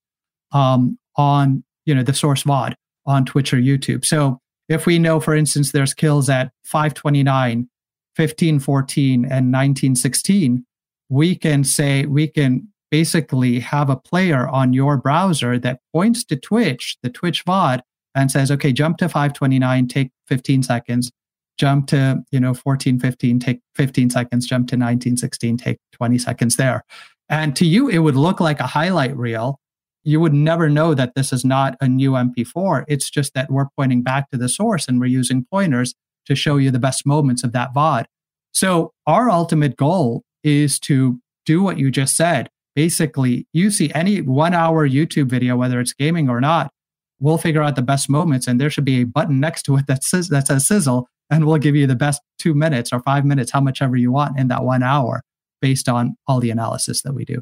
um, 0.51 0.97
on, 1.15 1.63
you 1.85 1.95
know, 1.95 2.03
the 2.03 2.13
source 2.13 2.43
VOD 2.43 2.75
on 3.05 3.25
Twitch 3.25 3.53
or 3.53 3.57
YouTube. 3.57 4.05
So 4.05 4.39
if 4.67 4.85
we 4.85 4.99
know, 4.99 5.19
for 5.19 5.35
instance, 5.35 5.71
there's 5.71 5.93
kills 5.93 6.29
at 6.29 6.51
529, 6.63 7.67
1514, 8.15 9.25
and 9.25 9.51
1916, 9.51 10.65
we 11.09 11.35
can 11.35 11.63
say, 11.63 12.05
we 12.05 12.27
can 12.27 12.67
basically 12.91 13.59
have 13.59 13.89
a 13.89 13.95
player 13.95 14.47
on 14.47 14.73
your 14.73 14.97
browser 14.97 15.59
that 15.59 15.79
points 15.93 16.23
to 16.25 16.35
Twitch, 16.35 16.97
the 17.03 17.09
Twitch 17.09 17.45
VOD, 17.45 17.81
and 18.15 18.31
says, 18.31 18.51
okay, 18.51 18.73
jump 18.73 18.97
to 18.97 19.07
529, 19.07 19.87
take 19.87 20.11
15 20.27 20.63
seconds, 20.63 21.11
jump 21.57 21.87
to, 21.87 22.23
you 22.31 22.39
know, 22.39 22.49
1415, 22.49 23.39
take 23.39 23.59
15 23.75 24.09
seconds, 24.09 24.47
jump 24.47 24.67
to 24.69 24.75
1916, 24.75 25.57
take 25.57 25.77
20 25.93 26.17
seconds 26.17 26.55
there. 26.55 26.83
And 27.29 27.55
to 27.57 27.65
you, 27.65 27.87
it 27.87 27.99
would 27.99 28.15
look 28.15 28.39
like 28.39 28.59
a 28.59 28.67
highlight 28.67 29.15
reel. 29.15 29.59
You 30.03 30.19
would 30.19 30.33
never 30.33 30.69
know 30.69 30.95
that 30.95 31.13
this 31.15 31.31
is 31.31 31.45
not 31.45 31.75
a 31.81 31.87
new 31.87 32.11
MP4. 32.11 32.85
It's 32.87 33.09
just 33.09 33.33
that 33.35 33.51
we're 33.51 33.67
pointing 33.77 34.01
back 34.01 34.31
to 34.31 34.37
the 34.37 34.49
source 34.49 34.87
and 34.87 34.99
we're 34.99 35.07
using 35.07 35.45
pointers 35.51 35.93
to 36.25 36.35
show 36.35 36.57
you 36.57 36.71
the 36.71 36.79
best 36.79 37.05
moments 37.05 37.43
of 37.43 37.51
that 37.51 37.73
VOD. 37.73 38.05
So 38.51 38.93
our 39.05 39.29
ultimate 39.29 39.75
goal 39.75 40.23
is 40.43 40.79
to 40.79 41.19
do 41.45 41.61
what 41.61 41.77
you 41.77 41.91
just 41.91 42.15
said. 42.15 42.49
Basically, 42.79 43.45
you 43.51 43.71
see 43.71 43.91
any 43.93 44.21
one 44.21 44.53
hour 44.53 44.87
YouTube 44.87 45.27
video, 45.27 45.57
whether 45.57 45.81
it's 45.81 45.91
gaming 45.91 46.29
or 46.29 46.39
not, 46.39 46.71
we'll 47.19 47.37
figure 47.37 47.61
out 47.61 47.75
the 47.75 47.81
best 47.81 48.09
moments 48.09 48.47
and 48.47 48.57
there 48.57 48.69
should 48.69 48.85
be 48.85 49.01
a 49.01 49.03
button 49.03 49.37
next 49.41 49.63
to 49.63 49.75
it 49.75 49.85
that 49.87 50.01
says 50.01 50.29
that 50.29 50.47
says 50.47 50.65
sizzle 50.65 51.09
and 51.29 51.45
we'll 51.45 51.57
give 51.57 51.75
you 51.75 51.85
the 51.85 51.97
best 51.97 52.21
two 52.37 52.53
minutes 52.53 52.93
or 52.93 53.01
five 53.01 53.25
minutes 53.25 53.51
how 53.51 53.59
much 53.59 53.81
ever 53.81 53.97
you 53.97 54.13
want 54.13 54.39
in 54.39 54.47
that 54.47 54.63
one 54.63 54.81
hour 54.81 55.23
based 55.59 55.89
on 55.89 56.15
all 56.25 56.39
the 56.39 56.51
analysis 56.51 57.01
that 57.01 57.13
we 57.13 57.25
do 57.25 57.41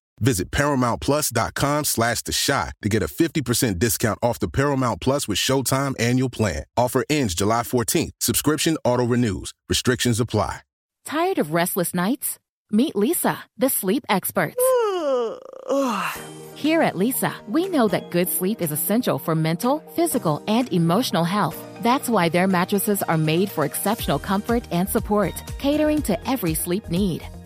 Visit 0.21 0.51
ParamountPlus.com 0.51 1.83
slash 1.83 2.21
The 2.21 2.31
Chi 2.31 2.71
to 2.83 2.89
get 2.89 3.03
a 3.03 3.07
50% 3.07 3.79
discount 3.79 4.19
off 4.21 4.39
the 4.39 4.47
Paramount 4.47 5.01
Plus 5.01 5.27
with 5.27 5.39
Showtime 5.39 5.99
annual 5.99 6.29
plan. 6.29 6.63
Offer 6.77 7.03
ends 7.09 7.35
July 7.35 7.63
14th. 7.63 8.11
Subscription 8.21 8.77
auto-renews. 8.85 9.51
Restrictions 9.67 10.19
apply. 10.19 10.61
Tired 11.05 11.39
of 11.39 11.53
restless 11.53 11.93
nights? 11.93 12.37
Meet 12.71 12.93
Leesa, 12.93 13.37
the 13.57 13.69
sleep 13.69 14.03
experts. 14.07 14.55
Here 16.55 16.81
at 16.81 16.93
Leesa, 16.93 17.33
we 17.47 17.67
know 17.67 17.87
that 17.87 18.11
good 18.11 18.29
sleep 18.29 18.61
is 18.61 18.71
essential 18.71 19.17
for 19.17 19.35
mental, 19.35 19.79
physical, 19.95 20.43
and 20.47 20.71
emotional 20.71 21.23
health. 21.23 21.57
That's 21.81 22.07
why 22.07 22.29
their 22.29 22.47
mattresses 22.47 23.01
are 23.03 23.17
made 23.17 23.49
for 23.49 23.65
exceptional 23.65 24.19
comfort 24.19 24.63
and 24.71 24.87
support, 24.87 25.33
catering 25.57 26.01
to 26.03 26.29
every 26.29 26.53
sleep 26.53 26.89
need. 26.89 27.23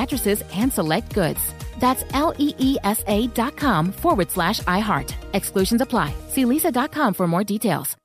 mattresses 0.00 0.42
and 0.54 0.72
select 0.72 1.14
goods. 1.14 1.42
That's 1.78 2.04
L 2.12 2.30
E 2.38 2.48
E 2.58 2.70
S 2.84 3.00
A 3.06 3.18
dot 3.28 3.56
com 3.56 3.92
forward 3.92 4.30
slash 4.30 4.58
iHeart. 4.78 5.14
Exclusions 5.32 5.80
apply. 5.80 6.14
See 6.28 6.44
leesa.com 6.44 7.14
for 7.14 7.26
more 7.26 7.44
details. 7.44 7.96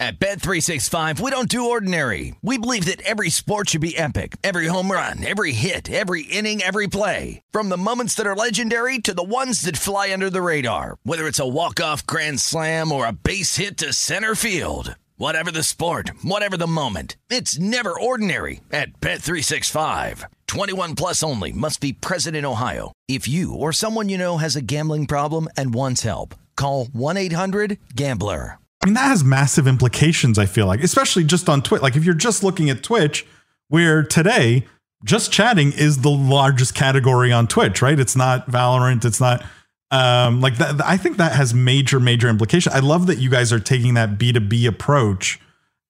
At 0.00 0.18
Bet365, 0.18 1.20
we 1.20 1.30
don't 1.30 1.48
do 1.48 1.70
ordinary. 1.70 2.34
We 2.42 2.58
believe 2.58 2.86
that 2.86 3.02
every 3.02 3.30
sport 3.30 3.68
should 3.68 3.82
be 3.82 3.96
epic. 3.96 4.36
Every 4.42 4.66
home 4.66 4.90
run, 4.90 5.24
every 5.24 5.52
hit, 5.52 5.88
every 5.88 6.22
inning, 6.22 6.60
every 6.60 6.88
play. 6.88 7.40
From 7.52 7.68
the 7.68 7.76
moments 7.76 8.16
that 8.16 8.26
are 8.26 8.34
legendary 8.34 8.98
to 8.98 9.14
the 9.14 9.22
ones 9.22 9.62
that 9.62 9.76
fly 9.76 10.12
under 10.12 10.28
the 10.28 10.42
radar. 10.42 10.96
Whether 11.04 11.28
it's 11.28 11.38
a 11.38 11.46
walk-off 11.46 12.04
grand 12.04 12.40
slam 12.40 12.90
or 12.90 13.06
a 13.06 13.12
base 13.12 13.56
hit 13.58 13.76
to 13.78 13.92
center 13.92 14.34
field. 14.34 14.96
Whatever 15.18 15.50
the 15.50 15.62
sport, 15.62 16.12
whatever 16.22 16.56
the 16.56 16.66
moment. 16.66 17.16
It's 17.28 17.58
never 17.58 17.98
ordinary 17.98 18.62
at 18.72 18.98
Bet365. 19.00 20.24
21 20.46 20.94
plus 20.94 21.22
only 21.22 21.52
must 21.52 21.82
be 21.82 21.92
present 21.92 22.34
in 22.34 22.46
Ohio. 22.46 22.92
If 23.08 23.28
you 23.28 23.54
or 23.54 23.74
someone 23.74 24.08
you 24.08 24.16
know 24.16 24.38
has 24.38 24.56
a 24.56 24.62
gambling 24.62 25.06
problem 25.06 25.48
and 25.54 25.74
wants 25.74 26.02
help, 26.02 26.34
call 26.56 26.86
1-800-GAMBLER. 26.86 28.58
I 28.82 28.86
mean, 28.86 28.94
that 28.94 29.08
has 29.08 29.22
massive 29.22 29.68
implications, 29.68 30.38
I 30.38 30.46
feel 30.46 30.66
like, 30.66 30.82
especially 30.82 31.24
just 31.24 31.48
on 31.48 31.62
Twitch. 31.62 31.82
Like, 31.82 31.94
if 31.94 32.04
you're 32.04 32.14
just 32.14 32.42
looking 32.42 32.68
at 32.68 32.82
Twitch, 32.82 33.24
where 33.68 34.02
today 34.02 34.66
just 35.04 35.30
chatting 35.30 35.72
is 35.72 35.98
the 35.98 36.10
largest 36.10 36.74
category 36.74 37.30
on 37.32 37.46
Twitch, 37.46 37.82
right? 37.82 38.00
It's 38.00 38.16
not 38.16 38.48
Valorant, 38.50 39.04
it's 39.04 39.20
not 39.20 39.44
um, 39.92 40.40
like 40.40 40.56
that. 40.56 40.80
I 40.84 40.96
think 40.96 41.18
that 41.18 41.32
has 41.32 41.52
major, 41.52 42.00
major 42.00 42.28
implication. 42.28 42.72
I 42.72 42.80
love 42.80 43.06
that 43.06 43.18
you 43.18 43.30
guys 43.30 43.52
are 43.52 43.60
taking 43.60 43.94
that 43.94 44.18
B2B 44.18 44.66
approach. 44.66 45.38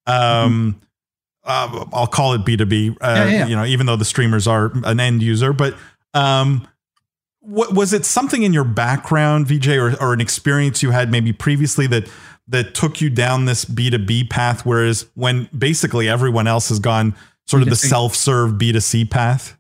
Um, 0.07 0.82
mm-hmm. 1.44 1.80
uh, 1.80 1.86
I'll 1.92 2.09
call 2.09 2.34
it 2.34 2.44
B2B, 2.44 2.90
uh, 2.90 2.96
yeah, 3.00 3.24
yeah. 3.28 3.46
you 3.46 3.55
know, 3.57 3.64
even 3.64 3.86
though 3.86 3.96
the 3.96 4.05
streamers 4.05 4.48
are 4.48 4.72
an 4.84 4.98
end 4.98 5.22
user, 5.22 5.53
but 5.53 5.76
um, 6.14 6.66
what 7.38 7.74
was 7.74 7.92
it 7.92 8.05
something 8.05 8.42
in 8.42 8.53
your 8.53 8.64
background, 8.64 9.46
VJ, 9.46 9.68
or, 9.68 9.96
or 10.03 10.12
an 10.12 10.20
experience 10.20 10.82
you 10.82 10.90
had 10.90 11.11
maybe 11.11 11.32
previously 11.32 11.86
that 11.86 12.11
that 12.48 12.74
took 12.74 13.00
you 13.00 13.09
down 13.09 13.44
this 13.44 13.64
B2B 13.64 14.28
path, 14.28 14.66
whereas 14.66 15.07
when 15.14 15.48
basically 15.57 16.09
everyone 16.09 16.48
else 16.48 16.70
has 16.70 16.80
gone 16.80 17.14
sort 17.46 17.62
of 17.62 17.70
the 17.70 17.76
self-serve 17.76 18.53
B2C 18.55 19.09
path? 19.09 19.57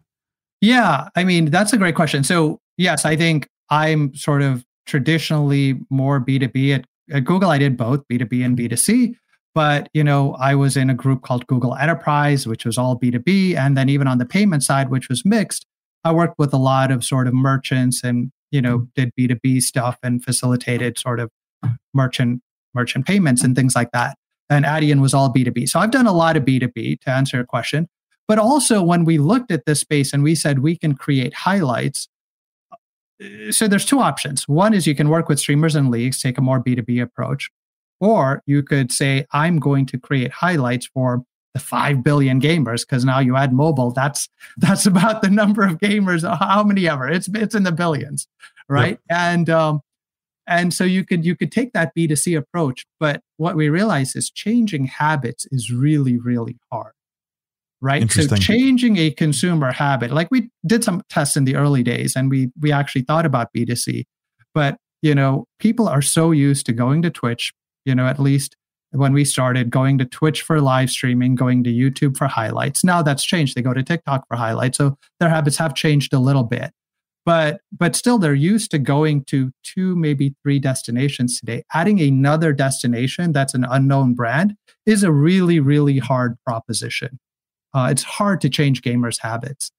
Yeah, 0.60 1.08
I 1.14 1.22
mean, 1.22 1.46
that's 1.46 1.72
a 1.72 1.76
great 1.76 1.94
question. 1.94 2.24
So, 2.24 2.60
yes, 2.76 3.04
I 3.04 3.16
think 3.16 3.48
I'm 3.72 4.14
sort 4.14 4.42
of 4.42 4.64
traditionally 4.84 5.80
more 5.88 6.20
B2B 6.20 6.74
at, 6.74 6.84
at 7.10 7.24
Google. 7.24 7.48
I 7.48 7.56
did 7.56 7.76
both 7.76 8.06
B2B 8.06 8.44
and 8.44 8.56
mm-hmm. 8.56 8.74
B2C. 8.74 9.14
But 9.54 9.88
you 9.92 10.04
know, 10.04 10.34
I 10.34 10.54
was 10.54 10.76
in 10.76 10.90
a 10.90 10.94
group 10.94 11.22
called 11.22 11.46
Google 11.46 11.74
Enterprise, 11.74 12.46
which 12.46 12.64
was 12.64 12.78
all 12.78 12.98
B2B, 12.98 13.56
and 13.56 13.76
then 13.76 13.88
even 13.88 14.06
on 14.06 14.18
the 14.18 14.24
payment 14.24 14.62
side, 14.62 14.90
which 14.90 15.08
was 15.08 15.24
mixed, 15.24 15.66
I 16.04 16.12
worked 16.12 16.38
with 16.38 16.52
a 16.52 16.58
lot 16.58 16.90
of 16.90 17.04
sort 17.04 17.26
of 17.26 17.34
merchants 17.34 18.02
and 18.04 18.30
you 18.50 18.60
know 18.60 18.80
mm-hmm. 18.80 19.10
did 19.10 19.10
B2B 19.18 19.62
stuff 19.62 19.98
and 20.02 20.22
facilitated 20.22 20.98
sort 20.98 21.20
of 21.20 21.30
merchant 21.94 22.42
merchant 22.74 23.06
payments 23.06 23.42
and 23.42 23.56
things 23.56 23.74
like 23.74 23.90
that. 23.92 24.16
And 24.50 24.64
Adyen 24.66 25.00
was 25.00 25.14
all 25.14 25.32
B2B. 25.32 25.68
So 25.68 25.80
I've 25.80 25.90
done 25.90 26.06
a 26.06 26.12
lot 26.12 26.36
of 26.36 26.44
B2B 26.44 27.00
to 27.00 27.10
answer 27.10 27.38
your 27.38 27.46
question. 27.46 27.88
But 28.28 28.38
also 28.38 28.82
when 28.82 29.04
we 29.04 29.18
looked 29.18 29.50
at 29.50 29.66
this 29.66 29.80
space 29.80 30.12
and 30.12 30.22
we 30.22 30.34
said 30.34 30.58
we 30.58 30.76
can 30.76 30.94
create 30.94 31.34
highlights, 31.34 32.08
so 33.50 33.68
there's 33.68 33.84
two 33.84 34.00
options. 34.00 34.48
One 34.48 34.74
is 34.74 34.86
you 34.86 34.94
can 34.94 35.08
work 35.08 35.28
with 35.28 35.38
streamers 35.38 35.74
and 35.74 35.90
leagues, 35.90 36.20
take 36.20 36.38
a 36.38 36.42
more 36.42 36.62
B2B 36.62 37.02
approach, 37.02 37.50
or 38.00 38.42
you 38.46 38.62
could 38.62 38.92
say, 38.92 39.26
I'm 39.32 39.58
going 39.58 39.86
to 39.86 39.98
create 39.98 40.32
highlights 40.32 40.86
for 40.86 41.24
the 41.54 41.60
5 41.60 42.02
billion 42.02 42.40
gamers 42.40 42.80
because 42.80 43.04
now 43.04 43.18
you 43.18 43.36
add 43.36 43.52
mobile 43.52 43.90
that's 43.90 44.28
that's 44.56 44.86
about 44.86 45.20
the 45.20 45.28
number 45.28 45.66
of 45.66 45.78
gamers 45.78 46.22
how 46.38 46.64
many 46.64 46.88
ever. 46.88 47.08
It's 47.08 47.28
it's 47.28 47.54
in 47.54 47.64
the 47.64 47.72
billions 47.72 48.26
right? 48.68 48.98
And 49.10 49.50
um 49.50 49.80
and 50.46 50.74
so 50.74 50.84
you 50.84 51.04
could 51.04 51.24
you 51.24 51.36
could 51.36 51.52
take 51.52 51.72
that 51.72 51.94
b2c 51.96 52.36
approach 52.36 52.84
but 52.98 53.22
what 53.36 53.54
we 53.54 53.68
realize 53.68 54.16
is 54.16 54.30
changing 54.30 54.86
habits 54.86 55.46
is 55.52 55.70
really 55.70 56.18
really 56.18 56.58
hard 56.72 56.94
right? 57.82 58.10
So 58.10 58.36
changing 58.36 58.96
a 58.96 59.10
consumer 59.10 59.72
habit 59.72 60.12
like 60.12 60.28
we 60.30 60.50
did 60.64 60.84
some 60.84 61.02
tests 61.10 61.36
in 61.36 61.44
the 61.44 61.56
early 61.56 61.82
days 61.82 62.16
and 62.16 62.30
we 62.30 62.50
we 62.60 62.72
actually 62.72 63.02
thought 63.02 63.26
about 63.26 63.48
b2c 63.54 64.04
but 64.54 64.76
you 65.02 65.14
know 65.14 65.44
people 65.58 65.88
are 65.88 66.00
so 66.00 66.30
used 66.30 66.64
to 66.66 66.72
going 66.72 67.02
to 67.02 67.10
twitch 67.10 67.52
you 67.84 67.94
know 67.94 68.06
at 68.06 68.18
least 68.18 68.56
when 68.92 69.12
we 69.12 69.24
started 69.24 69.70
going 69.70 69.98
to 69.98 70.04
twitch 70.04 70.42
for 70.42 70.60
live 70.60 70.90
streaming 70.90 71.34
going 71.34 71.64
to 71.64 71.70
youtube 71.70 72.16
for 72.16 72.26
highlights. 72.26 72.84
Now 72.84 73.02
that's 73.02 73.24
changed. 73.24 73.56
They 73.56 73.62
go 73.62 73.74
to 73.74 73.82
tiktok 73.82 74.26
for 74.28 74.36
highlights 74.36 74.78
so 74.78 74.96
their 75.18 75.30
habits 75.30 75.56
have 75.56 75.74
changed 75.74 76.12
a 76.12 76.18
little 76.18 76.44
bit. 76.44 76.72
But 77.24 77.60
but 77.76 77.96
still 77.96 78.18
they're 78.18 78.34
used 78.34 78.70
to 78.72 78.78
going 78.78 79.24
to 79.26 79.50
two 79.62 79.96
maybe 79.96 80.34
three 80.42 80.58
destinations 80.58 81.38
today. 81.38 81.62
Adding 81.72 82.00
another 82.00 82.52
destination 82.52 83.32
that's 83.32 83.54
an 83.54 83.64
unknown 83.68 84.14
brand 84.14 84.54
is 84.86 85.02
a 85.02 85.12
really 85.12 85.58
really 85.58 85.98
hard 85.98 86.36
proposition 86.46 87.18
uh, 87.74 87.88
it's 87.90 88.02
hard 88.02 88.40
to 88.42 88.48
change 88.48 88.82
gamers' 88.82 89.20
habits. 89.20 89.70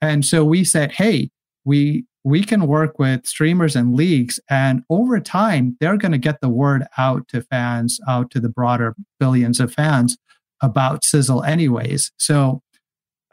And 0.00 0.24
so 0.24 0.44
we 0.44 0.64
said, 0.64 0.92
hey, 0.92 1.30
we 1.64 2.04
we 2.24 2.44
can 2.44 2.68
work 2.68 3.00
with 3.00 3.26
streamers 3.26 3.74
and 3.74 3.96
leagues, 3.96 4.38
and 4.48 4.82
over 4.88 5.18
time, 5.18 5.76
they're 5.80 5.96
going 5.96 6.12
to 6.12 6.18
get 6.18 6.40
the 6.40 6.48
word 6.48 6.84
out 6.96 7.26
to 7.28 7.42
fans, 7.42 7.98
out 8.06 8.30
to 8.30 8.40
the 8.40 8.48
broader 8.48 8.94
billions 9.18 9.58
of 9.58 9.74
fans 9.74 10.16
about 10.60 11.04
Sizzle, 11.04 11.42
anyways. 11.42 12.12
So 12.18 12.62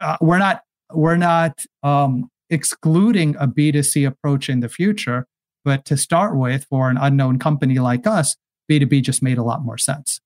uh, 0.00 0.16
we're 0.20 0.38
not 0.38 0.62
we're 0.92 1.16
not 1.16 1.64
um, 1.82 2.30
excluding 2.50 3.36
a 3.36 3.46
B2C 3.46 4.06
approach 4.06 4.48
in 4.48 4.60
the 4.60 4.68
future, 4.68 5.26
but 5.64 5.84
to 5.84 5.96
start 5.96 6.36
with, 6.36 6.64
for 6.64 6.90
an 6.90 6.96
unknown 6.96 7.38
company 7.38 7.78
like 7.78 8.06
us, 8.06 8.36
B2B 8.70 9.02
just 9.02 9.22
made 9.22 9.38
a 9.38 9.44
lot 9.44 9.64
more 9.64 9.78
sense. 9.78 10.20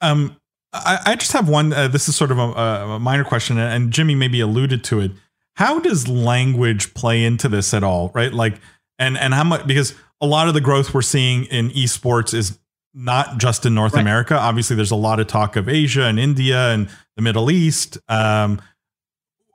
Um, 0.00 0.36
I, 0.74 0.98
I 1.06 1.16
just 1.16 1.32
have 1.32 1.48
one. 1.48 1.72
Uh, 1.72 1.88
this 1.88 2.08
is 2.08 2.16
sort 2.16 2.30
of 2.30 2.38
a, 2.38 2.42
a 2.42 2.98
minor 2.98 3.24
question, 3.24 3.58
and 3.58 3.92
Jimmy 3.92 4.14
maybe 4.14 4.40
alluded 4.40 4.82
to 4.84 5.00
it. 5.00 5.12
How 5.54 5.78
does 5.78 6.08
language 6.08 6.94
play 6.94 7.24
into 7.24 7.48
this 7.48 7.72
at 7.72 7.84
all? 7.84 8.10
Right, 8.12 8.32
like, 8.32 8.60
and 8.98 9.16
and 9.16 9.32
how 9.32 9.44
much 9.44 9.66
because 9.66 9.94
a 10.20 10.26
lot 10.26 10.48
of 10.48 10.54
the 10.54 10.60
growth 10.60 10.92
we're 10.92 11.02
seeing 11.02 11.44
in 11.44 11.70
esports 11.70 12.34
is 12.34 12.58
not 12.92 13.38
just 13.38 13.64
in 13.64 13.74
North 13.74 13.94
right. 13.94 14.00
America. 14.00 14.36
Obviously, 14.36 14.74
there's 14.74 14.90
a 14.90 14.96
lot 14.96 15.20
of 15.20 15.28
talk 15.28 15.56
of 15.56 15.68
Asia 15.68 16.04
and 16.04 16.18
India 16.18 16.70
and 16.70 16.88
the 17.16 17.22
Middle 17.22 17.50
East. 17.50 17.98
Um, 18.08 18.60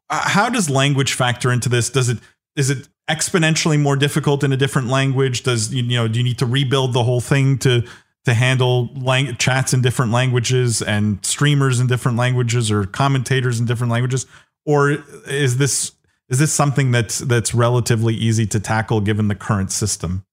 how 0.10 0.50
does 0.50 0.70
language 0.70 1.14
factor 1.14 1.52
into 1.52 1.70
this? 1.70 1.90
Does 1.90 2.10
it 2.10 2.20
is 2.56 2.70
it 2.70 2.88
exponentially 3.10 3.80
more 3.80 3.96
difficult 3.96 4.44
in 4.44 4.54
a 4.54 4.58
different 4.58 4.88
language? 4.88 5.44
Does 5.44 5.74
you 5.74 5.84
know 5.84 6.08
do 6.08 6.20
you 6.20 6.24
need 6.24 6.40
to 6.40 6.46
rebuild 6.46 6.94
the 6.94 7.04
whole 7.04 7.22
thing 7.22 7.58
to 7.60 7.86
to 8.30 8.36
handle 8.36 8.90
lang- 8.94 9.36
chats 9.38 9.74
in 9.74 9.82
different 9.82 10.12
languages 10.12 10.82
and 10.82 11.24
streamers 11.26 11.80
in 11.80 11.88
different 11.88 12.18
languages 12.18 12.70
or 12.70 12.86
commentators 12.86 13.60
in 13.60 13.66
different 13.66 13.92
languages 13.92 14.28
or 14.66 14.92
is 15.28 15.58
this 15.58 15.94
is 16.30 16.38
this 16.38 16.54
something 16.54 16.92
that's 16.92 17.20
that's 17.20 17.56
relatively 17.56 18.14
easy 18.14 18.46
to 18.46 18.60
tackle 18.60 19.02
given 19.02 19.28
the 19.28 19.36
current 19.36 19.72
system 19.72 20.24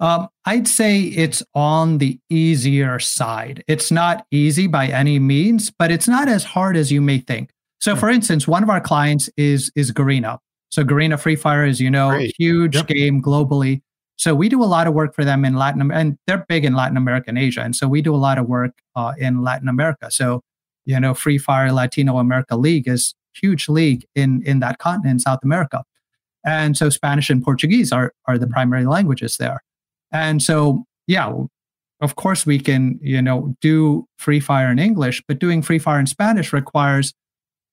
um, 0.00 0.28
I'd 0.44 0.68
say 0.68 1.02
it's 1.02 1.42
on 1.54 1.98
the 1.98 2.18
easier 2.28 2.98
side. 2.98 3.62
It's 3.68 3.92
not 3.92 4.26
easy 4.32 4.66
by 4.66 4.88
any 4.88 5.20
means, 5.20 5.70
but 5.70 5.92
it's 5.92 6.08
not 6.08 6.28
as 6.28 6.42
hard 6.42 6.76
as 6.76 6.90
you 6.90 7.00
may 7.00 7.18
think. 7.18 7.50
So, 7.80 7.94
for 7.94 8.10
instance, 8.10 8.48
one 8.48 8.64
of 8.64 8.68
our 8.68 8.80
clients 8.80 9.30
is 9.36 9.70
is 9.76 9.92
Garena. 9.92 10.40
So, 10.70 10.82
Garena 10.82 11.18
Free 11.18 11.36
Fire, 11.36 11.64
as 11.64 11.80
you 11.80 11.90
know, 11.90 12.10
Great. 12.10 12.34
huge 12.36 12.74
yep. 12.74 12.88
game 12.88 13.22
globally. 13.22 13.82
So 14.16 14.34
we 14.34 14.48
do 14.48 14.62
a 14.62 14.66
lot 14.66 14.86
of 14.86 14.94
work 14.94 15.14
for 15.14 15.24
them 15.24 15.44
in 15.44 15.54
Latin 15.54 15.80
America, 15.80 16.00
and 16.00 16.18
they're 16.26 16.44
big 16.48 16.64
in 16.64 16.74
Latin 16.74 16.96
America 16.96 17.26
and 17.28 17.38
Asia. 17.38 17.62
And 17.62 17.74
so 17.74 17.88
we 17.88 18.00
do 18.00 18.14
a 18.14 18.16
lot 18.16 18.38
of 18.38 18.46
work 18.46 18.72
uh, 18.94 19.12
in 19.18 19.42
Latin 19.42 19.68
America. 19.68 20.10
So, 20.10 20.42
you 20.84 20.98
know, 21.00 21.14
Free 21.14 21.38
Fire 21.38 21.72
Latino 21.72 22.18
America 22.18 22.56
League 22.56 22.86
is 22.88 23.14
huge 23.34 23.68
league 23.68 24.06
in 24.14 24.42
in 24.44 24.60
that 24.60 24.78
continent, 24.78 25.22
South 25.22 25.40
America. 25.42 25.82
And 26.46 26.76
so 26.76 26.90
Spanish 26.90 27.30
and 27.30 27.42
Portuguese 27.42 27.90
are 27.90 28.12
are 28.26 28.38
the 28.38 28.46
primary 28.46 28.86
languages 28.86 29.36
there. 29.38 29.62
And 30.12 30.42
so, 30.42 30.84
yeah, 31.06 31.32
of 32.00 32.16
course 32.16 32.46
we 32.46 32.60
can, 32.60 32.98
you 33.02 33.20
know, 33.20 33.54
do 33.60 34.06
Free 34.18 34.40
Fire 34.40 34.70
in 34.70 34.78
English, 34.78 35.22
but 35.26 35.38
doing 35.40 35.62
Free 35.62 35.78
Fire 35.78 35.98
in 35.98 36.06
Spanish 36.06 36.52
requires 36.52 37.12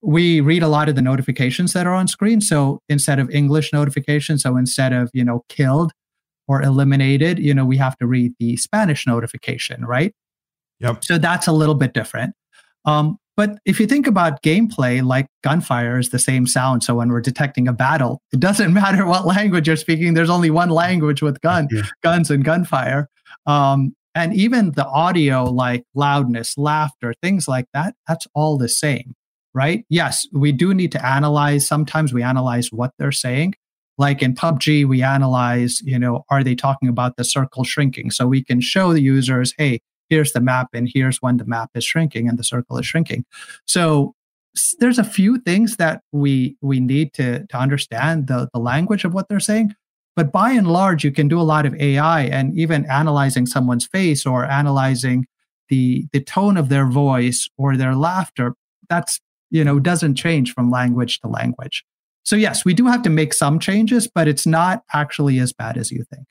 we 0.01 0.41
read 0.41 0.63
a 0.63 0.67
lot 0.67 0.89
of 0.89 0.95
the 0.95 1.01
notifications 1.01 1.73
that 1.73 1.85
are 1.85 1.93
on 1.93 2.07
screen. 2.07 2.41
So 2.41 2.79
instead 2.89 3.19
of 3.19 3.29
English 3.29 3.71
notifications, 3.71 4.41
so 4.41 4.57
instead 4.57 4.93
of, 4.93 5.11
you 5.13 5.23
know, 5.23 5.45
killed, 5.47 5.91
or 6.51 6.61
eliminated, 6.61 7.39
you 7.39 7.53
know, 7.53 7.63
we 7.63 7.77
have 7.77 7.97
to 7.97 8.05
read 8.05 8.33
the 8.37 8.57
Spanish 8.57 9.07
notification, 9.07 9.85
right? 9.85 10.13
Yep. 10.81 11.05
So 11.05 11.17
that's 11.17 11.47
a 11.47 11.53
little 11.53 11.75
bit 11.75 11.93
different. 11.93 12.33
Um, 12.83 13.17
but 13.37 13.57
if 13.65 13.79
you 13.79 13.87
think 13.87 14.05
about 14.05 14.43
gameplay, 14.43 15.01
like 15.01 15.27
gunfire 15.45 15.97
is 15.97 16.09
the 16.09 16.19
same 16.19 16.45
sound. 16.45 16.83
So 16.83 16.95
when 16.95 17.07
we're 17.07 17.21
detecting 17.21 17.69
a 17.69 17.73
battle, 17.73 18.21
it 18.33 18.41
doesn't 18.41 18.73
matter 18.81 19.05
what 19.05 19.25
language 19.25 19.67
you're 19.67 19.77
speaking. 19.77 20.13
There's 20.13 20.29
only 20.29 20.49
one 20.49 20.69
language 20.69 21.21
with 21.21 21.39
gun, 21.39 21.69
yeah. 21.71 21.83
guns 22.03 22.29
and 22.29 22.43
gunfire. 22.43 23.07
Um, 23.45 23.95
and 24.13 24.35
even 24.35 24.71
the 24.71 24.85
audio, 24.85 25.45
like 25.45 25.85
loudness, 25.95 26.57
laughter, 26.57 27.13
things 27.23 27.47
like 27.47 27.67
that, 27.73 27.95
that's 28.09 28.27
all 28.35 28.57
the 28.57 28.67
same, 28.67 29.13
right? 29.53 29.85
Yes, 29.87 30.27
we 30.33 30.51
do 30.51 30.73
need 30.73 30.91
to 30.91 31.05
analyze. 31.05 31.65
Sometimes 31.65 32.11
we 32.11 32.21
analyze 32.21 32.73
what 32.73 32.91
they're 32.99 33.13
saying, 33.13 33.53
like 34.01 34.21
in 34.21 34.33
PUBG, 34.33 34.85
we 34.85 35.03
analyze, 35.03 35.81
you 35.83 35.97
know, 35.97 36.25
are 36.29 36.43
they 36.43 36.55
talking 36.55 36.89
about 36.89 37.15
the 37.15 37.23
circle 37.23 37.63
shrinking? 37.63 38.11
So 38.11 38.27
we 38.27 38.43
can 38.43 38.59
show 38.59 38.91
the 38.91 39.01
users, 39.01 39.53
hey, 39.57 39.79
here's 40.09 40.33
the 40.33 40.41
map 40.41 40.69
and 40.73 40.89
here's 40.93 41.21
when 41.21 41.37
the 41.37 41.45
map 41.45 41.69
is 41.75 41.85
shrinking 41.85 42.27
and 42.27 42.37
the 42.37 42.43
circle 42.43 42.77
is 42.79 42.85
shrinking. 42.85 43.23
So 43.65 44.15
there's 44.79 44.99
a 44.99 45.03
few 45.03 45.37
things 45.37 45.77
that 45.77 46.01
we 46.11 46.57
we 46.61 46.79
need 46.81 47.13
to 47.13 47.45
to 47.47 47.57
understand 47.57 48.27
the 48.27 48.49
the 48.53 48.59
language 48.59 49.05
of 49.05 49.13
what 49.13 49.29
they're 49.29 49.39
saying. 49.39 49.73
But 50.15 50.33
by 50.33 50.51
and 50.51 50.67
large, 50.67 51.05
you 51.05 51.11
can 51.11 51.29
do 51.29 51.39
a 51.39 51.49
lot 51.53 51.65
of 51.65 51.73
AI 51.75 52.23
and 52.23 52.57
even 52.59 52.89
analyzing 52.89 53.45
someone's 53.45 53.85
face 53.85 54.25
or 54.25 54.43
analyzing 54.45 55.25
the 55.69 56.07
the 56.11 56.21
tone 56.21 56.57
of 56.57 56.67
their 56.67 56.87
voice 56.87 57.47
or 57.57 57.77
their 57.77 57.95
laughter. 57.95 58.55
That's 58.89 59.21
you 59.51 59.63
know 59.63 59.79
doesn't 59.79 60.15
change 60.15 60.53
from 60.53 60.69
language 60.69 61.21
to 61.21 61.27
language. 61.27 61.85
So, 62.23 62.35
yes, 62.35 62.63
we 62.65 62.73
do 62.73 62.85
have 62.87 63.01
to 63.03 63.09
make 63.09 63.33
some 63.33 63.59
changes, 63.59 64.07
but 64.07 64.27
it's 64.27 64.45
not 64.45 64.83
actually 64.93 65.39
as 65.39 65.53
bad 65.53 65.77
as 65.77 65.91
you 65.91 66.03
think. 66.13 66.27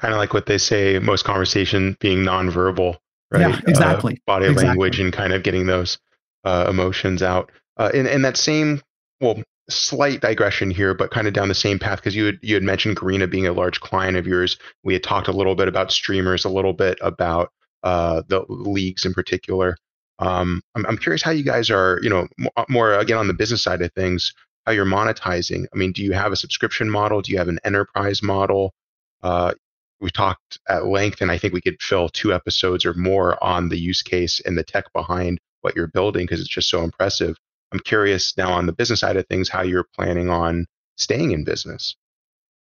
Kind 0.00 0.12
of 0.14 0.18
like 0.18 0.34
what 0.34 0.46
they 0.46 0.58
say 0.58 0.98
most 0.98 1.24
conversation 1.24 1.96
being 2.00 2.18
nonverbal, 2.18 2.96
right? 3.30 3.40
Yeah, 3.40 3.60
exactly. 3.66 4.14
Uh, 4.14 4.18
body 4.26 4.46
exactly. 4.46 4.68
language 4.68 5.00
and 5.00 5.12
kind 5.12 5.32
of 5.32 5.42
getting 5.42 5.66
those 5.66 5.98
uh, 6.44 6.66
emotions 6.68 7.22
out. 7.22 7.50
Uh, 7.78 7.90
in, 7.92 8.06
in 8.06 8.22
that 8.22 8.36
same, 8.36 8.80
well, 9.20 9.42
slight 9.68 10.20
digression 10.20 10.70
here, 10.70 10.94
but 10.94 11.10
kind 11.10 11.26
of 11.26 11.32
down 11.32 11.48
the 11.48 11.54
same 11.54 11.78
path 11.78 11.98
because 11.98 12.14
you 12.14 12.26
had 12.26 12.38
you 12.42 12.54
had 12.54 12.62
mentioned 12.62 12.96
Garena 12.96 13.28
being 13.28 13.46
a 13.46 13.52
large 13.52 13.80
client 13.80 14.16
of 14.16 14.26
yours. 14.26 14.58
We 14.84 14.92
had 14.92 15.02
talked 15.02 15.28
a 15.28 15.32
little 15.32 15.54
bit 15.54 15.68
about 15.68 15.90
streamers, 15.90 16.44
a 16.44 16.48
little 16.48 16.72
bit 16.72 16.98
about 17.00 17.50
uh, 17.82 18.22
the 18.28 18.44
leagues 18.48 19.04
in 19.04 19.14
particular. 19.14 19.76
Um, 20.18 20.62
I'm, 20.74 20.86
I'm 20.86 20.98
curious 20.98 21.22
how 21.22 21.30
you 21.30 21.42
guys 21.42 21.70
are, 21.70 22.00
you 22.02 22.08
know, 22.08 22.26
more 22.68 22.94
again 22.94 23.18
on 23.18 23.28
the 23.28 23.34
business 23.34 23.62
side 23.62 23.82
of 23.82 23.92
things 23.92 24.32
how 24.66 24.72
you're 24.72 24.84
monetizing. 24.84 25.66
I 25.72 25.76
mean, 25.76 25.92
do 25.92 26.02
you 26.02 26.12
have 26.12 26.32
a 26.32 26.36
subscription 26.36 26.90
model? 26.90 27.22
Do 27.22 27.32
you 27.32 27.38
have 27.38 27.48
an 27.48 27.60
enterprise 27.64 28.22
model? 28.22 28.74
Uh, 29.22 29.54
we 30.00 30.10
talked 30.10 30.58
at 30.68 30.86
length, 30.86 31.20
and 31.20 31.30
I 31.30 31.38
think 31.38 31.54
we 31.54 31.60
could 31.60 31.80
fill 31.80 32.08
two 32.08 32.34
episodes 32.34 32.84
or 32.84 32.92
more 32.94 33.42
on 33.42 33.68
the 33.68 33.78
use 33.78 34.02
case 34.02 34.40
and 34.40 34.58
the 34.58 34.64
tech 34.64 34.92
behind 34.92 35.38
what 35.62 35.74
you're 35.74 35.86
building 35.86 36.24
because 36.24 36.40
it's 36.40 36.48
just 36.48 36.68
so 36.68 36.82
impressive. 36.82 37.36
I'm 37.72 37.80
curious 37.80 38.36
now 38.36 38.52
on 38.52 38.66
the 38.66 38.72
business 38.72 39.00
side 39.00 39.16
of 39.16 39.26
things 39.26 39.48
how 39.48 39.62
you're 39.62 39.86
planning 39.94 40.28
on 40.28 40.66
staying 40.96 41.32
in 41.32 41.44
business. 41.44 41.96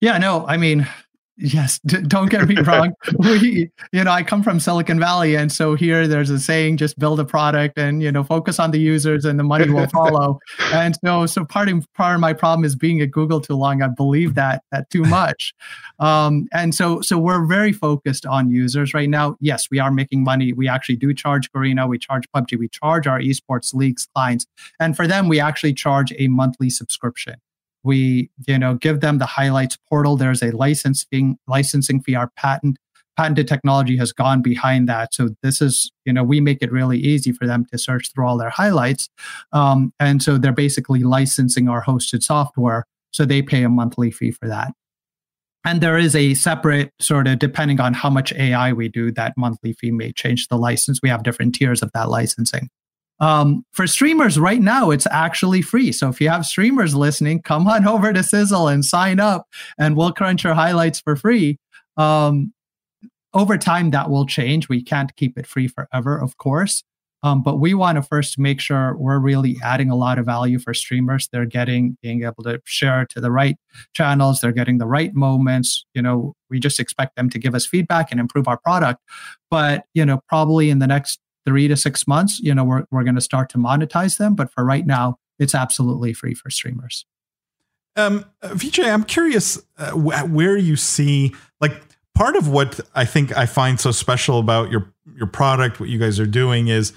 Yeah, 0.00 0.18
no, 0.18 0.46
I 0.46 0.56
mean, 0.56 0.88
Yes, 1.36 1.80
d- 1.86 2.02
don't 2.02 2.30
get 2.30 2.46
me 2.46 2.60
wrong. 2.60 2.92
we, 3.18 3.70
you 3.92 4.04
know, 4.04 4.10
I 4.10 4.22
come 4.22 4.42
from 4.42 4.60
Silicon 4.60 5.00
Valley, 5.00 5.36
and 5.36 5.50
so 5.50 5.74
here 5.74 6.06
there's 6.06 6.28
a 6.28 6.38
saying: 6.38 6.76
just 6.76 6.98
build 6.98 7.18
a 7.18 7.24
product, 7.24 7.78
and 7.78 8.02
you 8.02 8.12
know, 8.12 8.22
focus 8.22 8.58
on 8.58 8.72
the 8.72 8.78
users, 8.78 9.24
and 9.24 9.38
the 9.38 9.42
money 9.44 9.70
will 9.70 9.86
follow. 9.92 10.38
and 10.72 10.98
so, 11.02 11.24
so 11.24 11.44
part 11.46 11.70
of 11.70 11.86
part 11.94 12.14
of 12.14 12.20
my 12.20 12.34
problem 12.34 12.64
is 12.64 12.76
being 12.76 13.00
at 13.00 13.10
Google 13.10 13.40
too 13.40 13.54
long. 13.54 13.80
I 13.80 13.88
believe 13.88 14.34
that 14.34 14.64
that 14.70 14.90
too 14.90 15.02
much, 15.04 15.54
um, 15.98 16.46
and 16.52 16.74
so 16.74 17.00
so 17.00 17.16
we're 17.18 17.46
very 17.46 17.72
focused 17.72 18.26
on 18.26 18.50
users 18.50 18.92
right 18.92 19.08
now. 19.08 19.36
Yes, 19.40 19.68
we 19.70 19.78
are 19.78 19.90
making 19.90 20.22
money. 20.22 20.52
We 20.52 20.68
actually 20.68 20.96
do 20.96 21.14
charge 21.14 21.50
Garena, 21.52 21.88
we 21.88 21.98
charge 21.98 22.24
PUBG, 22.36 22.58
we 22.58 22.68
charge 22.68 23.06
our 23.06 23.18
esports 23.18 23.72
leagues 23.72 24.06
clients, 24.14 24.46
and 24.78 24.94
for 24.94 25.06
them, 25.06 25.26
we 25.26 25.40
actually 25.40 25.72
charge 25.72 26.12
a 26.18 26.28
monthly 26.28 26.68
subscription 26.68 27.36
we 27.82 28.30
you 28.46 28.58
know 28.58 28.74
give 28.74 29.00
them 29.00 29.18
the 29.18 29.26
highlights 29.26 29.76
portal. 29.88 30.16
There's 30.16 30.42
a 30.42 30.50
licensing 30.50 31.38
licensing 31.46 32.02
fee. 32.02 32.14
Our 32.14 32.30
patent 32.36 32.78
patented 33.16 33.48
technology 33.48 33.96
has 33.96 34.12
gone 34.12 34.40
behind 34.40 34.88
that. 34.88 35.14
So 35.14 35.30
this 35.42 35.60
is 35.60 35.90
you 36.04 36.12
know 36.12 36.24
we 36.24 36.40
make 36.40 36.58
it 36.62 36.72
really 36.72 36.98
easy 36.98 37.32
for 37.32 37.46
them 37.46 37.64
to 37.66 37.78
search 37.78 38.12
through 38.12 38.26
all 38.26 38.38
their 38.38 38.50
highlights. 38.50 39.08
Um, 39.52 39.92
and 40.00 40.22
so 40.22 40.38
they're 40.38 40.52
basically 40.52 41.02
licensing 41.02 41.68
our 41.68 41.82
hosted 41.84 42.22
software. 42.22 42.86
So 43.12 43.24
they 43.24 43.42
pay 43.42 43.64
a 43.64 43.68
monthly 43.68 44.10
fee 44.10 44.30
for 44.30 44.48
that. 44.48 44.72
And 45.64 45.82
there 45.82 45.98
is 45.98 46.16
a 46.16 46.32
separate 46.34 46.90
sort 47.00 47.26
of 47.26 47.38
depending 47.38 47.80
on 47.80 47.92
how 47.92 48.08
much 48.08 48.32
ai 48.32 48.72
we 48.72 48.88
do 48.88 49.12
that 49.12 49.34
monthly 49.36 49.74
fee 49.74 49.90
may 49.90 50.12
change 50.12 50.48
the 50.48 50.56
license. 50.56 51.00
We 51.02 51.10
have 51.10 51.22
different 51.22 51.54
tiers 51.54 51.82
of 51.82 51.90
that 51.92 52.08
licensing 52.08 52.70
um, 53.20 53.64
for 53.72 53.86
streamers 53.86 54.38
right 54.38 54.60
now, 54.60 54.90
it's 54.90 55.06
actually 55.10 55.62
free. 55.62 55.92
So 55.92 56.08
if 56.08 56.20
you 56.20 56.28
have 56.30 56.46
streamers 56.46 56.94
listening, 56.94 57.42
come 57.42 57.66
on 57.66 57.86
over 57.88 58.12
to 58.12 58.22
Sizzle 58.22 58.68
and 58.68 58.84
sign 58.84 59.20
up, 59.20 59.46
and 59.78 59.96
we'll 59.96 60.12
crunch 60.12 60.44
your 60.44 60.54
highlights 60.54 61.00
for 61.00 61.16
free. 61.16 61.58
Um, 61.96 62.52
over 63.32 63.56
time, 63.58 63.90
that 63.90 64.10
will 64.10 64.26
change. 64.26 64.68
We 64.68 64.82
can't 64.82 65.14
keep 65.16 65.38
it 65.38 65.46
free 65.46 65.68
forever, 65.68 66.18
of 66.18 66.36
course. 66.38 66.82
Um, 67.22 67.42
but 67.42 67.60
we 67.60 67.74
want 67.74 67.96
to 67.96 68.02
first 68.02 68.38
make 68.38 68.60
sure 68.60 68.96
we're 68.96 69.18
really 69.18 69.58
adding 69.62 69.90
a 69.90 69.94
lot 69.94 70.18
of 70.18 70.24
value 70.24 70.58
for 70.58 70.72
streamers. 70.72 71.28
They're 71.30 71.44
getting 71.44 71.98
being 72.02 72.24
able 72.24 72.42
to 72.44 72.62
share 72.64 73.04
to 73.10 73.20
the 73.20 73.30
right 73.30 73.56
channels. 73.92 74.40
They're 74.40 74.52
getting 74.52 74.78
the 74.78 74.86
right 74.86 75.14
moments. 75.14 75.84
You 75.94 76.00
know, 76.00 76.34
we 76.48 76.58
just 76.58 76.80
expect 76.80 77.16
them 77.16 77.28
to 77.30 77.38
give 77.38 77.54
us 77.54 77.66
feedback 77.66 78.10
and 78.10 78.18
improve 78.18 78.48
our 78.48 78.56
product. 78.56 79.00
But 79.50 79.84
you 79.92 80.06
know, 80.06 80.22
probably 80.28 80.70
in 80.70 80.78
the 80.78 80.86
next 80.86 81.20
three 81.46 81.68
to 81.68 81.76
six 81.76 82.06
months, 82.06 82.40
you 82.40 82.54
know, 82.54 82.64
we're, 82.64 82.84
we're 82.90 83.04
going 83.04 83.14
to 83.14 83.20
start 83.20 83.48
to 83.50 83.58
monetize 83.58 84.18
them. 84.18 84.34
But 84.34 84.52
for 84.52 84.64
right 84.64 84.86
now, 84.86 85.18
it's 85.38 85.54
absolutely 85.54 86.12
free 86.12 86.34
for 86.34 86.50
streamers. 86.50 87.06
Um, 87.96 88.24
Vijay, 88.42 88.92
I'm 88.92 89.04
curious 89.04 89.60
uh, 89.78 89.92
where 89.92 90.56
you 90.56 90.76
see 90.76 91.34
like 91.60 91.72
part 92.14 92.36
of 92.36 92.48
what 92.48 92.80
I 92.94 93.04
think 93.04 93.36
I 93.36 93.46
find 93.46 93.80
so 93.80 93.90
special 93.90 94.38
about 94.38 94.70
your 94.70 94.92
your 95.16 95.26
product, 95.26 95.80
what 95.80 95.88
you 95.88 95.98
guys 95.98 96.20
are 96.20 96.26
doing 96.26 96.68
is 96.68 96.92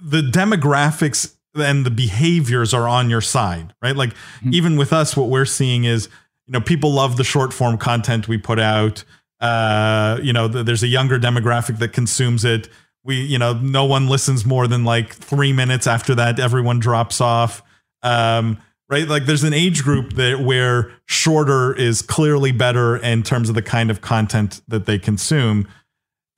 the 0.00 0.22
demographics 0.22 1.34
and 1.54 1.84
the 1.84 1.90
behaviors 1.90 2.72
are 2.72 2.88
on 2.88 3.10
your 3.10 3.20
side, 3.20 3.74
right? 3.82 3.94
Like 3.96 4.10
mm-hmm. 4.10 4.54
even 4.54 4.76
with 4.76 4.92
us, 4.92 5.16
what 5.16 5.28
we're 5.28 5.44
seeing 5.44 5.84
is 5.84 6.08
you 6.46 6.52
know 6.52 6.60
people 6.60 6.92
love 6.92 7.16
the 7.16 7.24
short 7.24 7.52
form 7.52 7.76
content 7.76 8.28
we 8.28 8.38
put 8.38 8.58
out. 8.58 9.04
Uh, 9.40 10.18
you 10.22 10.32
know, 10.32 10.48
there's 10.48 10.82
a 10.82 10.88
younger 10.88 11.18
demographic 11.18 11.78
that 11.78 11.92
consumes 11.92 12.44
it 12.44 12.68
we 13.04 13.16
you 13.16 13.38
know 13.38 13.54
no 13.54 13.84
one 13.84 14.08
listens 14.08 14.44
more 14.44 14.66
than 14.66 14.84
like 14.84 15.14
three 15.14 15.52
minutes 15.52 15.86
after 15.86 16.14
that 16.16 16.38
everyone 16.38 16.78
drops 16.78 17.20
off. 17.20 17.62
Um, 18.02 18.58
right? 18.88 19.06
Like 19.06 19.26
there's 19.26 19.44
an 19.44 19.52
age 19.52 19.82
group 19.82 20.14
that 20.14 20.40
where 20.40 20.92
shorter 21.06 21.74
is 21.74 22.02
clearly 22.02 22.52
better 22.52 22.96
in 22.96 23.22
terms 23.22 23.48
of 23.48 23.54
the 23.54 23.62
kind 23.62 23.90
of 23.90 24.00
content 24.00 24.60
that 24.68 24.86
they 24.86 24.98
consume. 24.98 25.68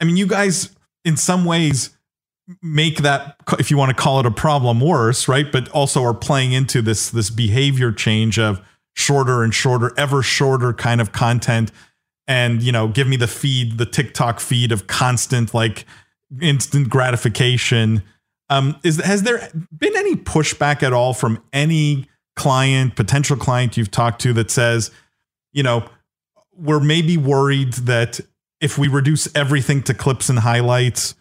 I 0.01 0.05
mean 0.05 0.17
you 0.17 0.27
guys 0.27 0.75
in 1.05 1.17
some 1.17 1.45
ways 1.45 1.91
make 2.63 2.99
that 2.99 3.37
if 3.59 3.71
you 3.71 3.77
want 3.77 3.97
to 3.97 4.03
call 4.03 4.19
it 4.21 4.27
a 4.27 4.31
problem 4.31 4.81
worse 4.81 5.29
right? 5.29 5.51
But 5.51 5.69
also 5.71 6.03
are 6.03 6.15
playing 6.15 6.53
into 6.53 6.83
this 6.83 7.11
this 7.11 7.31
behavior 7.31 7.93
change 7.93 8.39
of 8.39 8.61
shorter 8.95 9.43
and 9.43 9.55
shorter 9.55 9.93
ever 9.97 10.23
shorter 10.23 10.73
kind 10.73 11.01
of 11.01 11.13
content. 11.13 11.73
And 12.27 12.63
you 12.63 12.73
know 12.73 12.89
give 12.89 13.09
me 13.09 13.17
the 13.17 13.29
feed 13.29 13.79
the 13.79 13.87
tiktok 13.87 14.41
feed 14.41 14.73
of 14.73 14.87
constant 14.87 15.55
like 15.55 15.85
instant 16.41 16.89
gratification. 16.89 18.03
Um, 18.49 18.79
is 18.83 18.97
has 18.99 19.23
there 19.23 19.49
been 19.77 19.97
any 19.97 20.17
pushback 20.17 20.83
at 20.83 20.93
all 20.93 21.15
from 21.15 21.43
any 21.53 22.09
client, 22.37 22.97
potential 22.97 23.37
client 23.37 23.77
you've 23.77 23.91
talked 23.91 24.21
to 24.23 24.33
that 24.33 24.51
says, 24.51 24.91
you 25.53 25.63
know, 25.63 25.85
we're 26.57 26.81
maybe 26.81 27.17
worried 27.17 27.73
that 27.75 28.21
if 28.61 28.79
we 28.79 28.89
reduce 28.89 29.35
everything 29.35 29.83
to 29.85 29.95
clips 29.95 30.29
and 30.29 30.39
highlights, 30.39 31.15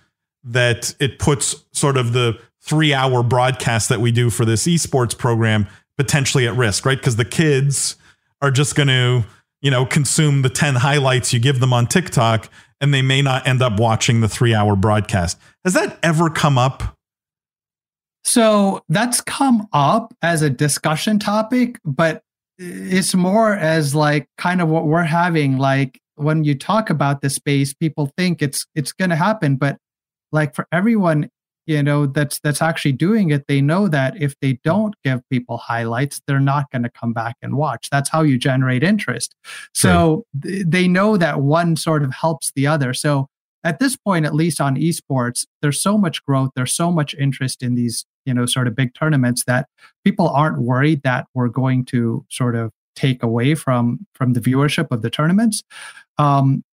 that 0.43 0.93
it 0.99 1.19
puts 1.19 1.63
sort 1.71 1.97
of 1.97 2.13
the 2.13 2.39
three 2.61 2.93
hour 2.93 3.23
broadcast 3.23 3.89
that 3.89 3.99
we 3.99 4.11
do 4.11 4.29
for 4.29 4.45
this 4.45 4.65
esports 4.67 5.17
program 5.17 5.67
potentially 5.97 6.47
at 6.47 6.55
risk, 6.55 6.85
right? 6.85 6.97
Because 6.97 7.15
the 7.15 7.25
kids 7.25 7.95
are 8.41 8.51
just 8.51 8.75
going 8.75 8.87
to, 8.87 9.25
you 9.61 9.71
know, 9.71 9.85
consume 9.85 10.41
the 10.41 10.49
10 10.49 10.75
highlights 10.75 11.33
you 11.33 11.39
give 11.39 11.59
them 11.59 11.73
on 11.73 11.87
TikTok 11.87 12.49
and 12.81 12.93
they 12.93 13.01
may 13.01 13.21
not 13.21 13.47
end 13.47 13.61
up 13.61 13.79
watching 13.79 14.21
the 14.21 14.29
three 14.29 14.53
hour 14.53 14.75
broadcast. 14.75 15.37
Has 15.63 15.73
that 15.73 15.99
ever 16.03 16.29
come 16.29 16.57
up? 16.57 16.97
So 18.23 18.83
that's 18.89 19.21
come 19.21 19.67
up 19.73 20.13
as 20.21 20.41
a 20.41 20.49
discussion 20.49 21.19
topic, 21.19 21.79
but 21.83 22.21
it's 22.57 23.15
more 23.15 23.55
as 23.55 23.95
like 23.95 24.27
kind 24.37 24.61
of 24.61 24.67
what 24.67 24.85
we're 24.85 25.03
having. 25.03 25.57
Like 25.57 25.99
when 26.15 26.43
you 26.43 26.55
talk 26.55 26.89
about 26.89 27.21
the 27.21 27.29
space, 27.29 27.73
people 27.73 28.11
think 28.17 28.41
it's 28.41 28.65
it's 28.75 28.91
going 28.91 29.09
to 29.09 29.15
happen, 29.15 29.55
but 29.55 29.77
like 30.31 30.53
for 30.53 30.67
everyone 30.71 31.29
you 31.69 31.83
know 31.83 32.07
that's 32.07 32.39
that's 32.39 32.63
actually 32.63 32.91
doing 32.91 33.29
it 33.29 33.45
they 33.47 33.61
know 33.61 33.87
that 33.87 34.19
if 34.19 34.33
they 34.39 34.53
don't 34.63 34.95
give 35.03 35.21
people 35.29 35.57
highlights 35.57 36.19
they're 36.25 36.39
not 36.39 36.69
going 36.71 36.81
to 36.81 36.89
come 36.89 37.13
back 37.13 37.35
and 37.43 37.55
watch. 37.55 37.89
That's 37.91 38.09
how 38.09 38.23
you 38.23 38.39
generate 38.39 38.83
interest. 38.83 39.35
So 39.73 40.25
th- 40.41 40.65
they 40.67 40.87
know 40.87 41.15
that 41.17 41.41
one 41.41 41.75
sort 41.75 42.01
of 42.03 42.11
helps 42.11 42.51
the 42.55 42.65
other. 42.65 42.95
So 42.95 43.27
at 43.63 43.77
this 43.77 43.95
point 43.95 44.25
at 44.25 44.33
least 44.33 44.59
on 44.59 44.77
esports 44.77 45.45
there's 45.61 45.79
so 45.79 45.95
much 45.95 46.25
growth 46.25 46.49
there's 46.55 46.73
so 46.73 46.91
much 46.91 47.13
interest 47.15 47.61
in 47.61 47.75
these 47.75 48.05
you 48.25 48.33
know 48.33 48.47
sort 48.47 48.67
of 48.67 48.75
big 48.75 48.95
tournaments 48.95 49.43
that 49.45 49.67
people 50.03 50.27
aren't 50.27 50.59
worried 50.59 51.03
that 51.03 51.27
we're 51.35 51.49
going 51.49 51.85
to 51.85 52.25
sort 52.29 52.55
of 52.55 52.71
take 52.95 53.21
away 53.21 53.53
from 53.53 54.07
from 54.15 54.33
the 54.33 54.41
viewership 54.41 54.87
of 54.89 55.03
the 55.03 55.09
tournaments. 55.09 55.61
Um, 56.17 56.63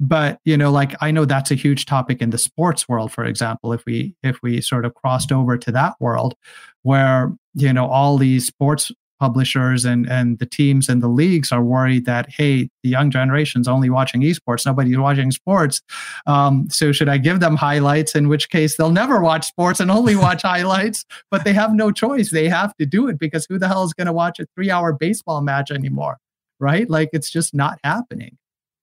but 0.00 0.40
you 0.44 0.56
know 0.56 0.72
like 0.72 0.94
i 1.00 1.10
know 1.10 1.24
that's 1.24 1.50
a 1.50 1.54
huge 1.54 1.84
topic 1.86 2.20
in 2.20 2.30
the 2.30 2.38
sports 2.38 2.88
world 2.88 3.12
for 3.12 3.24
example 3.24 3.72
if 3.72 3.84
we 3.84 4.14
if 4.22 4.38
we 4.42 4.60
sort 4.60 4.84
of 4.84 4.94
crossed 4.94 5.30
over 5.30 5.56
to 5.58 5.70
that 5.70 5.94
world 6.00 6.34
where 6.82 7.32
you 7.54 7.72
know 7.72 7.86
all 7.86 8.16
these 8.16 8.46
sports 8.46 8.90
publishers 9.20 9.84
and 9.84 10.10
and 10.10 10.38
the 10.38 10.46
teams 10.46 10.88
and 10.88 11.02
the 11.02 11.08
leagues 11.08 11.52
are 11.52 11.62
worried 11.62 12.06
that 12.06 12.26
hey 12.30 12.70
the 12.82 12.88
young 12.88 13.10
generation's 13.10 13.68
only 13.68 13.90
watching 13.90 14.22
esports 14.22 14.64
nobody's 14.64 14.96
watching 14.96 15.30
sports. 15.30 15.82
Um, 16.26 16.68
so 16.70 16.90
should 16.90 17.10
i 17.10 17.18
give 17.18 17.40
them 17.40 17.54
highlights 17.54 18.14
in 18.14 18.28
which 18.28 18.48
case 18.48 18.76
they'll 18.76 18.90
never 18.90 19.20
watch 19.20 19.46
sports 19.46 19.78
and 19.78 19.90
only 19.90 20.16
watch 20.26 20.42
highlights? 20.42 21.04
But 21.30 21.44
they 21.44 21.52
have 21.52 21.74
no 21.74 21.92
choice. 21.92 22.30
They 22.30 22.48
have 22.48 22.74
to 22.76 22.86
do 22.86 23.08
it 23.08 23.18
because 23.18 23.46
who 23.48 23.58
the 23.58 23.68
hell 23.68 23.84
is 23.84 23.92
going 23.92 24.06
to 24.06 24.12
watch 24.12 24.40
a 24.40 24.46
three 24.56 24.70
hour 24.70 24.92
baseball 24.94 25.42
match 25.42 25.70
anymore 25.70 26.16
right? 26.62 26.90
Like 26.90 27.08
it's 27.14 27.30
just 27.30 27.54
not 27.54 27.78
happening 27.82 28.36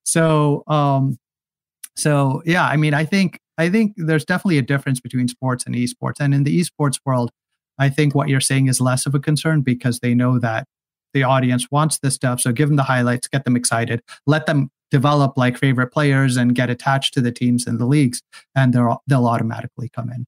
so, 0.08 0.64
um, 0.68 1.18
so 1.98 2.42
yeah, 2.46 2.66
I 2.66 2.78
mean, 2.78 2.94
I 2.94 3.04
think 3.04 3.40
I 3.58 3.70
think 3.70 3.94
there's 3.98 4.24
definitely 4.24 4.58
a 4.58 4.62
difference 4.62 5.02
between 5.02 5.28
sports 5.28 5.66
and 5.66 5.76
esports, 5.76 6.22
and 6.22 6.34
in 6.34 6.46
the 6.46 6.62
esports 6.62 7.00
world, 7.06 7.30
I 7.78 7.90
think 7.90 8.16
what 8.16 8.30
you're 8.30 8.40
saying 8.40 8.68
is 8.68 8.80
less 8.80 9.06
of 9.06 9.14
a 9.14 9.20
concern 9.20 9.62
because 9.62 10.00
they 10.00 10.14
know 10.14 10.40
that 10.40 10.66
the 11.14 11.24
audience 11.24 11.70
wants 11.72 12.00
this 12.00 12.16
stuff. 12.16 12.40
So 12.40 12.54
give 12.54 12.70
them 12.70 12.78
the 12.78 12.84
highlights, 12.84 13.28
get 13.28 13.44
them 13.44 13.58
excited, 13.58 14.02
let 14.26 14.46
them 14.46 14.70
develop 14.92 15.38
like 15.38 15.58
favorite 15.58 15.88
players 15.88 16.38
and 16.38 16.56
get 16.56 16.70
attached 16.70 17.14
to 17.16 17.22
the 17.22 17.32
teams 17.34 17.68
and 17.68 17.78
the 17.78 17.86
leagues, 17.86 18.22
and 18.56 18.74
they'll 18.74 19.04
they'll 19.08 19.28
automatically 19.28 19.90
come 19.90 20.10
in. 20.10 20.26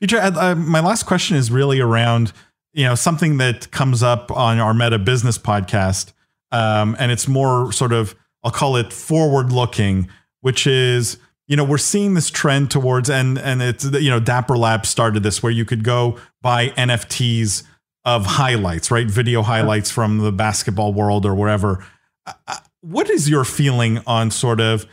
Future, 0.00 0.20
uh, 0.20 0.54
my 0.56 0.80
last 0.80 1.04
question 1.04 1.38
is 1.38 1.50
really 1.50 1.80
around 1.80 2.34
you 2.74 2.84
know 2.84 2.94
something 2.94 3.38
that 3.38 3.70
comes 3.70 4.02
up 4.02 4.30
on 4.30 4.58
our 4.58 4.74
Meta 4.74 4.98
Business 4.98 5.38
podcast, 5.38 6.12
um, 6.52 6.94
and 6.98 7.10
it's 7.10 7.26
more 7.26 7.72
sort 7.72 7.94
of 7.94 8.14
I'll 8.44 8.52
call 8.52 8.76
it 8.76 8.92
forward 8.92 9.52
looking, 9.52 10.08
which 10.42 10.66
is 10.66 11.18
you 11.48 11.56
know 11.56 11.64
we're 11.64 11.78
seeing 11.78 12.14
this 12.14 12.30
trend 12.30 12.70
towards 12.70 13.10
and 13.10 13.38
and 13.38 13.62
it's 13.62 13.84
you 13.84 14.10
know 14.10 14.20
Dapper 14.20 14.56
Labs 14.56 14.88
started 14.88 15.22
this 15.22 15.42
where 15.42 15.52
you 15.52 15.64
could 15.64 15.82
go 15.82 16.18
buy 16.42 16.68
NFTs 16.68 17.64
of 18.04 18.26
highlights, 18.26 18.90
right? 18.90 19.06
Video 19.06 19.42
highlights 19.42 19.90
from 19.90 20.18
the 20.18 20.30
basketball 20.30 20.92
world 20.92 21.24
or 21.24 21.34
wherever. 21.34 21.84
Uh, 22.26 22.32
uh, 22.46 22.56
what 22.82 23.08
is 23.08 23.30
your 23.30 23.44
feeling 23.44 24.00
on 24.06 24.30
sort 24.30 24.60
of 24.60 24.86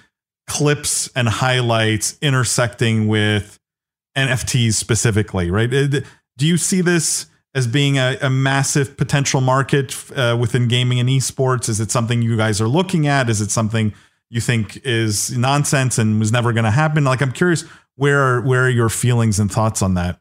clips 0.48 1.10
and 1.14 1.28
highlights 1.28 2.18
intersecting 2.22 3.08
with 3.08 3.60
NFTs 4.18 4.74
specifically, 4.74 5.52
right? 5.52 5.70
Do 5.70 6.48
you 6.48 6.58
see 6.58 6.82
this 6.82 7.26
as 7.54 7.68
being 7.68 7.98
a, 7.98 8.18
a 8.22 8.30
massive 8.30 8.98
potential 8.98 9.42
market 9.42 9.96
uh, 10.16 10.38
within 10.40 10.68
gaming 10.68 11.00
and 11.00 11.10
esports? 11.10 11.70
Is 11.70 11.80
it 11.80 11.92
something 11.92 12.22
you 12.22 12.38
guys 12.38 12.62
are 12.62 12.68
looking 12.68 13.08
at? 13.08 13.30
Is 13.30 13.42
it 13.42 13.52
something 13.52 13.94
you 14.30 14.42
think 14.42 14.80
is 14.86 15.36
nonsense 15.38 15.98
and 15.98 16.20
was 16.20 16.32
never 16.32 16.54
going 16.54 16.64
to 16.64 16.72
happen? 16.72 17.04
Like, 17.04 17.22
I'm 17.22 17.34
curious 17.34 17.66
where 17.96 18.20
are, 18.20 18.42
where 18.42 18.66
are 18.66 18.70
your 18.70 18.90
feelings 18.90 19.40
and 19.40 19.52
thoughts 19.52 19.82
on 19.82 19.96
that? 19.96 20.20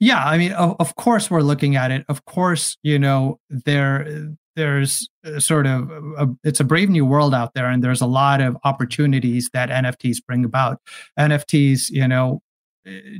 Yeah, 0.00 0.22
I 0.22 0.36
mean, 0.36 0.52
of, 0.52 0.76
of 0.80 0.96
course 0.96 1.30
we're 1.30 1.40
looking 1.40 1.76
at 1.76 1.90
it. 1.90 2.04
Of 2.08 2.24
course, 2.26 2.76
you 2.82 2.98
know 2.98 3.38
there 3.48 4.34
there's 4.56 5.08
sort 5.38 5.66
of 5.66 5.90
a, 5.90 6.28
it's 6.44 6.60
a 6.60 6.64
brave 6.64 6.90
new 6.90 7.06
world 7.06 7.34
out 7.34 7.54
there, 7.54 7.68
and 7.68 7.82
there's 7.82 8.00
a 8.00 8.06
lot 8.06 8.40
of 8.40 8.56
opportunities 8.64 9.50
that 9.52 9.70
NFTs 9.70 10.18
bring 10.26 10.44
about. 10.44 10.80
NFTs, 11.18 11.90
you 11.90 12.06
know, 12.06 12.42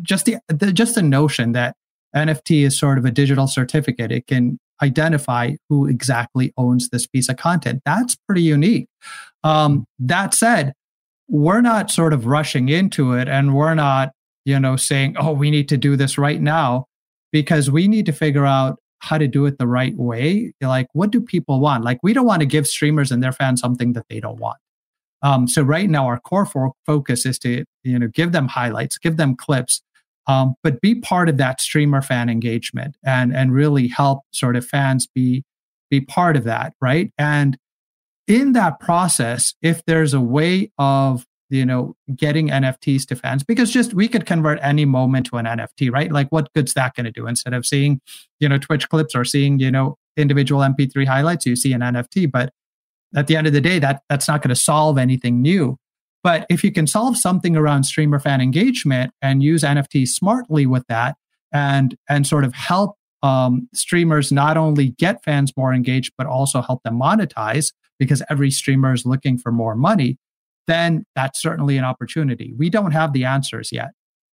just 0.03 0.27
the, 0.27 0.37
the 0.49 0.73
just 0.73 0.95
the 0.95 1.03
notion 1.03 1.53
that 1.53 1.77
NFT 2.15 2.65
is 2.65 2.79
sort 2.79 2.99
of 2.99 3.05
a 3.05 3.11
digital 3.11 3.47
certificate. 3.47 4.13
It 4.13 4.27
can 4.27 4.59
identify 4.83 5.53
who 5.69 5.87
exactly 5.87 6.53
owns 6.57 6.89
this 6.89 7.07
piece 7.07 7.29
of 7.29 7.37
content. 7.37 7.83
That's 7.85 8.17
pretty 8.27 8.43
unique. 8.43 8.89
Um, 9.43 9.87
that 9.99 10.35
said, 10.35 10.75
we're 11.29 11.61
not 11.61 11.91
sort 11.91 12.13
of 12.13 12.27
rushing 12.27 12.69
into 12.69 13.13
it 13.13 13.29
and 13.29 13.55
we're 13.55 13.75
not, 13.75 14.13
you 14.45 14.59
know, 14.61 14.77
saying, 14.77 15.17
oh, 15.19 15.33
we 15.33 15.51
need 15.51 15.69
to 15.71 15.77
do 15.77 15.97
this 15.97 16.19
right 16.19 16.41
now 16.41 16.87
because 17.33 17.71
we 17.71 17.89
need 17.89 18.07
to 18.07 18.13
figure 18.13 18.47
out 18.47 18.79
how 18.99 19.19
to 19.19 19.27
do 19.27 19.47
it 19.47 19.59
the 19.59 19.67
right 19.67 19.97
way. 19.97 20.53
Like, 20.61 20.87
what 20.93 21.11
do 21.11 21.21
people 21.21 21.61
want? 21.61 21.85
Like, 21.85 21.99
we 22.03 22.13
don't 22.13 22.27
want 22.27 22.41
to 22.41 22.47
give 22.47 22.67
streamers 22.67 23.11
and 23.11 23.23
their 23.23 23.33
fans 23.33 23.61
something 23.61 23.93
that 23.95 24.07
they 24.09 24.21
don't 24.21 24.39
want. 24.39 24.59
Um, 25.23 25.49
so 25.49 25.63
right 25.63 25.89
now, 25.89 26.07
our 26.07 26.21
core 26.21 26.47
focus 26.87 27.27
is 27.27 27.39
to, 27.41 27.65
you 27.83 27.99
know, 27.99 28.09
give 28.09 28.33
them 28.33 28.49
highlights, 28.49 28.99
give 28.99 29.17
them 29.17 29.37
clips, 29.37 29.83
um, 30.27 30.55
but 30.63 30.81
be 30.81 30.95
part 30.95 31.29
of 31.29 31.37
that 31.37 31.61
streamer 31.61 32.03
fan 32.03 32.29
engagement 32.29 32.97
and 33.05 33.35
and 33.35 33.53
really 33.53 33.89
help 33.89 34.21
sort 34.33 34.57
of 34.57 34.67
fans 34.67 35.07
be 35.07 35.45
be 35.91 36.01
part 36.01 36.37
of 36.37 36.45
that, 36.45 36.75
right? 36.81 37.13
And 37.19 37.59
in 38.27 38.53
that 38.53 38.81
process, 38.81 39.55
if 39.63 39.85
there's 39.85 40.15
a 40.15 40.21
way 40.21 40.71
of 40.79 41.27
you 41.51 41.65
know 41.65 41.95
getting 42.17 42.49
nfts 42.49 43.07
to 43.07 43.15
fans 43.15 43.45
because 43.45 43.71
just 43.71 43.93
we 43.93 44.09
could 44.09 44.25
convert 44.25 44.59
any 44.63 44.87
moment 44.87 45.27
to 45.27 45.37
an 45.37 45.45
nft 45.45 45.93
right? 45.93 46.11
Like 46.11 46.29
what 46.31 46.53
good's 46.55 46.75
that 46.75 46.95
going 46.95 47.05
to 47.05 47.13
do? 47.13 47.27
Instead 47.27 47.53
of 47.53 47.67
seeing 47.67 48.01
you 48.41 48.49
know 48.49 48.59
twitch 48.59 48.89
clips 48.89 49.15
or 49.15 49.25
seeing 49.25 49.59
you 49.59 49.71
know 49.71 49.97
individual 50.17 50.63
mp3 50.63 51.07
highlights 51.07 51.45
you 51.45 51.57
see 51.57 51.73
an 51.73 51.81
nft 51.81 52.31
but 52.31 52.53
at 53.17 53.27
the 53.27 53.37
end 53.37 53.47
of 53.47 53.53
the 53.53 53.61
day 53.61 53.79
that 53.79 54.03
that's 54.09 54.29
not 54.29 54.43
going 54.43 54.49
to 54.49 54.55
solve 54.55 54.97
anything 54.97 55.43
new 55.43 55.77
but 56.25 56.47
if 56.51 56.65
you 56.65 56.73
can 56.73 56.89
solve 56.89 57.17
something 57.17 57.57
around 57.57 57.85
streamer 57.85 58.19
fan 58.19 58.41
engagement 58.41 59.13
and 59.23 59.43
use 59.43 59.63
nfts 59.63 60.09
smartly 60.09 60.67
with 60.67 60.85
that 60.89 61.17
and 61.53 61.97
and 62.09 62.27
sort 62.27 62.45
of 62.45 62.53
help 62.53 62.97
um, 63.23 63.69
streamers 63.73 64.31
not 64.33 64.57
only 64.57 64.91
get 64.99 65.25
fans 65.25 65.53
more 65.57 65.73
engaged 65.73 66.13
but 66.19 66.27
also 66.27 66.61
help 66.61 66.83
them 66.83 67.01
monetize 67.01 67.73
because 67.99 68.23
every 68.29 68.51
streamer 68.51 68.93
is 68.93 69.07
looking 69.07 69.39
for 69.39 69.53
more 69.53 69.75
money, 69.75 70.19
then 70.67 71.05
that's 71.15 71.41
certainly 71.41 71.77
an 71.77 71.85
opportunity. 71.85 72.55
We 72.57 72.71
don't 72.71 72.93
have 72.93 73.13
the 73.13 73.25
answers 73.25 73.71
yet. 73.73 73.91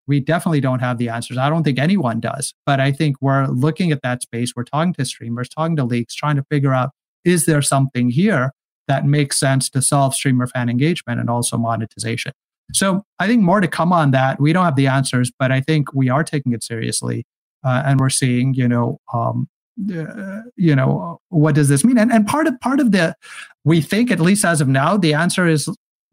We 0.07 0.19
definitely 0.19 0.61
don't 0.61 0.79
have 0.79 0.97
the 0.97 1.09
answers. 1.09 1.37
I 1.37 1.49
don't 1.49 1.63
think 1.63 1.79
anyone 1.79 2.19
does. 2.19 2.53
But 2.65 2.79
I 2.79 2.91
think 2.91 3.17
we're 3.21 3.47
looking 3.47 3.91
at 3.91 4.01
that 4.01 4.23
space. 4.23 4.53
We're 4.55 4.63
talking 4.63 4.93
to 4.93 5.05
streamers, 5.05 5.47
talking 5.47 5.75
to 5.77 5.83
leagues, 5.83 6.15
trying 6.15 6.35
to 6.37 6.43
figure 6.49 6.73
out 6.73 6.89
is 7.23 7.45
there 7.45 7.61
something 7.61 8.09
here 8.09 8.51
that 8.87 9.05
makes 9.05 9.39
sense 9.39 9.69
to 9.69 9.81
solve 9.81 10.13
streamer 10.13 10.47
fan 10.47 10.69
engagement 10.69 11.19
and 11.19 11.29
also 11.29 11.57
monetization. 11.57 12.33
So 12.73 13.03
I 13.19 13.27
think 13.27 13.41
more 13.41 13.61
to 13.61 13.67
come 13.67 13.91
on 13.91 14.11
that. 14.11 14.39
We 14.39 14.53
don't 14.53 14.65
have 14.65 14.75
the 14.75 14.87
answers, 14.87 15.31
but 15.37 15.51
I 15.51 15.61
think 15.61 15.93
we 15.93 16.09
are 16.09 16.23
taking 16.23 16.53
it 16.53 16.63
seriously, 16.63 17.25
uh, 17.63 17.83
and 17.85 17.99
we're 17.99 18.09
seeing, 18.09 18.53
you 18.53 18.67
know, 18.67 18.99
um, 19.13 19.47
uh, 19.89 20.41
you 20.57 20.75
know 20.75 21.19
what 21.29 21.55
does 21.55 21.69
this 21.69 21.83
mean 21.83 21.97
and, 21.97 22.11
and 22.11 22.27
part 22.27 22.45
of 22.45 22.59
part 22.59 22.79
of 22.79 22.91
the 22.91 23.15
we 23.63 23.81
think 23.81 24.11
at 24.11 24.19
least 24.19 24.43
as 24.43 24.61
of 24.61 24.67
now 24.67 24.97
the 24.97 25.13
answer 25.13 25.47
is 25.47 25.69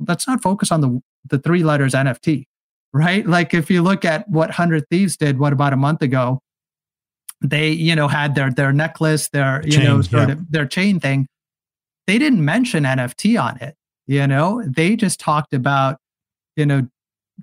let's 0.07 0.27
not 0.27 0.41
focus 0.41 0.71
on 0.71 0.81
the 0.81 1.01
the 1.29 1.39
three 1.41 1.65
letters 1.65 1.93
nft 1.93 2.45
right 2.93 3.27
like 3.27 3.53
if 3.53 3.69
you 3.69 3.83
look 3.83 4.05
at 4.05 4.27
what 4.29 4.49
100 4.49 4.89
thieves 4.89 5.17
did 5.17 5.39
what 5.39 5.53
about 5.53 5.73
a 5.73 5.77
month 5.77 6.01
ago 6.03 6.41
they 7.43 7.71
you 7.71 7.95
know 7.95 8.09
had 8.09 8.37
their 8.37 8.51
their 8.51 8.73
necklace 8.73 9.29
their 9.29 9.61
you 9.65 9.73
chain, 9.73 9.85
know 9.85 10.03
sort 10.03 10.29
yeah. 10.29 10.35
of 10.35 10.51
their 10.51 10.67
chain 10.67 11.01
thing 11.01 11.27
they 12.09 12.19
didn't 12.19 12.45
mention 12.45 12.83
nft 12.83 13.41
on 13.41 13.57
it 13.59 13.77
you 14.09 14.27
know 14.27 14.61
they 14.67 14.97
just 14.97 15.21
talked 15.21 15.55
about 15.55 15.99
you 16.57 16.67
know 16.67 16.85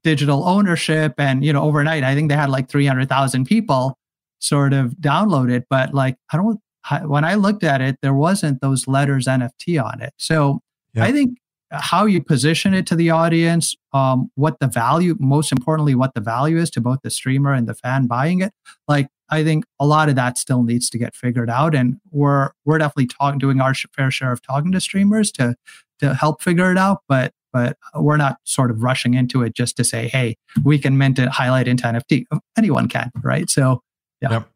digital 0.03 0.43
ownership 0.45 1.13
and 1.17 1.45
you 1.45 1.53
know 1.53 1.63
overnight 1.63 2.03
i 2.03 2.13
think 2.13 2.27
they 2.29 2.35
had 2.35 2.49
like 2.49 2.67
300,000 2.67 3.45
people 3.45 3.97
sort 4.45 4.73
of 4.73 4.91
download 4.93 5.51
it. 5.51 5.65
But 5.69 5.93
like, 5.93 6.17
I 6.31 6.37
don't, 6.37 6.59
when 7.05 7.25
I 7.25 7.35
looked 7.35 7.63
at 7.63 7.81
it, 7.81 7.97
there 8.01 8.13
wasn't 8.13 8.61
those 8.61 8.87
letters 8.87 9.25
NFT 9.25 9.83
on 9.83 10.01
it. 10.01 10.13
So 10.17 10.59
yeah. 10.93 11.05
I 11.05 11.11
think 11.11 11.37
how 11.71 12.05
you 12.05 12.23
position 12.23 12.73
it 12.73 12.85
to 12.87 12.95
the 12.95 13.09
audience, 13.09 13.75
um, 13.91 14.29
what 14.35 14.59
the 14.59 14.67
value, 14.67 15.15
most 15.19 15.51
importantly, 15.51 15.95
what 15.95 16.13
the 16.13 16.21
value 16.21 16.57
is 16.57 16.69
to 16.71 16.81
both 16.81 16.99
the 17.03 17.09
streamer 17.09 17.53
and 17.53 17.67
the 17.67 17.73
fan 17.73 18.07
buying 18.07 18.41
it. 18.41 18.53
Like, 18.87 19.07
I 19.29 19.43
think 19.43 19.65
a 19.79 19.85
lot 19.85 20.09
of 20.09 20.15
that 20.15 20.37
still 20.37 20.63
needs 20.63 20.89
to 20.91 20.97
get 20.97 21.15
figured 21.15 21.49
out, 21.49 21.73
and 21.75 21.99
we're 22.11 22.51
we're 22.63 22.77
definitely 22.77 23.07
talking, 23.07 23.39
doing 23.39 23.61
our 23.61 23.73
fair 23.73 24.11
share 24.11 24.31
of 24.31 24.41
talking 24.41 24.71
to 24.71 24.79
streamers 24.79 25.31
to 25.33 25.55
to 25.99 26.13
help 26.13 26.41
figure 26.41 26.71
it 26.71 26.77
out. 26.77 27.01
But 27.07 27.33
but 27.51 27.77
we're 27.95 28.17
not 28.17 28.37
sort 28.43 28.69
of 28.69 28.83
rushing 28.83 29.13
into 29.13 29.41
it 29.41 29.55
just 29.55 29.77
to 29.77 29.83
say, 29.83 30.07
hey, 30.09 30.35
we 30.63 30.77
can 30.77 30.97
mint 30.97 31.17
it, 31.19 31.29
highlight 31.29 31.67
into 31.67 31.85
NFT. 31.85 32.25
Anyone 32.57 32.89
can, 32.89 33.11
right? 33.23 33.49
So 33.49 33.81
yeah. 34.21 34.31
Yep. 34.31 34.49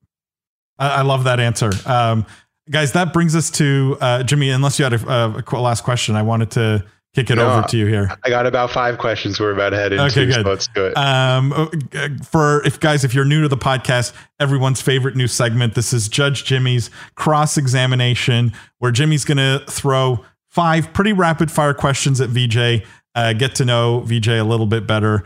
I, 0.78 0.90
I 0.90 1.02
love 1.02 1.24
that 1.26 1.40
answer. 1.40 1.72
Um, 1.86 2.26
guys, 2.70 2.94
that 2.94 3.14
brings 3.14 3.36
us 3.36 3.52
to 3.52 3.98
uh, 4.02 4.24
Jimmy. 4.24 4.50
Unless 4.50 4.80
you 4.80 4.84
had 4.84 4.94
a, 4.94 5.44
a, 5.46 5.60
last 5.60 5.84
question, 5.84 6.16
I 6.16 6.24
wanted 6.24 6.52
to 6.52 6.86
kick 7.14 7.30
it 7.30 7.36
no, 7.36 7.50
over 7.50 7.68
to 7.68 7.78
you 7.78 7.86
here. 7.86 8.12
I 8.24 8.30
got 8.30 8.46
about 8.46 8.72
five 8.72 8.98
questions 8.98 9.40
we're 9.40 9.52
about 9.52 9.72
to 9.72 9.78
head 9.78 9.94
into. 9.94 10.06
Okay, 10.06 10.26
good. 10.26 10.36
So 10.36 10.42
let's 10.42 10.68
do 10.68 10.86
it. 10.86 10.98
Um, 10.98 11.54
uh, 11.54 12.08
for 12.24 12.66
if 12.66 12.80
guys, 12.80 13.04
if 13.04 13.14
you're 13.14 13.26
new 13.26 13.42
to 13.42 13.48
the 13.48 13.58
podcast, 13.58 14.14
everyone's 14.40 14.82
favorite 14.82 15.16
new 15.16 15.28
segment. 15.28 15.76
This 15.76 15.94
is 15.94 16.08
Judge 16.08 16.46
Jimmy's 16.46 16.90
cross 17.16 17.58
examination, 17.58 18.54
where 18.80 18.92
Jimmy's 18.92 19.26
going 19.26 19.38
to 19.38 19.64
throw 19.70 20.24
five 20.50 20.94
pretty 20.94 21.14
rapid 21.14 21.52
fire 21.52 21.74
questions 21.74 22.22
at 22.22 22.30
VJ. 22.30 22.86
Uh, 23.16 23.34
get 23.34 23.56
to 23.56 23.66
know 23.66 24.02
VJ 24.02 24.30
a 24.30 24.44
little 24.44 24.68
bit 24.68 24.86
better. 24.86 25.24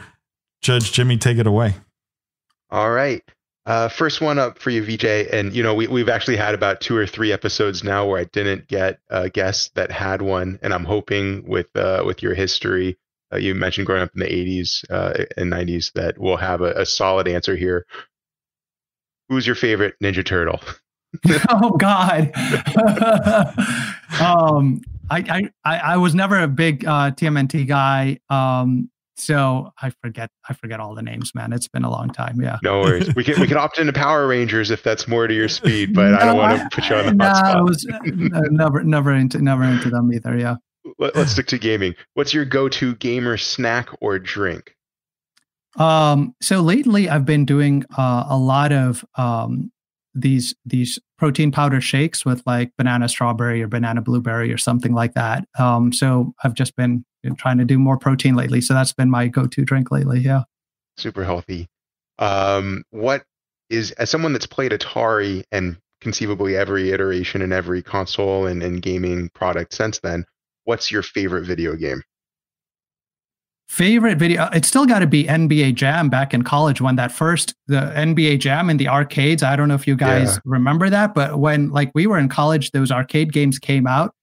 Judge 0.61 0.91
Jimmy, 0.91 1.17
take 1.17 1.37
it 1.37 1.47
away. 1.47 1.75
All 2.69 2.91
right. 2.91 3.21
Uh, 3.65 3.87
first 3.87 4.19
one 4.19 4.37
up 4.37 4.59
for 4.59 4.71
you, 4.71 4.83
VJ, 4.83 5.05
and 5.31 5.53
you 5.55 5.63
know 5.63 5.73
we 5.73 5.87
we've 5.87 6.09
actually 6.09 6.35
had 6.35 6.53
about 6.53 6.81
two 6.81 6.97
or 6.97 7.07
three 7.07 7.31
episodes 7.31 7.81
now 7.83 8.05
where 8.05 8.19
I 8.19 8.25
didn't 8.25 8.67
get 8.67 8.99
a 9.09 9.29
guest 9.29 9.75
that 9.75 9.89
had 9.89 10.21
one, 10.21 10.59
and 10.61 10.73
I'm 10.73 10.83
hoping 10.83 11.47
with 11.47 11.73
uh, 11.75 12.03
with 12.05 12.21
your 12.21 12.33
history, 12.33 12.97
uh, 13.33 13.37
you 13.37 13.55
mentioned 13.55 13.87
growing 13.87 14.03
up 14.03 14.11
in 14.13 14.19
the 14.19 14.27
80s 14.27 14.83
uh, 14.89 15.25
and 15.37 15.51
90s, 15.51 15.93
that 15.93 16.17
we'll 16.17 16.37
have 16.37 16.61
a, 16.61 16.71
a 16.73 16.85
solid 16.85 17.27
answer 17.27 17.55
here. 17.55 17.85
Who's 19.29 19.47
your 19.47 19.55
favorite 19.55 19.95
Ninja 20.03 20.25
Turtle? 20.25 20.59
oh 21.49 21.71
God. 21.77 22.31
um, 24.21 24.81
I, 25.09 25.49
I 25.63 25.77
I 25.77 25.97
was 25.97 26.13
never 26.13 26.39
a 26.39 26.47
big 26.47 26.85
uh, 26.85 27.11
TMNT 27.11 27.67
guy. 27.67 28.19
Um, 28.29 28.89
so 29.15 29.71
I 29.81 29.91
forget 30.01 30.29
I 30.49 30.53
forget 30.53 30.79
all 30.79 30.95
the 30.95 31.01
names, 31.01 31.35
man. 31.35 31.53
It's 31.53 31.67
been 31.67 31.83
a 31.83 31.89
long 31.89 32.09
time. 32.09 32.41
Yeah. 32.41 32.57
No 32.63 32.81
worries. 32.81 33.13
We 33.15 33.23
can 33.23 33.39
we 33.39 33.47
can 33.47 33.57
opt 33.57 33.77
into 33.77 33.93
Power 33.93 34.27
Rangers 34.27 34.71
if 34.71 34.83
that's 34.83 35.07
more 35.07 35.27
to 35.27 35.33
your 35.33 35.47
speed, 35.49 35.93
but 35.93 36.11
no, 36.11 36.17
I 36.17 36.25
don't 36.25 36.37
want 36.37 36.59
to 36.59 36.75
put 36.75 36.89
you 36.89 36.95
on 36.95 37.05
the 37.05 37.13
no, 37.13 37.25
hot 37.25 37.37
spot. 37.37 37.57
I 37.57 37.61
was 37.61 37.85
never 38.51 38.83
never 38.83 39.13
into 39.13 39.41
never 39.41 39.63
into 39.63 39.89
them 39.89 40.11
either. 40.13 40.37
Yeah. 40.37 40.55
Let, 40.99 41.15
us 41.15 41.31
stick 41.31 41.47
to 41.47 41.57
gaming. 41.57 41.95
What's 42.13 42.33
your 42.33 42.43
go-to 42.43 42.95
gamer 42.95 43.37
snack 43.37 43.89
or 44.01 44.19
drink? 44.19 44.75
Um. 45.77 46.35
So 46.41 46.61
lately, 46.61 47.09
I've 47.09 47.25
been 47.25 47.45
doing 47.45 47.83
uh, 47.97 48.25
a 48.29 48.37
lot 48.37 48.71
of 48.71 49.05
um 49.15 49.71
these 50.15 50.53
these 50.65 50.99
protein 51.17 51.51
powder 51.51 51.81
shakes 51.81 52.25
with 52.25 52.43
like 52.45 52.71
banana 52.77 53.09
strawberry 53.09 53.63
or 53.63 53.67
banana 53.67 54.01
blueberry 54.01 54.51
or 54.51 54.57
something 54.57 54.93
like 54.93 55.13
that. 55.13 55.47
Um. 55.57 55.93
So 55.93 56.33
I've 56.43 56.53
just 56.53 56.75
been 56.75 57.05
trying 57.37 57.57
to 57.57 57.65
do 57.65 57.79
more 57.79 57.97
protein 57.97 58.35
lately. 58.35 58.61
So 58.61 58.73
that's 58.73 58.93
been 58.93 59.09
my 59.09 59.27
go-to 59.27 59.63
drink 59.63 59.91
lately. 59.91 60.19
Yeah. 60.19 60.43
Super 60.97 61.23
healthy. 61.23 61.67
Um, 62.19 62.83
what 62.91 63.23
is 63.69 63.91
as 63.91 64.09
someone 64.09 64.33
that's 64.33 64.45
played 64.45 64.71
Atari 64.71 65.43
and 65.51 65.77
conceivably 66.01 66.55
every 66.55 66.91
iteration 66.91 67.41
and 67.41 67.53
every 67.53 67.81
console 67.81 68.45
and, 68.45 68.61
and 68.61 68.81
gaming 68.81 69.29
product 69.29 69.73
since 69.73 69.99
then, 69.99 70.25
what's 70.65 70.91
your 70.91 71.01
favorite 71.01 71.45
video 71.45 71.75
game? 71.75 72.03
Favorite 73.67 74.19
video? 74.19 74.49
It's 74.53 74.67
still 74.67 74.85
got 74.85 74.99
to 74.99 75.07
be 75.07 75.23
NBA 75.23 75.75
Jam 75.75 76.09
back 76.09 76.33
in 76.33 76.43
college 76.43 76.81
when 76.81 76.97
that 76.97 77.11
first 77.11 77.55
the 77.67 77.91
NBA 77.95 78.39
Jam 78.39 78.69
in 78.69 78.77
the 78.77 78.89
arcades. 78.89 79.41
I 79.41 79.55
don't 79.55 79.67
know 79.67 79.73
if 79.73 79.87
you 79.87 79.95
guys 79.95 80.33
yeah. 80.33 80.39
remember 80.45 80.89
that, 80.89 81.15
but 81.15 81.39
when 81.39 81.69
like 81.69 81.91
we 81.95 82.05
were 82.05 82.19
in 82.19 82.29
college, 82.29 82.71
those 82.71 82.91
arcade 82.91 83.31
games 83.31 83.57
came 83.57 83.87
out, 83.87 84.13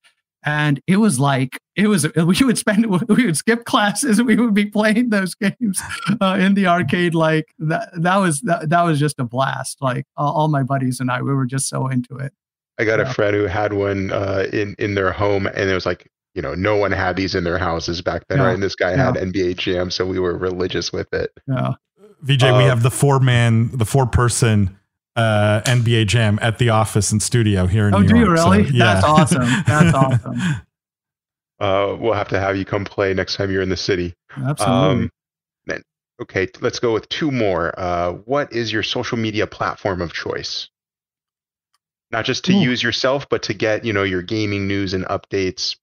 and 0.45 0.81
it 0.87 0.99
was 0.99 1.19
like 1.19 1.59
it 1.81 1.89
was 1.89 2.07
we 2.17 2.37
would 2.45 2.59
spend 2.59 2.87
we 3.09 3.27
would 3.27 3.37
skip 3.37 3.65
classes 3.65 4.23
we 4.23 4.37
would 4.37 4.55
be 4.55 4.67
playing 4.67 5.11
those 5.11 5.35
games 5.35 5.81
uh, 6.21 6.37
in 6.39 6.55
the 6.55 6.67
arcade 6.67 7.15
like 7.15 7.55
that 7.59 7.91
that 7.95 8.17
was 8.17 8.41
that, 8.43 8.69
that 8.69 8.83
was 8.83 8.99
just 8.99 9.19
a 9.19 9.25
blast 9.25 9.79
like 9.81 10.07
all, 10.17 10.33
all 10.33 10.49
my 10.49 10.63
buddies 10.63 11.01
and 11.01 11.11
i 11.11 11.21
we 11.21 11.35
were 11.35 11.47
just 11.47 11.69
so 11.69 11.87
into 11.89 12.17
it 12.17 12.33
I 12.81 12.85
got 12.85 12.99
yeah. 12.99 13.11
a 13.11 13.13
friend 13.13 13.37
who 13.37 13.45
had 13.45 13.75
one 13.75 14.11
uh, 14.11 14.47
in 14.53 14.75
in 14.79 14.95
their 14.95 15.13
home, 15.13 15.47
and 15.47 15.69
it 15.69 15.75
was 15.75 15.85
like 15.85 16.11
you 16.35 16.41
know 16.41 16.55
no 16.55 16.77
one 16.77 16.93
had 16.93 17.15
these 17.15 17.35
in 17.35 17.45
their 17.45 17.59
houses 17.59 18.01
back 18.01 18.27
then, 18.29 18.39
yeah. 18.39 18.47
right? 18.47 18.55
And 18.55 18.63
this 18.63 18.75
guy 18.75 18.93
yeah. 18.93 19.13
had 19.13 19.17
NBA 19.17 19.59
Jam, 19.59 19.91
so 19.91 20.07
we 20.07 20.19
were 20.19 20.37
religious 20.37 20.91
with 20.91 21.13
it. 21.13 21.31
Yeah. 21.47 21.75
VJ, 22.23 22.43
we 22.43 22.49
uh, 22.49 22.69
have 22.69 22.83
the 22.83 22.91
four 22.91 23.21
man, 23.21 23.71
the 23.77 23.85
four 23.85 24.07
person 24.07 24.79
uh, 25.15 25.61
NBA 25.67 26.07
Jam 26.07 26.39
at 26.41 26.59
the 26.59 26.71
office 26.71 27.13
and 27.13 27.23
studio 27.23 27.67
here 27.67 27.87
in 27.87 27.95
oh, 27.95 27.99
New 27.99 28.05
York. 28.05 28.15
Oh, 28.15 28.17
do 28.17 28.19
you 28.19 28.33
really? 28.33 28.69
So, 28.69 28.75
yeah. 28.75 28.95
That's 28.95 29.05
awesome. 29.05 29.65
That's 29.67 29.95
awesome. 30.25 30.41
Uh, 31.61 31.97
we'll 32.01 32.15
have 32.15 32.29
to 32.29 32.41
have 32.41 32.57
you 32.57 32.65
come 32.65 32.85
play 32.85 33.13
next 33.13 33.37
time 33.37 33.51
you're 33.51 33.63
in 33.63 33.69
the 33.69 33.77
city. 33.77 34.15
Absolutely. 34.37 35.05
Um, 35.05 35.11
then, 35.67 35.83
okay, 36.23 36.49
let's 36.61 36.79
go 36.79 36.93
with 36.93 37.09
two 37.11 37.31
more. 37.31 37.79
Uh, 37.79 38.13
what 38.13 38.53
is 38.53 38.73
your 38.73 38.83
social 38.83 39.19
media 39.19 39.47
platform 39.47 40.01
of 40.01 40.13
choice? 40.13 40.69
Not 42.11 42.25
just 42.25 42.45
to 42.47 42.53
Ooh. 42.53 42.61
use 42.61 42.83
yourself, 42.83 43.29
but 43.29 43.43
to 43.45 43.55
get 43.55 43.85
you 43.85 43.93
know 43.93 44.03
your 44.03 44.23
gaming 44.23 44.67
news 44.67 44.95
and 44.95 45.05
updates. 45.07 45.77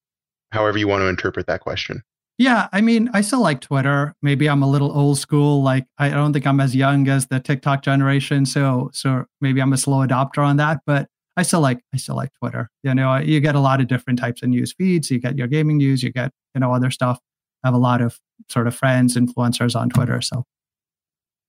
However 0.52 0.78
you 0.78 0.88
want 0.88 1.02
to 1.02 1.08
interpret 1.08 1.48
that 1.48 1.62
question. 1.62 2.04
Yeah, 2.38 2.68
I 2.72 2.82
mean, 2.82 3.10
I 3.14 3.22
still 3.22 3.42
like 3.42 3.62
Twitter. 3.62 4.14
Maybe 4.22 4.48
I'm 4.48 4.62
a 4.62 4.70
little 4.70 4.96
old 4.96 5.18
school. 5.18 5.64
Like, 5.64 5.88
I 5.98 6.10
don't 6.10 6.34
think 6.34 6.46
I'm 6.46 6.60
as 6.60 6.76
young 6.76 7.08
as 7.08 7.28
the 7.28 7.40
TikTok 7.40 7.82
generation. 7.82 8.46
So, 8.46 8.92
so 8.94 9.26
maybe 9.42 9.60
I'm 9.60 9.74
a 9.74 9.78
slow 9.78 10.06
adopter 10.06 10.46
on 10.46 10.58
that. 10.58 10.82
But 10.86 11.10
I 11.38 11.44
still 11.44 11.62
like, 11.62 11.80
I 11.94 11.98
still 11.98 12.16
like 12.16 12.32
Twitter. 12.40 12.70
You 12.84 12.94
know, 12.96 13.18
you 13.18 13.40
get 13.40 13.56
a 13.56 13.60
lot 13.60 13.80
of 13.80 13.88
different 13.88 14.20
types 14.20 14.42
of 14.42 14.50
news 14.50 14.74
feeds. 14.74 15.10
You 15.12 15.20
get 15.20 15.38
your 15.38 15.48
gaming 15.48 15.78
news. 15.78 16.04
You 16.04 16.12
get, 16.12 16.32
you 16.56 16.60
know, 16.60 16.74
other 16.74 16.92
stuff. 16.92 17.20
I 17.64 17.68
have 17.68 17.76
a 17.76 17.80
lot 17.80 18.02
of 18.02 18.20
sort 18.50 18.68
of 18.68 18.76
friends, 18.76 19.16
influencers 19.16 19.80
on 19.80 19.90
Twitter. 19.90 20.20
So, 20.22 20.44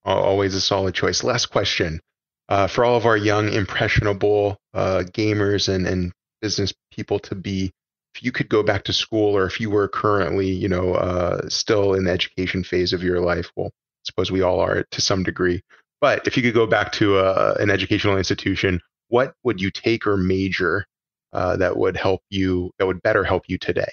always 0.05 0.55
a 0.55 0.61
solid 0.61 0.95
choice. 0.95 1.24
Last 1.24 1.47
question 1.47 2.01
uh, 2.49 2.66
for 2.66 2.84
all 2.84 2.97
of 2.97 3.07
our 3.07 3.16
young, 3.16 3.53
impressionable 3.53 4.59
uh, 4.74 5.05
gamers 5.12 5.72
and 5.72 5.86
and 5.86 6.12
business 6.41 6.72
people 6.93 7.18
to 7.18 7.34
be 7.34 7.72
if 8.14 8.22
you 8.24 8.32
could 8.32 8.49
go 8.49 8.62
back 8.62 8.84
to 8.84 8.93
school 8.93 9.36
or 9.36 9.45
if 9.47 9.61
you 9.61 9.70
were 9.70 9.89
currently, 9.89 10.49
you 10.49 10.68
know, 10.68 10.95
uh, 10.95 11.49
still 11.49 11.95
in 11.95 12.05
the 12.05 12.11
education 12.11 12.64
phase 12.64 12.93
of 12.93 13.03
your 13.03 13.20
life, 13.20 13.51
well, 13.55 13.68
I 13.68 14.05
suppose 14.05 14.30
we 14.30 14.43
all 14.43 14.61
are 14.61 14.84
to 14.91 15.01
some 15.01 15.22
degree. 15.22 15.62
But 16.01 16.26
if 16.26 16.36
you 16.36 16.43
could 16.43 16.55
go 16.55 16.66
back 16.66 16.93
to 16.93 17.16
uh, 17.18 17.55
an 17.61 17.70
educational 17.70 18.16
institution, 18.16 18.80
what 19.09 19.34
would 19.44 19.61
you 19.61 19.70
take 19.70 20.06
or 20.06 20.16
major 20.16 20.86
uh, 21.32 21.56
that 21.56 21.76
would 21.76 21.96
help 21.96 22.22
you, 22.30 22.70
that 22.78 22.86
would 22.86 23.02
better 23.02 23.24
help 23.24 23.44
you 23.48 23.59
today? 23.59 23.92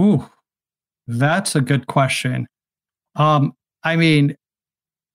Ooh, 0.00 0.28
that's 1.06 1.54
a 1.54 1.60
good 1.60 1.86
question. 1.86 2.46
Um, 3.14 3.54
I 3.82 3.96
mean, 3.96 4.36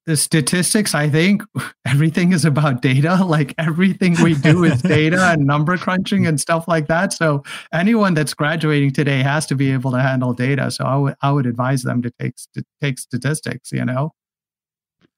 the 0.05 0.17
statistics, 0.17 0.95
I 0.95 1.09
think 1.09 1.43
everything 1.87 2.33
is 2.33 2.45
about 2.45 2.81
data. 2.81 3.19
Like 3.31 3.53
everything 3.57 4.15
we 4.21 4.33
do 4.33 4.63
is 4.63 4.81
data 4.81 5.29
and 5.31 5.45
number 5.45 5.77
crunching 5.77 6.27
and 6.27 6.39
stuff 6.39 6.67
like 6.67 6.87
that. 6.87 7.13
So 7.13 7.43
anyone 7.71 8.13
that's 8.13 8.33
graduating 8.33 8.91
today 8.91 9.21
has 9.21 9.45
to 9.47 9.55
be 9.55 9.71
able 9.71 9.91
to 9.91 10.01
handle 10.01 10.33
data. 10.33 10.69
So 10.71 10.83
I 10.83 10.95
would 10.97 11.15
I 11.21 11.31
would 11.31 11.45
advise 11.45 11.83
them 11.83 12.01
to 12.01 12.11
take 12.19 12.35
to 12.55 12.63
take 12.81 12.99
statistics. 12.99 13.71
You 13.71 13.85
know. 13.85 14.11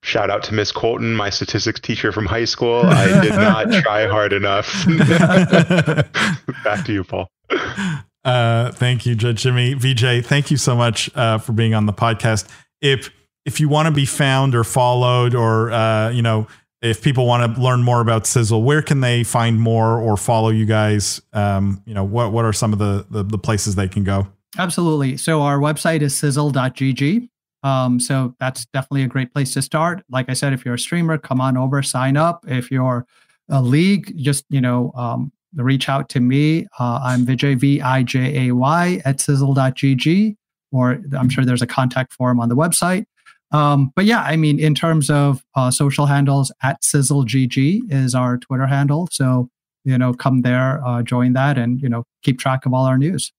Shout 0.04 0.30
out 0.30 0.44
to 0.44 0.54
Miss 0.54 0.72
Colton, 0.72 1.16
my 1.16 1.30
statistics 1.30 1.80
teacher 1.80 2.12
from 2.12 2.26
high 2.26 2.46
school. 2.46 2.82
I 2.86 3.22
did 3.22 3.34
not 3.34 3.72
try 3.72 4.06
hard 4.06 4.34
enough. 4.34 4.86
Back 6.64 6.86
to 6.86 6.94
you, 6.94 7.04
Paul. 7.06 7.28
Uh, 8.26 8.72
thank 8.74 9.06
you, 9.06 9.16
Judge 9.16 9.44
Jimmy. 9.44 9.74
VJ, 9.74 10.26
thank 10.26 10.52
you 10.52 10.58
so 10.58 10.76
much 10.76 11.10
uh, 11.16 11.38
for 11.38 11.54
being 11.54 11.74
on 11.74 11.86
the 11.86 11.94
podcast. 11.94 12.50
If 12.82 13.12
if 13.46 13.60
you 13.60 13.70
want 13.70 13.88
to 13.88 13.92
be 13.92 14.06
found 14.06 14.56
or 14.56 14.64
followed 14.64 15.36
or 15.36 15.72
uh, 15.72 16.10
you 16.10 16.22
know 16.22 16.48
if 16.82 17.02
people 17.02 17.26
want 17.26 17.56
to 17.56 17.62
learn 17.62 17.82
more 17.82 18.02
about 18.02 18.28
sizzle 18.28 18.64
where 18.64 18.82
can 18.82 19.02
they 19.02 19.24
find 19.24 19.60
more 19.60 20.00
or 20.00 20.18
follow 20.18 20.50
you 20.50 20.66
guys 20.66 21.22
um, 21.34 21.82
you 21.86 21.94
know 21.94 22.04
what 22.04 22.32
what 22.32 22.46
are 22.46 22.54
some 22.54 22.74
of 22.74 22.80
the, 22.80 23.06
the, 23.10 23.24
the 23.24 23.38
places 23.38 23.76
they 23.76 23.88
can 23.88 24.04
go 24.04 24.28
absolutely 24.58 25.18
so 25.18 25.42
our 25.42 25.60
website 25.60 26.02
is 26.02 26.16
sizzle.gg 26.16 27.30
um, 27.64 28.00
so 28.00 28.36
that's 28.40 28.66
definitely 28.68 29.04
a 29.04 29.08
great 29.08 29.34
place 29.34 29.54
to 29.54 29.62
start 29.62 30.04
like 30.10 30.30
i 30.30 30.34
said 30.34 30.54
if 30.54 30.66
you're 30.66 30.76
a 30.76 30.80
streamer 30.80 31.18
come 31.18 31.42
on 31.42 31.58
over 31.58 31.82
sign 31.82 32.18
up 32.18 32.46
if 32.48 32.72
you're 32.72 33.06
a 33.50 33.62
league 33.62 34.14
just 34.18 34.46
you 34.50 34.62
know 34.62 34.92
um, 34.96 35.32
reach 35.56 35.90
out 35.90 36.10
to 36.10 36.20
me 36.20 36.66
uh, 36.80 37.00
i'm 37.04 37.26
vijay 37.26 37.58
v-i-j-a-y 37.58 39.02
at 39.06 39.20
sizzle.gg 39.20 40.36
or 40.72 41.00
i'm 41.18 41.30
sure 41.30 41.46
there's 41.46 41.62
a 41.62 41.68
contact 41.68 42.14
form 42.14 42.40
on 42.40 42.50
the 42.50 42.56
website 42.56 43.06
um, 43.54 43.92
but 43.96 44.06
yeah, 44.06 44.24
I 44.24 44.36
mean, 44.36 44.60
in 44.60 44.74
terms 44.74 45.10
of 45.12 45.46
uh, 45.56 45.70
social 45.70 46.08
handles, 46.08 46.52
at 46.64 46.82
SizzleGG 46.82 47.92
is 47.92 48.16
our 48.16 48.38
Twitter 48.38 48.66
handle. 48.66 49.08
So, 49.12 49.50
you 49.86 49.98
know, 49.98 50.14
come 50.14 50.42
there, 50.42 50.86
uh, 50.86 51.04
join 51.04 51.34
that, 51.34 51.58
and, 51.58 51.80
you 51.80 51.88
know, 51.88 52.04
keep 52.24 52.40
track 52.40 52.66
of 52.66 52.74
all 52.74 52.86
our 52.86 52.98
news. 52.98 53.32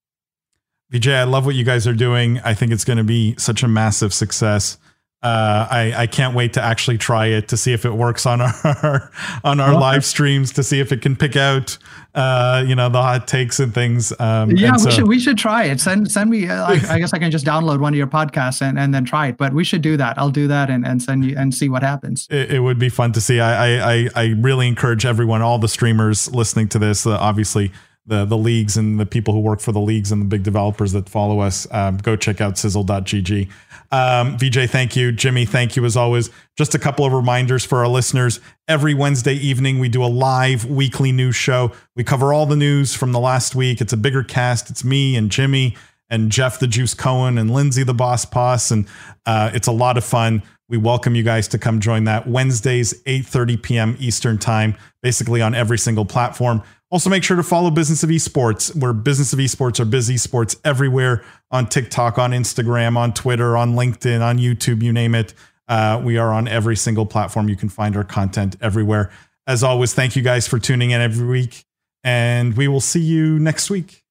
VJ, 0.90 1.08
I 1.08 1.24
love 1.24 1.46
what 1.46 1.54
you 1.54 1.64
guys 1.64 1.86
are 1.86 1.94
doing. 1.94 2.40
I 2.40 2.54
think 2.54 2.72
it's 2.72 2.84
going 2.84 2.98
to 2.98 3.04
be 3.04 3.34
such 3.38 3.62
a 3.62 3.68
massive 3.68 4.14
success. 4.14 4.78
Uh, 5.24 5.66
I, 5.70 5.94
I 6.02 6.06
can't 6.06 6.34
wait 6.34 6.52
to 6.52 6.62
actually 6.62 6.98
try 6.98 7.28
it 7.28 7.48
to 7.48 7.56
see 7.56 7.72
if 7.72 7.86
it 7.86 7.92
works 7.94 8.26
on 8.26 8.40
our 8.42 9.10
on 9.42 9.58
our 9.58 9.72
live 9.72 10.04
streams 10.04 10.52
to 10.52 10.62
see 10.62 10.80
if 10.80 10.92
it 10.92 11.00
can 11.00 11.16
pick 11.16 11.34
out 11.34 11.78
uh, 12.14 12.62
you 12.66 12.74
know 12.74 12.90
the 12.90 13.00
hot 13.00 13.26
takes 13.26 13.58
and 13.58 13.72
things. 13.72 14.12
Um, 14.20 14.50
yeah, 14.50 14.68
and 14.68 14.80
so, 14.80 14.88
we 14.88 14.94
should 14.94 15.08
we 15.08 15.18
should 15.18 15.38
try 15.38 15.64
it. 15.64 15.80
Send 15.80 16.12
send 16.12 16.28
me. 16.28 16.46
Uh, 16.46 16.66
I, 16.66 16.72
I, 16.90 16.98
guess 16.98 17.14
I 17.14 17.18
can 17.18 17.30
just 17.30 17.46
download 17.46 17.80
one 17.80 17.94
of 17.94 17.96
your 17.96 18.06
podcasts 18.06 18.60
and, 18.60 18.78
and 18.78 18.92
then 18.92 19.06
try 19.06 19.28
it. 19.28 19.38
But 19.38 19.54
we 19.54 19.64
should 19.64 19.80
do 19.80 19.96
that. 19.96 20.18
I'll 20.18 20.28
do 20.28 20.46
that 20.48 20.68
and, 20.68 20.86
and 20.86 21.02
send 21.02 21.24
you 21.24 21.34
and 21.38 21.54
see 21.54 21.70
what 21.70 21.82
happens. 21.82 22.28
It, 22.30 22.52
it 22.52 22.60
would 22.60 22.78
be 22.78 22.90
fun 22.90 23.12
to 23.12 23.20
see. 23.22 23.40
I, 23.40 23.94
I 23.94 24.08
I 24.14 24.24
really 24.38 24.68
encourage 24.68 25.06
everyone, 25.06 25.40
all 25.40 25.58
the 25.58 25.68
streamers 25.68 26.30
listening 26.32 26.68
to 26.68 26.78
this, 26.78 27.06
uh, 27.06 27.16
obviously 27.16 27.72
the 28.06 28.24
the 28.24 28.36
leagues 28.36 28.76
and 28.76 29.00
the 29.00 29.06
people 29.06 29.32
who 29.32 29.40
work 29.40 29.60
for 29.60 29.72
the 29.72 29.80
leagues 29.80 30.12
and 30.12 30.20
the 30.20 30.26
big 30.26 30.42
developers 30.42 30.92
that 30.92 31.08
follow 31.08 31.40
us, 31.40 31.66
um, 31.70 31.96
go 31.98 32.16
check 32.16 32.40
out 32.40 32.58
sizzle.gg. 32.58 33.48
Um, 33.90 34.36
VJ, 34.38 34.68
thank 34.70 34.96
you. 34.96 35.12
Jimmy, 35.12 35.44
thank 35.44 35.76
you 35.76 35.84
as 35.84 35.96
always. 35.96 36.30
Just 36.56 36.74
a 36.74 36.78
couple 36.78 37.04
of 37.04 37.12
reminders 37.12 37.64
for 37.64 37.78
our 37.78 37.88
listeners. 37.88 38.40
Every 38.66 38.92
Wednesday 38.92 39.34
evening, 39.34 39.78
we 39.78 39.88
do 39.88 40.04
a 40.04 40.06
live 40.06 40.64
weekly 40.64 41.12
news 41.12 41.36
show. 41.36 41.72
We 41.94 42.04
cover 42.04 42.32
all 42.32 42.46
the 42.46 42.56
news 42.56 42.94
from 42.94 43.12
the 43.12 43.20
last 43.20 43.54
week. 43.54 43.80
It's 43.80 43.92
a 43.92 43.96
bigger 43.96 44.22
cast. 44.22 44.70
It's 44.70 44.84
me 44.84 45.16
and 45.16 45.30
Jimmy 45.30 45.76
and 46.10 46.30
Jeff 46.30 46.58
the 46.58 46.66
Juice 46.66 46.94
Cohen 46.94 47.38
and 47.38 47.52
Lindsay 47.52 47.84
the 47.84 47.94
Boss 47.94 48.24
Poss. 48.24 48.70
And 48.70 48.86
uh, 49.26 49.50
it's 49.54 49.66
a 49.66 49.72
lot 49.72 49.96
of 49.96 50.04
fun. 50.04 50.42
We 50.68 50.78
welcome 50.78 51.14
you 51.14 51.22
guys 51.22 51.46
to 51.48 51.58
come 51.58 51.78
join 51.78 52.04
that 52.04 52.26
Wednesdays, 52.26 53.02
8:30 53.04 53.62
p.m. 53.62 53.96
Eastern 54.00 54.38
Time, 54.38 54.76
basically 55.02 55.42
on 55.42 55.54
every 55.54 55.78
single 55.78 56.04
platform. 56.04 56.62
Also, 56.94 57.10
make 57.10 57.24
sure 57.24 57.36
to 57.36 57.42
follow 57.42 57.72
Business 57.72 58.04
of 58.04 58.10
Esports, 58.10 58.72
where 58.76 58.92
Business 58.92 59.32
of 59.32 59.40
Esports 59.40 59.80
are 59.80 59.84
BizEsports 59.84 60.60
everywhere 60.64 61.24
on 61.50 61.66
TikTok, 61.66 62.20
on 62.20 62.30
Instagram, 62.30 62.96
on 62.96 63.12
Twitter, 63.12 63.56
on 63.56 63.74
LinkedIn, 63.74 64.22
on 64.22 64.38
YouTube, 64.38 64.80
you 64.80 64.92
name 64.92 65.16
it. 65.16 65.34
Uh, 65.66 66.00
we 66.04 66.18
are 66.18 66.32
on 66.32 66.46
every 66.46 66.76
single 66.76 67.04
platform. 67.04 67.48
You 67.48 67.56
can 67.56 67.68
find 67.68 67.96
our 67.96 68.04
content 68.04 68.54
everywhere. 68.60 69.10
As 69.44 69.64
always, 69.64 69.92
thank 69.92 70.14
you 70.14 70.22
guys 70.22 70.46
for 70.46 70.60
tuning 70.60 70.92
in 70.92 71.00
every 71.00 71.26
week, 71.26 71.64
and 72.04 72.56
we 72.56 72.68
will 72.68 72.80
see 72.80 73.00
you 73.00 73.40
next 73.40 73.70
week. 73.70 74.04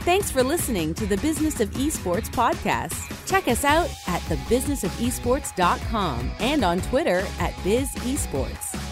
Thanks 0.00 0.32
for 0.32 0.42
listening 0.42 0.94
to 0.94 1.06
the 1.06 1.18
Business 1.18 1.60
of 1.60 1.70
Esports 1.74 2.28
podcast. 2.28 3.24
Check 3.28 3.46
us 3.46 3.62
out 3.62 3.88
at 4.08 4.20
thebusinessofesports.com 4.22 6.32
and 6.40 6.64
on 6.64 6.80
Twitter 6.80 7.20
at 7.38 7.52
BizEsports. 7.62 8.91